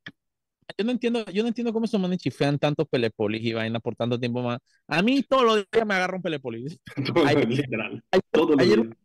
Yo 0.79 0.85
no 0.87 0.93
entiendo, 0.93 1.27
yo 1.27 1.43
no 1.43 1.49
entiendo 1.49 1.75
cómo 1.75 1.85
esos 1.85 2.01
manes 2.01 2.17
chifean 2.17 2.59
tantos 2.59 2.89
pelepolis 2.89 3.45
y 3.45 3.53
vaina 3.53 3.79
por 3.79 3.95
tanto 3.95 4.19
tiempo 4.19 4.43
más. 4.43 4.61
A 4.89 5.03
mí 5.03 5.23
todos 5.23 5.45
los 5.45 5.67
días 5.71 5.87
me 5.87 5.97
agarra 5.97 6.17
un 6.17 6.23
pelepolis. 6.23 6.81
ayer, 7.27 7.47
literal. 7.47 8.03
Ayer, 8.11 8.55
ayer, 8.59 8.97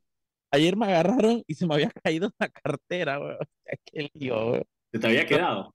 ayer, 0.50 0.78
me 0.78 0.86
agarraron 0.86 1.44
y 1.46 1.56
se 1.56 1.68
me 1.68 1.74
había 1.74 1.92
caído 1.92 2.32
la 2.40 2.48
cartera, 2.48 3.20
weón. 3.20 3.38
Qué 3.92 4.10
lío, 4.14 4.52
weón. 4.52 4.64
¿Se 4.92 5.00
te 5.00 5.08
había 5.08 5.26
quedado? 5.26 5.74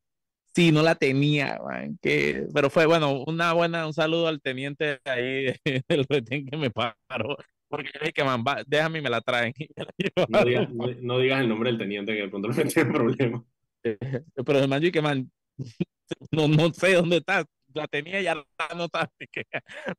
Sí, 0.55 0.73
no 0.73 0.83
la 0.83 0.95
tenía, 0.95 1.59
man, 1.63 1.99
que, 2.01 2.47
pero 2.55 2.71
fue 2.71 2.87
bueno, 2.87 3.23
una 3.27 3.53
buena, 3.53 3.87
un 3.87 3.93
saludo 3.93 4.27
al 4.29 4.41
teniente 4.41 5.01
ahí 5.05 5.53
del 5.89 6.07
retén 6.09 6.47
que 6.47 6.57
me 6.57 6.71
paró, 6.71 7.37
porque 7.69 7.91
yo 7.93 8.01
dije 8.01 8.13
que 8.15 8.25
man, 8.25 8.43
va, 8.47 8.63
déjame 8.67 9.01
y 9.01 9.03
me 9.03 9.11
la 9.11 9.21
traen. 9.21 9.53
y 9.59 9.69
me 9.77 9.85
la 9.85 10.27
No 10.29 10.45
digas, 10.45 10.71
no- 10.73 10.87
no 11.03 11.19
digas 11.19 11.41
el 11.43 11.49
nombre 11.49 11.71
del 11.71 11.79
teniente 11.79 12.15
que 12.15 12.23
de 12.23 12.29
pronto 12.29 12.49
le 12.49 12.55
meten 12.65 12.93
problemas. 12.93 13.43
Pero 14.47 14.59
el 14.59 14.69
man, 14.69 14.81
yo 14.81 14.87
dije, 14.87 15.03
man, 15.03 15.31
no, 16.33 16.49
no 16.49 16.73
sé 16.73 16.95
dónde 16.95 17.19
está, 17.19 17.45
la 17.75 17.87
tenía 17.89 18.21
y 18.21 18.25
ya 18.25 18.35
la 18.35 18.45
no 18.77 18.89
que 19.31 19.45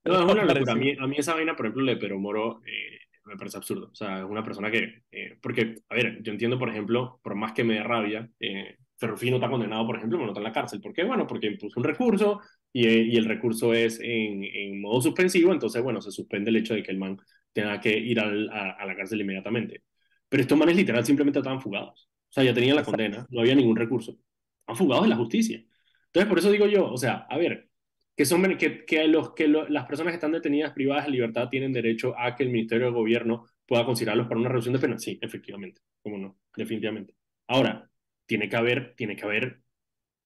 No, 0.06 0.20
es 0.28 0.34
una 0.34 0.46
locura. 0.46 0.74
A 0.74 0.76
mí, 0.76 0.96
a 1.00 1.08
mí 1.08 1.16
esa 1.18 1.34
vaina, 1.36 1.56
por 1.56 1.68
ejemplo, 1.68 1.86
de 1.86 1.98
Pedro 1.98 2.20
Moro, 2.20 2.62
eh, 2.66 3.00
me 3.26 3.38
parece 3.38 3.58
absurdo. 3.58 3.90
O 3.92 3.96
sea, 3.96 4.20
es 4.20 4.26
una 4.26 4.44
persona 4.44 4.72
que... 4.72 5.04
eh, 5.12 5.38
porque, 5.42 5.76
a 5.90 5.96
ver, 5.96 6.22
yo 6.24 6.32
entiendo, 6.32 6.58
por 6.58 6.70
ejemplo, 6.70 7.20
por 7.24 7.36
más 7.36 7.54
que 7.54 7.64
me 7.64 7.76
dé 7.76 7.84
rabia, 7.84 8.30
eh, 8.40 8.78
Ferrufino 8.98 9.38
está 9.38 9.50
condenado, 9.50 9.86
por 9.86 9.98
ejemplo, 9.98 10.18
pero 10.18 10.26
no 10.28 10.32
está 10.34 10.40
en 10.40 10.44
la 10.46 10.52
cárcel. 10.54 10.82
¿Por 10.82 10.94
qué? 10.94 11.04
Bueno, 11.04 11.28
porque 11.28 11.48
impuso 11.48 11.80
un 11.80 11.84
recurso 11.86 12.42
y, 12.74 12.88
eh, 12.88 13.02
y 13.04 13.18
el 13.18 13.26
recurso 13.26 13.74
es 13.74 14.00
en, 14.02 14.44
en 14.44 14.82
modo 14.82 15.02
suspensivo, 15.02 15.52
entonces, 15.54 15.82
bueno, 15.84 16.02
se 16.02 16.12
suspende 16.12 16.50
el 16.50 16.58
hecho 16.58 16.74
de 16.74 16.84
que 16.84 16.92
el 16.92 16.98
man 16.98 17.18
tenga 17.54 17.80
que 17.80 17.98
ir 17.98 18.20
al- 18.20 18.50
a, 18.50 18.72
a 18.72 18.86
la 18.86 18.96
cárcel 18.96 19.22
inmediatamente. 19.22 19.84
Pero 20.30 20.42
estos 20.42 20.58
manes 20.58 20.76
literal 20.76 21.06
simplemente 21.06 21.40
estaban 21.40 21.62
fugados. 21.62 22.10
O 22.30 22.34
sea, 22.34 22.44
ya 22.44 22.54
tenían 22.54 22.76
la 22.76 22.82
Exacto. 22.82 22.92
condena, 22.92 23.26
no 23.30 23.42
había 23.42 23.56
ningún 23.56 23.76
recurso. 23.78 24.18
Están 24.62 24.76
fugados 24.76 25.04
de 25.06 25.10
la 25.10 25.16
justicia. 25.16 25.64
Entonces, 26.08 26.30
por 26.30 26.40
eso 26.40 26.52
digo 26.52 26.68
yo, 26.68 26.92
o 26.92 26.98
sea, 26.98 27.26
a 27.30 27.38
ver, 27.38 27.70
que, 28.16 28.26
son, 28.26 28.58
que, 28.58 28.86
que, 28.86 29.08
los, 29.08 29.34
que 29.34 29.48
lo- 29.48 29.68
las 29.70 29.86
personas 29.86 30.12
que 30.12 30.16
están 30.16 30.32
detenidas 30.32 30.74
privadas 30.74 31.06
de 31.06 31.12
libertad 31.12 31.50
tienen 31.50 31.72
derecho 31.74 32.18
a 32.18 32.36
que 32.36 32.44
el 32.44 32.50
Ministerio 32.50 32.88
de 32.88 32.92
Gobierno 32.94 33.46
pueda 33.66 33.86
considerarlos 33.86 34.28
para 34.28 34.40
una 34.40 34.50
reducción 34.50 34.74
de 34.74 34.80
pena. 34.80 34.98
Sí, 35.00 35.18
efectivamente, 35.22 35.82
cómo 36.02 36.18
no, 36.18 36.38
definitivamente. 36.56 37.14
Ahora, 37.48 37.90
tiene 38.28 38.50
que 38.50 38.58
haber, 38.58 38.96
tiene 38.98 39.18
que 39.18 39.26
haber 39.26 39.64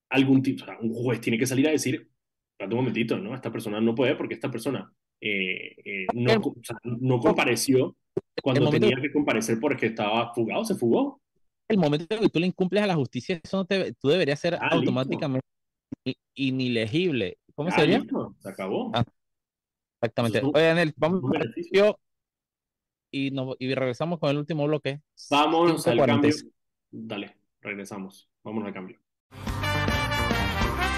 algún 0.09 0.43
tipo, 0.43 0.63
o 0.63 0.67
sea, 0.67 0.79
un 0.81 0.93
juez 0.93 1.21
tiene 1.21 1.37
que 1.39 1.47
salir 1.47 1.67
a 1.67 1.71
decir, 1.71 2.09
espérate 2.53 2.75
un 2.75 2.81
momentito, 2.81 3.17
¿no? 3.19 3.35
Esta 3.35 3.51
persona 3.51 3.81
no 3.81 3.95
puede 3.95 4.15
porque 4.15 4.35
esta 4.35 4.51
persona 4.51 4.93
eh, 5.21 5.75
eh, 5.85 6.07
no, 6.13 6.33
o 6.39 6.55
sea, 6.63 6.77
no 6.83 7.19
compareció 7.19 7.97
cuando 8.41 8.69
tenía 8.69 8.97
que 9.01 9.11
comparecer 9.11 9.59
porque 9.59 9.87
estaba 9.87 10.33
fugado, 10.33 10.65
se 10.65 10.75
fugó. 10.75 11.21
el 11.69 11.77
momento 11.77 12.19
que 12.19 12.29
tú 12.29 12.39
le 12.39 12.47
incumples 12.47 12.83
a 12.83 12.87
la 12.87 12.95
justicia, 12.95 13.39
eso 13.43 13.57
no 13.57 13.65
te, 13.65 13.93
tú 13.93 14.09
deberías 14.09 14.39
ser 14.39 14.55
Ah, 14.55 14.69
automáticamente 14.71 15.45
i- 16.05 16.15
inegible. 16.35 17.37
¿Cómo 17.55 17.71
Ah, 17.71 17.81
sería? 17.81 17.99
listo, 17.99 18.35
se 18.39 18.49
acabó. 18.49 18.91
Ah, 18.93 19.03
Exactamente. 20.01 20.39
Eso 20.39 20.51
Oye, 20.53 20.65
Daniel, 20.65 20.93
vamos 20.97 21.23
un 21.23 21.29
a 21.29 21.39
beneficio. 21.39 21.99
y, 23.11 23.31
nos, 23.31 23.55
y 23.59 23.73
regresamos 23.75 24.19
con 24.19 24.29
el 24.29 24.37
último 24.37 24.65
bloque. 24.67 25.01
Vamos 25.29 25.87
al 25.87 25.97
5:46. 25.97 26.43
cambio. 26.43 26.51
Dale, 26.91 27.37
regresamos. 27.61 28.29
Vamos 28.43 28.65
al 28.65 28.73
cambio. 28.73 28.99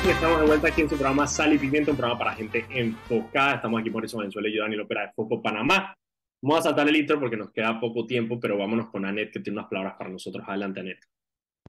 Y 0.05 0.09
estamos 0.09 0.41
de 0.41 0.47
vuelta 0.47 0.67
aquí 0.67 0.81
en 0.81 0.89
su 0.89 0.95
programa 0.95 1.25
Sal 1.25 1.53
y 1.53 1.57
Pimienta, 1.57 1.91
un 1.91 1.97
programa 1.97 2.19
para 2.19 2.33
gente 2.33 2.65
enfocada. 2.69 3.55
Estamos 3.55 3.79
aquí 3.79 3.89
por 3.89 4.03
eso 4.03 4.17
Venezuela 4.17 4.49
y 4.49 4.55
yo, 4.55 4.63
Daniel 4.63 4.81
Opera 4.81 5.07
de 5.07 5.13
Foco 5.13 5.41
Panamá. 5.41 5.95
Vamos 6.41 6.59
a 6.59 6.63
saltar 6.63 6.89
el 6.89 6.95
intro 6.97 7.17
porque 7.21 7.37
nos 7.37 7.51
queda 7.51 7.79
poco 7.79 8.05
tiempo, 8.05 8.37
pero 8.37 8.57
vámonos 8.57 8.89
con 8.89 9.05
Anet, 9.05 9.31
que 9.31 9.39
tiene 9.39 9.59
unas 9.59 9.69
palabras 9.69 9.95
para 9.97 10.09
nosotros. 10.09 10.43
Adelante, 10.45 10.81
Anet. 10.81 10.99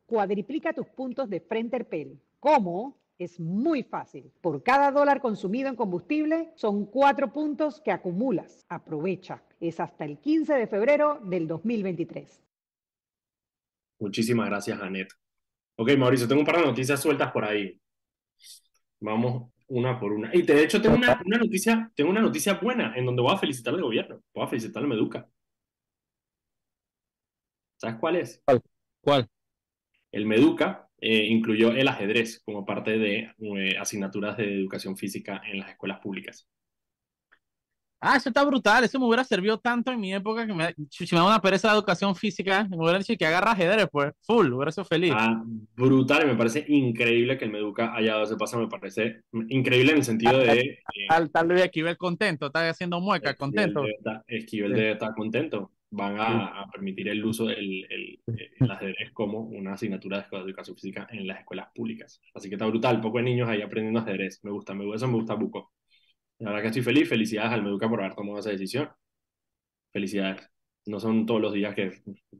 Cuadriplica 0.05 0.73
tus 0.73 0.89
puntos 0.89 1.31
de 1.31 1.41
Frenterpel. 1.41 2.21
¿Cómo? 2.41 2.99
Es 3.17 3.39
muy 3.39 3.85
fácil. 3.85 4.33
Por 4.41 4.65
cada 4.65 4.91
dólar 4.91 5.21
consumido 5.21 5.69
en 5.69 5.77
combustible 5.77 6.51
son 6.57 6.87
cuatro 6.87 7.33
puntos 7.33 7.81
que 7.81 7.93
acumulas. 7.93 8.67
Aprovecha. 8.69 9.45
Es 9.61 9.79
hasta 9.79 10.05
el 10.05 10.19
15 10.19 10.55
de 10.55 10.67
febrero 10.67 11.21
del 11.23 11.47
2023. 11.47 12.43
Muchísimas 13.99 14.49
gracias, 14.49 14.81
Anet. 14.81 15.09
Ok, 15.77 15.93
Mauricio, 15.97 16.29
tengo 16.29 16.41
un 16.41 16.47
par 16.47 16.59
de 16.59 16.67
noticias 16.67 17.01
sueltas 17.01 17.33
por 17.33 17.45
ahí. 17.45 17.81
Vamos 19.01 19.51
una 19.69 19.99
por 19.99 20.13
una. 20.13 20.31
Y 20.35 20.43
de 20.43 20.63
hecho 20.63 20.81
tengo 20.81 20.97
una, 20.97 21.21
una 21.25 21.39
noticia, 21.39 21.91
tengo 21.95 22.11
una 22.11 22.21
noticia 22.21 22.55
buena 22.55 22.95
en 22.97 23.07
donde 23.07 23.23
voy 23.23 23.35
a 23.35 23.39
felicitar 23.39 23.75
al 23.75 23.83
gobierno. 23.83 24.23
Voy 24.35 24.45
a 24.45 24.49
felicitar 24.49 24.83
al 24.83 24.89
Meduca. 24.89 25.29
¿Sabes 27.77 27.97
cuál 27.99 28.17
es? 28.17 28.43
¿Cuál? 29.01 29.29
El 30.13 30.27
Meduca 30.27 30.89
eh, 30.99 31.27
incluyó 31.27 31.73
el 31.73 31.89
ajedrez 31.89 32.41
como 32.45 32.65
parte 32.65 32.99
de 32.99 33.35
eh, 33.39 33.77
asignaturas 33.79 34.37
de 34.37 34.61
educación 34.61 34.97
física 34.97 35.43
en 35.45 35.59
las 35.59 35.71
escuelas 35.71 36.01
públicas. 36.01 36.49
Ah, 38.07 38.17
eso 38.17 38.29
está 38.29 38.45
brutal. 38.45 38.85
Eso 38.85 38.99
me 39.01 39.07
hubiera 39.07 39.25
servido 39.25 39.59
tanto 39.59 39.91
en 39.91 40.01
mi 40.01 40.13
época 40.13 40.47
que 40.47 40.53
me, 40.53 40.75
si 40.91 41.05
me 41.15 41.21
da 41.21 41.27
una 41.27 41.41
pereza 41.41 41.69
de 41.69 41.75
educación 41.75 42.15
física, 42.15 42.65
me 42.69 42.77
hubieran 42.77 43.01
dicho 43.01 43.15
que 43.19 43.27
agarra 43.27 43.53
ajedrez, 43.53 43.89
pues, 43.91 44.13
full, 44.23 44.53
hubiera 44.53 44.71
sido 44.73 44.85
feliz. 44.85 45.13
Ah, 45.17 45.43
brutal 45.75 46.27
me 46.27 46.35
parece 46.37 46.65
increíble 46.69 47.39
que 47.39 47.47
el 47.47 47.51
Meduca 47.51 47.95
haya 47.95 48.13
dado 48.13 48.25
ese 48.25 48.37
paso. 48.37 48.59
Me 48.59 48.69
parece 48.69 49.23
increíble 49.49 49.93
en 49.93 49.99
el 49.99 50.05
sentido 50.05 50.39
de. 50.39 50.61
eh, 50.61 50.79
Tal, 51.09 51.31
tal 51.31 51.49
vez 51.49 51.63
Esquivel 51.65 51.97
contento, 51.97 52.47
está 52.47 52.69
haciendo 52.69 53.01
mueca, 53.01 53.31
Esquivel 53.31 53.39
contento. 53.39 53.81
debe 53.83 53.95
estar- 53.97 54.25
Esquivel 54.29 54.73
Sí. 54.73 54.77
debe 54.81 54.93
estar 54.93 55.15
contento. 55.15 55.71
Van 55.97 56.19
a, 56.19 56.63
a 56.63 56.67
permitir 56.73 57.09
el 57.09 57.25
uso 57.25 57.47
del 57.47 57.85
el, 57.89 58.21
el 58.61 58.71
ajedrez 58.71 59.13
como 59.13 59.41
una 59.43 59.75
asignatura 59.75 60.27
de 60.29 60.39
educación 60.39 60.75
física 60.77 61.07
en 61.13 61.25
las 61.27 61.39
escuelas 61.39 61.69
públicas. 61.73 62.21
Así 62.35 62.49
que 62.49 62.57
está 62.57 62.67
brutal. 62.67 63.01
Poco 63.01 63.19
de 63.19 63.25
niños 63.25 63.49
ahí 63.49 63.63
aprendiendo 63.63 64.01
ajedrez. 64.01 64.41
Me 64.43 64.51
gusta, 64.51 64.75
me, 64.75 64.93
eso 64.93 65.07
me 65.07 65.15
gusta 65.15 65.35
Buco. 65.35 65.71
La 66.45 66.51
verdad 66.51 66.63
que 66.63 66.69
estoy 66.69 66.83
feliz. 66.83 67.09
Felicidades 67.09 67.53
al 67.53 67.63
Meduca 67.63 67.89
por 67.89 68.01
haber 68.01 68.15
tomado 68.15 68.39
esa 68.39 68.51
decisión. 68.51 68.89
Felicidades. 69.93 70.49
No 70.87 71.01
son 71.01 71.25
todos 71.25 71.41
los 71.41 71.53
días 71.53 71.75
que, 71.75 71.91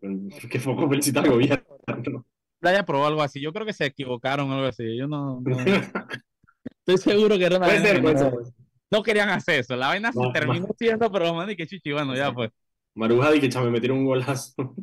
que 0.51 0.59
poco 0.61 0.89
felicita 0.89 1.21
al 1.21 1.31
gobierno. 1.31 2.27
Playa 2.61 2.85
probó 2.85 3.07
algo 3.07 3.23
así. 3.23 3.41
Yo 3.41 3.53
creo 3.53 3.67
que 3.67 3.73
se 3.73 3.87
equivocaron 3.87 4.51
o 4.51 4.55
algo 4.55 4.67
así. 4.67 4.97
Yo 4.97 5.07
no, 5.09 5.41
no- 5.41 5.57
estoy 6.87 6.99
seguro 6.99 7.39
que 7.39 7.45
era 7.45 7.57
una 7.57 7.67
Puede 7.67 7.79
vaina 7.81 7.87
ser, 7.89 7.97
que 7.97 8.03
puede 8.03 8.15
no, 8.15 8.21
ser. 8.45 8.55
no 8.91 9.03
querían 9.03 9.29
hacer 9.31 9.61
eso. 9.61 9.77
La 9.77 9.89
vaina 9.89 10.13
se 10.13 10.19
Ma- 10.19 10.27
ma- 10.27 10.33
terminó 10.33 10.69
siendo, 10.79 11.11
pero 11.11 11.35
man, 11.35 11.51
y 11.51 11.57
que 11.57 11.67
chichi, 11.67 11.93
bueno, 11.93 12.15
ya 12.15 12.33
pues. 12.33 12.51
Maruja 12.95 13.31
di 13.33 13.41
que 13.41 13.49
chame, 13.49 13.71
metieron 13.71 13.99
un 13.99 14.05
golazo. 14.07 14.75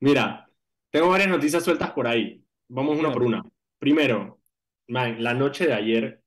Mira, 0.00 0.48
tengo 0.90 1.08
varias 1.08 1.28
noticias 1.28 1.64
sueltas 1.64 1.90
por 1.92 2.06
ahí. 2.06 2.42
Vamos 2.68 2.98
una 2.98 3.12
por 3.12 3.22
una. 3.22 3.42
Primero, 3.78 4.40
man, 4.88 5.22
la 5.22 5.34
noche 5.34 5.66
de 5.66 5.74
ayer 5.74 6.22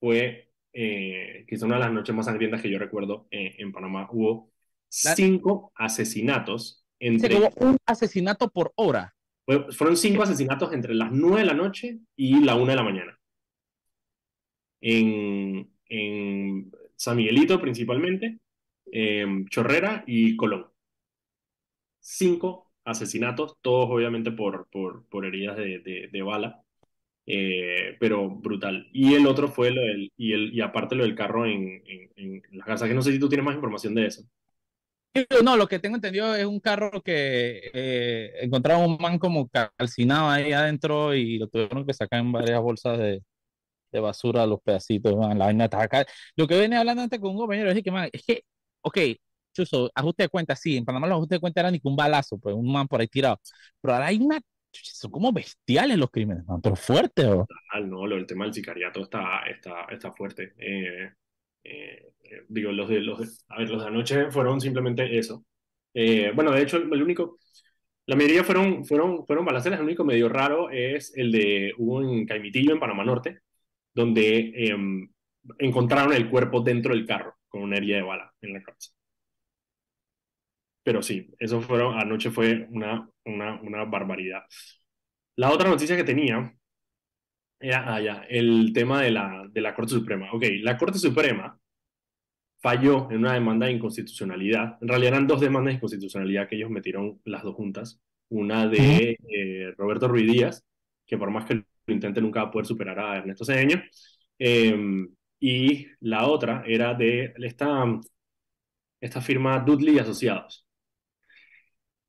fue 0.00 0.45
eh, 0.78 1.44
quizá 1.48 1.66
una 1.66 1.76
de 1.76 1.80
las 1.84 1.92
noches 1.92 2.14
más 2.14 2.26
sangrientas 2.26 2.60
que 2.62 2.70
yo 2.70 2.78
recuerdo 2.78 3.26
eh, 3.30 3.54
en 3.58 3.72
Panamá. 3.72 4.08
Hubo 4.12 4.52
cinco 4.88 5.72
asesinatos 5.74 6.84
entre... 6.98 7.36
hubo 7.36 7.50
un 7.60 7.76
asesinato 7.86 8.48
por 8.50 8.72
hora. 8.76 9.14
fue- 9.46 9.72
Fueron 9.72 9.96
cinco 9.96 10.22
asesinatos 10.22 10.72
entre 10.72 10.94
las 10.94 11.10
nueve 11.12 11.40
de 11.40 11.46
la 11.46 11.54
noche 11.54 12.00
y 12.16 12.40
la 12.44 12.54
una 12.56 12.72
de 12.72 12.76
la 12.76 12.82
mañana. 12.82 13.18
En, 14.80 15.70
en 15.88 16.70
San 16.96 17.16
Miguelito 17.16 17.60
principalmente, 17.60 18.38
em, 18.92 19.46
Chorrera 19.48 20.04
y 20.06 20.36
Colón. 20.36 20.66
Cinco 22.00 22.72
asesinatos, 22.84 23.56
todos 23.60 23.88
obviamente 23.90 24.30
por, 24.30 24.68
por, 24.70 25.06
por 25.08 25.26
heridas 25.26 25.56
de, 25.56 25.80
de, 25.80 26.08
de 26.12 26.22
bala, 26.22 26.62
eh, 27.26 27.96
pero 28.00 28.30
brutal. 28.30 28.88
Y 28.92 29.14
el 29.14 29.26
otro 29.26 29.48
fue 29.48 29.70
lo 29.70 29.82
del, 29.82 30.12
y, 30.16 30.32
el, 30.32 30.54
y 30.54 30.60
aparte 30.60 30.94
lo 30.94 31.04
del 31.04 31.14
carro 31.14 31.46
en, 31.46 31.82
en, 31.86 32.10
en 32.16 32.58
las 32.58 32.66
casas, 32.66 32.88
que 32.88 32.94
no 32.94 33.02
sé 33.02 33.12
si 33.12 33.18
tú 33.18 33.28
tienes 33.28 33.44
más 33.46 33.54
información 33.56 33.94
de 33.94 34.06
eso. 34.06 34.22
No, 35.42 35.56
lo 35.56 35.66
que 35.66 35.78
tengo 35.78 35.96
entendido 35.96 36.34
es 36.34 36.44
un 36.44 36.60
carro 36.60 37.00
que 37.02 37.70
eh, 37.72 38.32
encontraron 38.42 38.84
un 38.90 38.98
man 39.00 39.18
como 39.18 39.48
calcinado 39.48 40.28
ahí 40.28 40.52
adentro 40.52 41.14
y 41.14 41.38
lo 41.38 41.48
tuvieron 41.48 41.86
que 41.86 41.94
sacar 41.94 42.20
en 42.20 42.32
varias 42.32 42.60
bolsas 42.60 42.98
de, 42.98 43.22
de 43.92 44.00
basura, 44.00 44.46
los 44.46 44.60
pedacitos, 44.62 45.16
man, 45.16 45.38
la 45.38 45.46
vaina 45.46 45.64
está 45.66 45.82
acá. 45.82 46.06
Lo 46.36 46.46
que 46.48 46.56
venía 46.58 46.80
hablando 46.80 47.02
antes 47.02 47.20
con 47.20 47.30
un 47.32 47.38
compañero 47.38 47.70
es 47.70 47.82
que, 47.82 47.90
man, 47.92 48.10
es 48.12 48.24
que, 48.26 48.42
ok, 48.82 48.98
Chuso, 49.54 49.90
ajuste 49.94 50.24
de 50.24 50.28
cuenta, 50.30 50.56
sí, 50.56 50.76
en 50.78 50.84
Panamá 50.84 51.06
los 51.08 51.16
ajustes 51.16 51.36
de 51.36 51.40
cuenta 51.40 51.60
eran 51.60 51.72
ni 51.74 51.80
que 51.80 51.88
un 51.88 51.96
balazo, 51.96 52.38
pues 52.38 52.54
un 52.56 52.72
man 52.72 52.88
por 52.88 53.00
ahí 53.00 53.08
tirado. 53.08 53.40
Pero 53.80 53.94
ahora 53.94 54.06
hay 54.08 54.18
una, 54.18 54.40
son 54.82 55.10
como 55.10 55.32
bestiales 55.32 55.98
los 55.98 56.10
crímenes, 56.10 56.44
man, 56.46 56.60
pero 56.60 56.76
fuertes, 56.76 57.26
¿o? 57.26 57.46
No, 57.84 58.08
del 58.08 58.26
tema 58.26 58.44
del 58.44 58.54
sicariato 58.54 59.02
está, 59.02 59.42
está, 59.46 59.84
está 59.90 60.12
fuerte. 60.12 60.54
Eh, 60.58 61.12
eh, 61.64 62.12
eh, 62.24 62.42
digo, 62.48 62.72
los 62.72 62.88
de, 62.88 63.00
los 63.00 63.44
a 63.48 63.58
ver, 63.58 63.70
los 63.70 63.82
de 63.82 63.88
anoche 63.88 64.30
fueron 64.30 64.60
simplemente 64.60 65.18
eso. 65.18 65.44
Eh, 65.94 66.32
bueno, 66.34 66.52
de 66.52 66.62
hecho, 66.62 66.76
el, 66.76 66.92
el 66.92 67.02
único, 67.02 67.38
la 68.06 68.16
mayoría 68.16 68.44
fueron, 68.44 68.84
fueron, 68.84 69.26
fueron 69.26 69.44
balaceras, 69.44 69.78
el 69.80 69.86
único 69.86 70.04
medio 70.04 70.28
raro 70.28 70.70
es 70.70 71.12
el 71.16 71.32
de 71.32 71.72
un 71.78 72.26
Caimitillo 72.26 72.72
en 72.72 72.80
Panamá 72.80 73.04
Norte, 73.04 73.40
donde 73.94 74.52
eh, 74.54 74.76
encontraron 75.58 76.12
el 76.12 76.28
cuerpo 76.28 76.60
dentro 76.60 76.94
del 76.94 77.06
carro 77.06 77.34
con 77.48 77.62
una 77.62 77.76
herida 77.76 77.96
de 77.96 78.02
bala 78.02 78.32
en 78.40 78.52
la 78.52 78.62
cabeza. 78.62 78.92
Pero 80.86 81.02
sí, 81.02 81.28
eso 81.40 81.60
fueron, 81.60 81.98
anoche 81.98 82.30
fue 82.30 82.68
una, 82.70 83.10
una, 83.24 83.60
una 83.60 83.84
barbaridad. 83.84 84.42
La 85.34 85.50
otra 85.52 85.68
noticia 85.68 85.96
que 85.96 86.04
tenía 86.04 86.54
era 87.58 87.94
ah, 87.94 88.00
ya, 88.00 88.24
el 88.28 88.72
tema 88.72 89.02
de 89.02 89.10
la, 89.10 89.48
de 89.50 89.60
la 89.60 89.74
Corte 89.74 89.94
Suprema. 89.94 90.30
Ok, 90.32 90.44
la 90.62 90.76
Corte 90.78 90.98
Suprema 91.00 91.58
falló 92.60 93.10
en 93.10 93.18
una 93.18 93.34
demanda 93.34 93.66
de 93.66 93.72
inconstitucionalidad. 93.72 94.78
En 94.80 94.86
realidad 94.88 95.14
eran 95.14 95.26
dos 95.26 95.40
demandas 95.40 95.72
de 95.72 95.76
inconstitucionalidad 95.76 96.48
que 96.48 96.54
ellos 96.54 96.70
metieron 96.70 97.20
las 97.24 97.42
dos 97.42 97.56
juntas. 97.56 98.00
Una 98.28 98.68
de 98.68 99.18
eh, 99.28 99.74
Roberto 99.76 100.06
Ruiz 100.06 100.30
Díaz 100.30 100.64
que 101.04 101.18
por 101.18 101.30
más 101.30 101.46
que 101.46 101.54
lo 101.54 101.94
intente 101.94 102.20
nunca 102.20 102.42
va 102.42 102.48
a 102.48 102.50
poder 102.52 102.66
superar 102.66 102.98
a 103.00 103.16
Ernesto 103.18 103.44
Cedeño. 103.44 103.82
Em, 104.38 105.08
y 105.40 105.88
la 106.00 106.28
otra 106.28 106.62
era 106.66 106.94
de 106.94 107.34
esta, 107.38 107.84
esta 109.00 109.20
firma 109.20 109.58
Dudley 109.60 109.98
Asociados. 109.98 110.65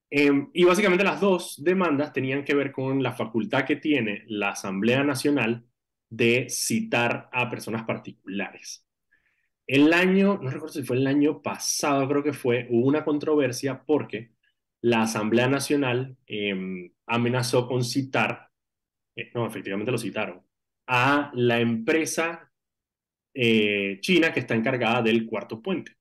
Em, 0.10 0.50
y 0.54 0.64
básicamente 0.64 1.04
las 1.04 1.20
dos 1.20 1.62
demandas 1.64 2.14
tenían 2.14 2.44
que 2.46 2.56
ver 2.56 2.72
con 2.72 3.04
la 3.04 3.14
facultad 3.14 3.66
que 3.66 3.76
tiene 3.76 4.24
la 4.28 4.52
Asamblea 4.52 5.04
Nacional 5.04 5.66
de 6.10 6.48
citar 6.50 7.30
a 7.34 7.50
personas 7.50 7.84
particulares. 7.84 8.86
El 9.68 9.92
año, 9.92 10.40
no 10.42 10.50
recuerdo 10.50 10.74
si 10.74 10.84
fue 10.84 10.98
el 10.98 11.08
año 11.08 11.42
pasado, 11.42 12.08
creo 12.08 12.24
que 12.24 12.34
fue, 12.34 12.68
hubo 12.70 12.88
una 12.88 13.04
controversia 13.04 13.84
porque 13.86 14.32
la 14.82 15.02
Asamblea 15.04 15.50
Nacional 15.50 16.18
em, 16.26 16.92
amenazó 17.06 17.68
con 17.68 17.84
citar, 17.84 18.50
eh, 19.16 19.30
no, 19.34 19.46
efectivamente 19.46 19.92
lo 19.92 19.98
citaron, 19.98 20.42
a 20.88 21.32
la 21.34 21.60
empresa 21.60 22.50
eh, 23.34 24.00
china 24.02 24.34
que 24.34 24.40
está 24.40 24.56
encargada 24.56 25.02
del 25.02 25.26
cuarto 25.26 25.62
puente. 25.62 25.98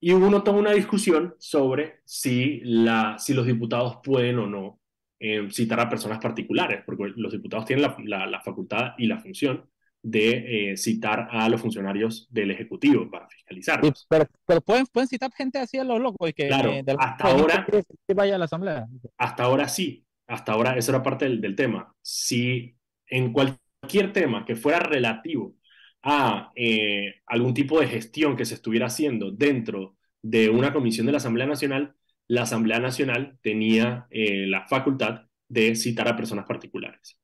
Y 0.00 0.12
hubo 0.12 0.42
toda 0.42 0.58
una 0.58 0.72
discusión 0.72 1.34
sobre 1.38 2.00
si, 2.04 2.60
la, 2.62 3.16
si 3.18 3.34
los 3.34 3.46
diputados 3.46 3.98
pueden 4.02 4.38
o 4.38 4.46
no 4.46 4.80
em, 5.18 5.50
citar 5.50 5.80
a 5.80 5.88
personas 5.88 6.18
particulares, 6.20 6.82
porque 6.86 7.12
los 7.16 7.32
diputados 7.32 7.64
tienen 7.64 7.90
la, 8.04 8.26
la, 8.26 8.40
facultad 8.40 8.92
y 8.96 9.06
la 9.06 9.18
función 9.18 9.68
de 10.00 10.70
eh, 10.70 10.76
citar 10.76 11.28
a 11.32 11.48
los 11.48 11.60
funcionarios 11.60 12.28
del 12.30 12.52
Ejecutivo 12.52 13.10
para 13.10 13.28
fiscalizarlos. 13.28 14.06
pero, 14.08 14.60
pueden, 14.60 14.86
pueden 14.86 15.08
citar 15.08 15.32
gente 15.32 15.58
así 15.58 15.78
a 15.78 15.84
los 15.84 16.00
locos 16.00 16.30
y 16.30 16.32
que 16.32 16.46
claro, 16.46 16.72
hasta 16.98 17.24
ahora 17.24 17.66
que 17.66 18.14
vaya 18.14 18.36
a 18.36 18.38
la 18.38 18.44
Asamblea. 18.44 18.86
Hasta 19.16 19.42
ahora 19.42 19.68
sí, 19.68 20.06
hasta 20.28 20.52
ahora 20.52 20.76
eso 20.76 20.92
era 20.92 21.02
parte 21.02 21.24
del, 21.24 21.40
del 21.40 21.56
tema. 21.56 21.92
Si 22.00 22.76
en 23.08 23.32
cualquier 23.32 24.12
tema 24.12 24.44
que 24.44 24.54
fuera 24.54 24.78
relativo 24.78 25.54
a 26.02 26.52
eh, 26.54 27.16
algún 27.26 27.54
tipo 27.54 27.80
de 27.80 27.88
gestión 27.88 28.36
que 28.36 28.44
se 28.44 28.54
estuviera 28.54 28.86
haciendo 28.86 29.30
dentro 29.30 29.96
de 30.22 30.48
una 30.50 30.72
comisión 30.72 31.06
de 31.06 31.12
la 31.12 31.18
Asamblea 31.18 31.46
Nacional, 31.46 31.94
la 32.28 32.42
Asamblea 32.42 32.80
Nacional 32.80 33.38
tenía 33.42 34.06
eh, 34.10 34.46
la 34.46 34.66
facultad 34.68 35.26
de 35.48 35.74
citar 35.76 36.08
a 36.08 36.16
personas 36.16 36.46
particulares. 36.46 37.18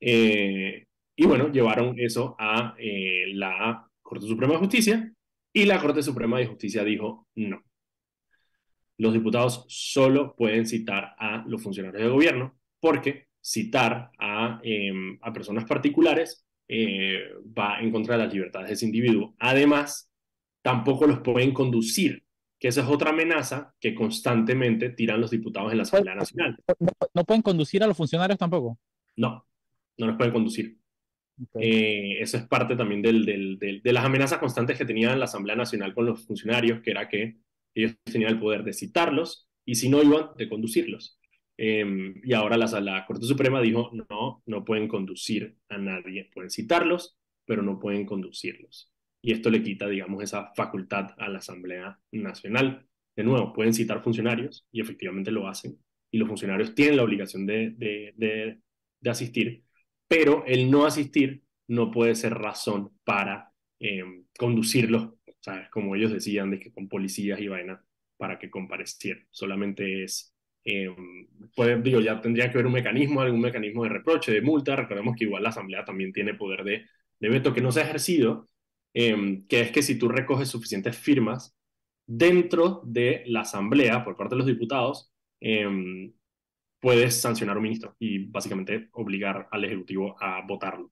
Eh, 0.00 0.86
y 1.16 1.26
bueno, 1.26 1.50
llevaron 1.50 1.98
eso 1.98 2.36
a 2.38 2.74
la 2.78 3.86
Corte 4.02 4.26
Suprema 4.26 4.54
de 4.54 4.58
Justicia 4.60 5.12
y 5.52 5.64
la 5.66 5.80
Corte 5.80 6.02
Suprema 6.02 6.38
de 6.38 6.46
Justicia 6.46 6.84
dijo 6.84 7.26
no. 7.34 7.62
Los 8.98 9.12
diputados 9.14 9.64
solo 9.68 10.34
pueden 10.36 10.66
citar 10.66 11.14
a 11.18 11.44
los 11.46 11.62
funcionarios 11.62 12.02
de 12.02 12.08
gobierno 12.08 12.58
porque 12.80 13.28
citar 13.40 14.10
a, 14.18 14.60
em, 14.62 15.18
a 15.22 15.32
personas 15.32 15.64
particulares 15.64 16.46
eh, 16.72 17.32
va 17.58 17.80
en 17.80 17.90
contra 17.90 18.16
de 18.16 18.24
las 18.24 18.32
libertades 18.32 18.68
de 18.68 18.74
ese 18.74 18.86
individuo. 18.86 19.34
Además, 19.40 20.08
tampoco 20.62 21.04
los 21.04 21.18
pueden 21.18 21.52
conducir, 21.52 22.22
que 22.60 22.68
esa 22.68 22.82
es 22.82 22.86
otra 22.86 23.10
amenaza 23.10 23.74
que 23.80 23.92
constantemente 23.92 24.90
tiran 24.90 25.20
los 25.20 25.32
diputados 25.32 25.72
en 25.72 25.78
la 25.78 25.82
Asamblea 25.82 26.14
Nacional. 26.14 26.56
¿No, 27.12 27.24
pueden 27.24 27.42
conducir 27.42 27.82
a 27.82 27.88
los 27.88 27.96
funcionarios 27.96 28.38
tampoco? 28.38 28.78
No, 29.16 29.44
no 29.98 30.06
los 30.06 30.16
pueden 30.16 30.32
conducir. 30.32 30.78
Eh, 31.54 32.18
eso 32.20 32.36
es 32.36 32.46
parte 32.46 32.76
también 32.76 33.02
del, 33.02 33.24
del, 33.24 33.82
de 33.82 33.92
las 33.92 34.04
amenazas 34.04 34.38
constantes 34.38 34.78
que 34.78 34.84
tenía 34.84 35.16
la 35.16 35.24
Asamblea 35.24 35.56
Nacional 35.56 35.92
con 35.92 36.06
los 36.06 36.24
funcionarios, 36.24 36.82
que 36.82 36.92
era 36.92 37.08
que 37.08 37.38
ellos 37.74 37.96
tenían 38.04 38.30
el 38.30 38.38
poder 38.38 38.62
de 38.62 38.74
citarlos 38.74 39.48
y 39.64 39.74
si 39.74 39.88
no 39.88 40.00
iban, 40.04 40.30
de 40.36 40.48
conducirlos. 40.48 41.19
Em, 41.62 42.14
y 42.24 42.32
ahora 42.32 42.56
la, 42.56 42.80
la 42.80 43.04
Corte 43.04 43.26
Suprema 43.26 43.60
dijo, 43.60 43.90
no, 43.92 44.42
no 44.46 44.64
pueden 44.64 44.88
conducir 44.88 45.58
a 45.68 45.76
nadie, 45.76 46.30
pueden 46.32 46.50
citarlos, 46.50 47.18
pero 47.44 47.62
no 47.62 47.78
pueden 47.78 48.06
conducirlos. 48.06 48.90
Y 49.20 49.32
esto 49.32 49.50
le 49.50 49.62
quita, 49.62 49.86
digamos, 49.86 50.22
esa 50.24 50.54
facultad 50.56 51.10
a 51.18 51.28
la 51.28 51.40
Asamblea 51.40 52.00
Nacional. 52.12 52.86
De 53.14 53.24
nuevo, 53.24 53.52
pueden 53.52 53.74
citar 53.74 54.02
funcionarios 54.02 54.66
y 54.72 54.80
efectivamente 54.80 55.30
lo 55.30 55.48
hacen. 55.48 55.78
Y 56.10 56.16
los 56.16 56.28
funcionarios 56.28 56.74
tienen 56.74 56.96
la 56.96 57.04
obligación 57.04 57.44
de, 57.44 57.74
de, 57.76 58.14
de, 58.16 59.10
asistir, 59.10 59.62
pero 60.08 60.44
el 60.46 60.70
no 60.70 60.86
asistir 60.86 61.42
no 61.68 61.90
puede 61.90 62.14
ser 62.14 62.32
razón 62.38 62.92
para 63.04 63.52
eh, 63.80 64.02
conducirlos, 64.38 65.12
¿sabes? 65.40 65.68
Como 65.68 65.94
ellos 65.94 66.10
decían, 66.10 66.50
de 66.52 66.58
que 66.58 66.72
con 66.72 66.88
policías 66.88 67.38
y 67.38 67.48
vaina 67.48 67.84
para 68.16 68.38
que 68.38 68.48
comparecieran. 68.48 69.26
Solamente 69.30 70.04
es 70.04 70.34
eh, 70.64 70.94
digo, 71.82 72.00
ya 72.00 72.20
tendría 72.20 72.46
que 72.50 72.58
haber 72.58 72.66
un 72.66 72.72
mecanismo, 72.72 73.20
algún 73.20 73.40
mecanismo 73.40 73.84
de 73.84 73.90
reproche, 73.90 74.32
de 74.32 74.42
multa. 74.42 74.76
Recordemos 74.76 75.16
que 75.16 75.24
igual 75.24 75.42
la 75.42 75.50
Asamblea 75.50 75.84
también 75.84 76.12
tiene 76.12 76.34
poder 76.34 76.64
de, 76.64 76.86
de 77.18 77.28
veto 77.28 77.52
que 77.52 77.60
no 77.60 77.72
se 77.72 77.80
ha 77.80 77.84
ejercido, 77.84 78.48
em, 78.94 79.46
que 79.46 79.60
es 79.60 79.70
que 79.72 79.82
si 79.82 79.98
tú 79.98 80.08
recoges 80.08 80.48
suficientes 80.48 80.96
firmas 80.98 81.56
dentro 82.06 82.82
de 82.84 83.22
la 83.26 83.42
Asamblea 83.42 84.04
por 84.04 84.16
parte 84.16 84.34
de 84.34 84.38
los 84.38 84.46
diputados, 84.46 85.12
em, 85.40 86.12
puedes 86.80 87.20
sancionar 87.20 87.56
a 87.56 87.58
un 87.58 87.64
ministro 87.64 87.94
y 87.98 88.26
básicamente 88.26 88.88
obligar 88.92 89.48
al 89.50 89.64
Ejecutivo 89.64 90.16
a 90.20 90.42
votarlo. 90.46 90.90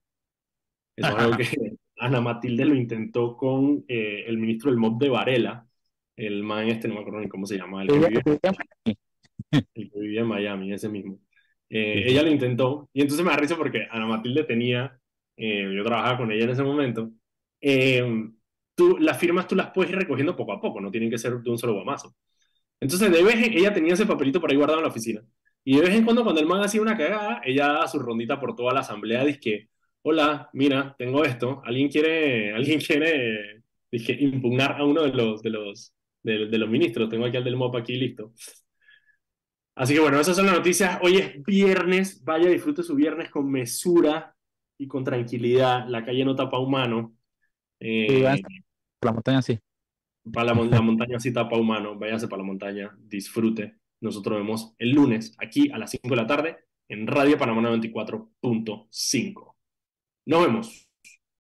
Eso 0.95 1.09
es 1.09 1.15
algo 1.15 1.37
que 1.37 1.77
Ana 1.97 2.21
Matilde 2.21 2.65
lo 2.65 2.75
intentó 2.75 3.35
con 3.35 3.85
eh, 3.87 4.25
el 4.27 4.37
ministro 4.37 4.69
del 4.69 4.79
MOB 4.79 4.99
de 4.99 5.09
Varela, 5.09 5.67
el 6.15 6.43
man 6.43 6.67
este, 6.67 6.87
no 6.87 6.95
me 6.95 6.99
acuerdo 7.01 7.21
ni 7.21 7.29
cómo 7.29 7.45
se 7.45 7.57
llama, 7.57 7.83
el 7.83 7.87
que 7.87 8.95
el 9.73 9.91
que 9.91 9.99
vivía 9.99 10.21
en 10.21 10.27
Miami, 10.27 10.73
ese 10.73 10.89
mismo. 10.89 11.19
Eh, 11.69 12.03
ella 12.07 12.23
lo 12.23 12.31
intentó, 12.31 12.89
y 12.93 13.01
entonces 13.01 13.25
me 13.25 13.31
da 13.31 13.37
risa 13.37 13.55
porque 13.55 13.87
Ana 13.91 14.07
Matilde 14.07 14.43
tenía, 14.43 14.99
eh, 15.37 15.71
yo 15.75 15.83
trabajaba 15.83 16.17
con 16.17 16.31
ella 16.31 16.45
en 16.45 16.49
ese 16.51 16.63
momento, 16.63 17.11
eh, 17.61 18.03
tú, 18.75 18.97
las 18.99 19.17
firmas 19.19 19.47
tú 19.47 19.55
las 19.55 19.71
puedes 19.71 19.91
ir 19.91 19.97
recogiendo 19.97 20.35
poco 20.35 20.53
a 20.53 20.61
poco, 20.61 20.81
no 20.81 20.91
tienen 20.91 21.09
que 21.11 21.17
ser 21.17 21.37
de 21.39 21.49
un 21.49 21.57
solo 21.57 21.73
guamazo. 21.75 22.15
Entonces, 22.79 23.11
de 23.11 23.23
vez 23.23 23.35
en, 23.35 23.53
ella 23.53 23.73
tenía 23.73 23.93
ese 23.93 24.05
papelito 24.05 24.41
por 24.41 24.51
ahí 24.51 24.57
guardado 24.57 24.79
en 24.79 24.85
la 24.85 24.89
oficina, 24.89 25.21
y 25.63 25.75
de 25.77 25.81
vez 25.81 25.95
en 25.95 26.03
cuando, 26.05 26.23
cuando 26.23 26.41
el 26.41 26.47
man 26.47 26.63
hacía 26.63 26.81
una 26.81 26.97
cagada, 26.97 27.41
ella 27.45 27.67
daba 27.67 27.87
su 27.87 27.99
rondita 27.99 28.39
por 28.39 28.55
toda 28.55 28.73
la 28.73 28.81
asamblea, 28.81 29.25
dice 29.25 29.39
que, 29.39 29.69
hola, 30.01 30.49
mira, 30.53 30.95
tengo 30.97 31.23
esto, 31.23 31.61
alguien 31.65 31.89
quiere, 31.89 32.53
alguien 32.53 32.79
quiere, 32.79 33.63
dije, 33.91 34.13
impugnar 34.19 34.79
a 34.79 34.85
uno 34.85 35.03
de 35.03 35.13
los, 35.13 35.41
de 35.43 35.49
los, 35.51 35.93
de, 36.23 36.47
de 36.47 36.57
los 36.57 36.69
ministros, 36.69 37.09
tengo 37.09 37.25
aquí 37.25 37.37
al 37.37 37.43
del 37.43 37.55
MOP 37.57 37.75
aquí 37.75 37.95
listo. 37.95 38.33
Así 39.79 39.93
que 39.93 40.01
bueno, 40.01 40.19
esas 40.19 40.35
son 40.35 40.45
las 40.45 40.55
noticias. 40.55 40.99
Hoy 41.01 41.15
es 41.19 41.41
viernes, 41.41 42.21
vaya, 42.25 42.49
disfrute 42.49 42.83
su 42.83 42.95
viernes 42.95 43.29
con 43.29 43.49
mesura 43.49 44.35
y 44.77 44.89
con 44.89 45.05
tranquilidad. 45.05 45.87
La 45.87 46.03
calle 46.03 46.25
no 46.25 46.35
tapa 46.35 46.59
humano. 46.59 47.15
Eh, 47.79 48.21
la 49.01 49.11
montaña 49.13 49.41
sí. 49.41 49.57
Para 50.33 50.53
la, 50.53 50.63
la 50.65 50.81
montaña 50.81 51.17
sí 51.17 51.31
tapa 51.31 51.57
humano. 51.57 51.97
Váyase 51.97 52.27
para 52.27 52.41
la 52.41 52.47
montaña, 52.47 52.93
disfrute. 52.99 53.77
Nosotros 54.01 54.39
vemos 54.39 54.75
el 54.79 54.91
lunes 54.91 55.33
aquí 55.37 55.71
a 55.71 55.77
las 55.77 55.91
5 55.91 56.09
de 56.09 56.15
la 56.17 56.27
tarde 56.27 56.57
en 56.89 57.07
Radio 57.07 57.37
Panamá 57.37 57.61
94.5. 57.61 59.55
Nos 60.25 60.45
vemos. 60.45 60.88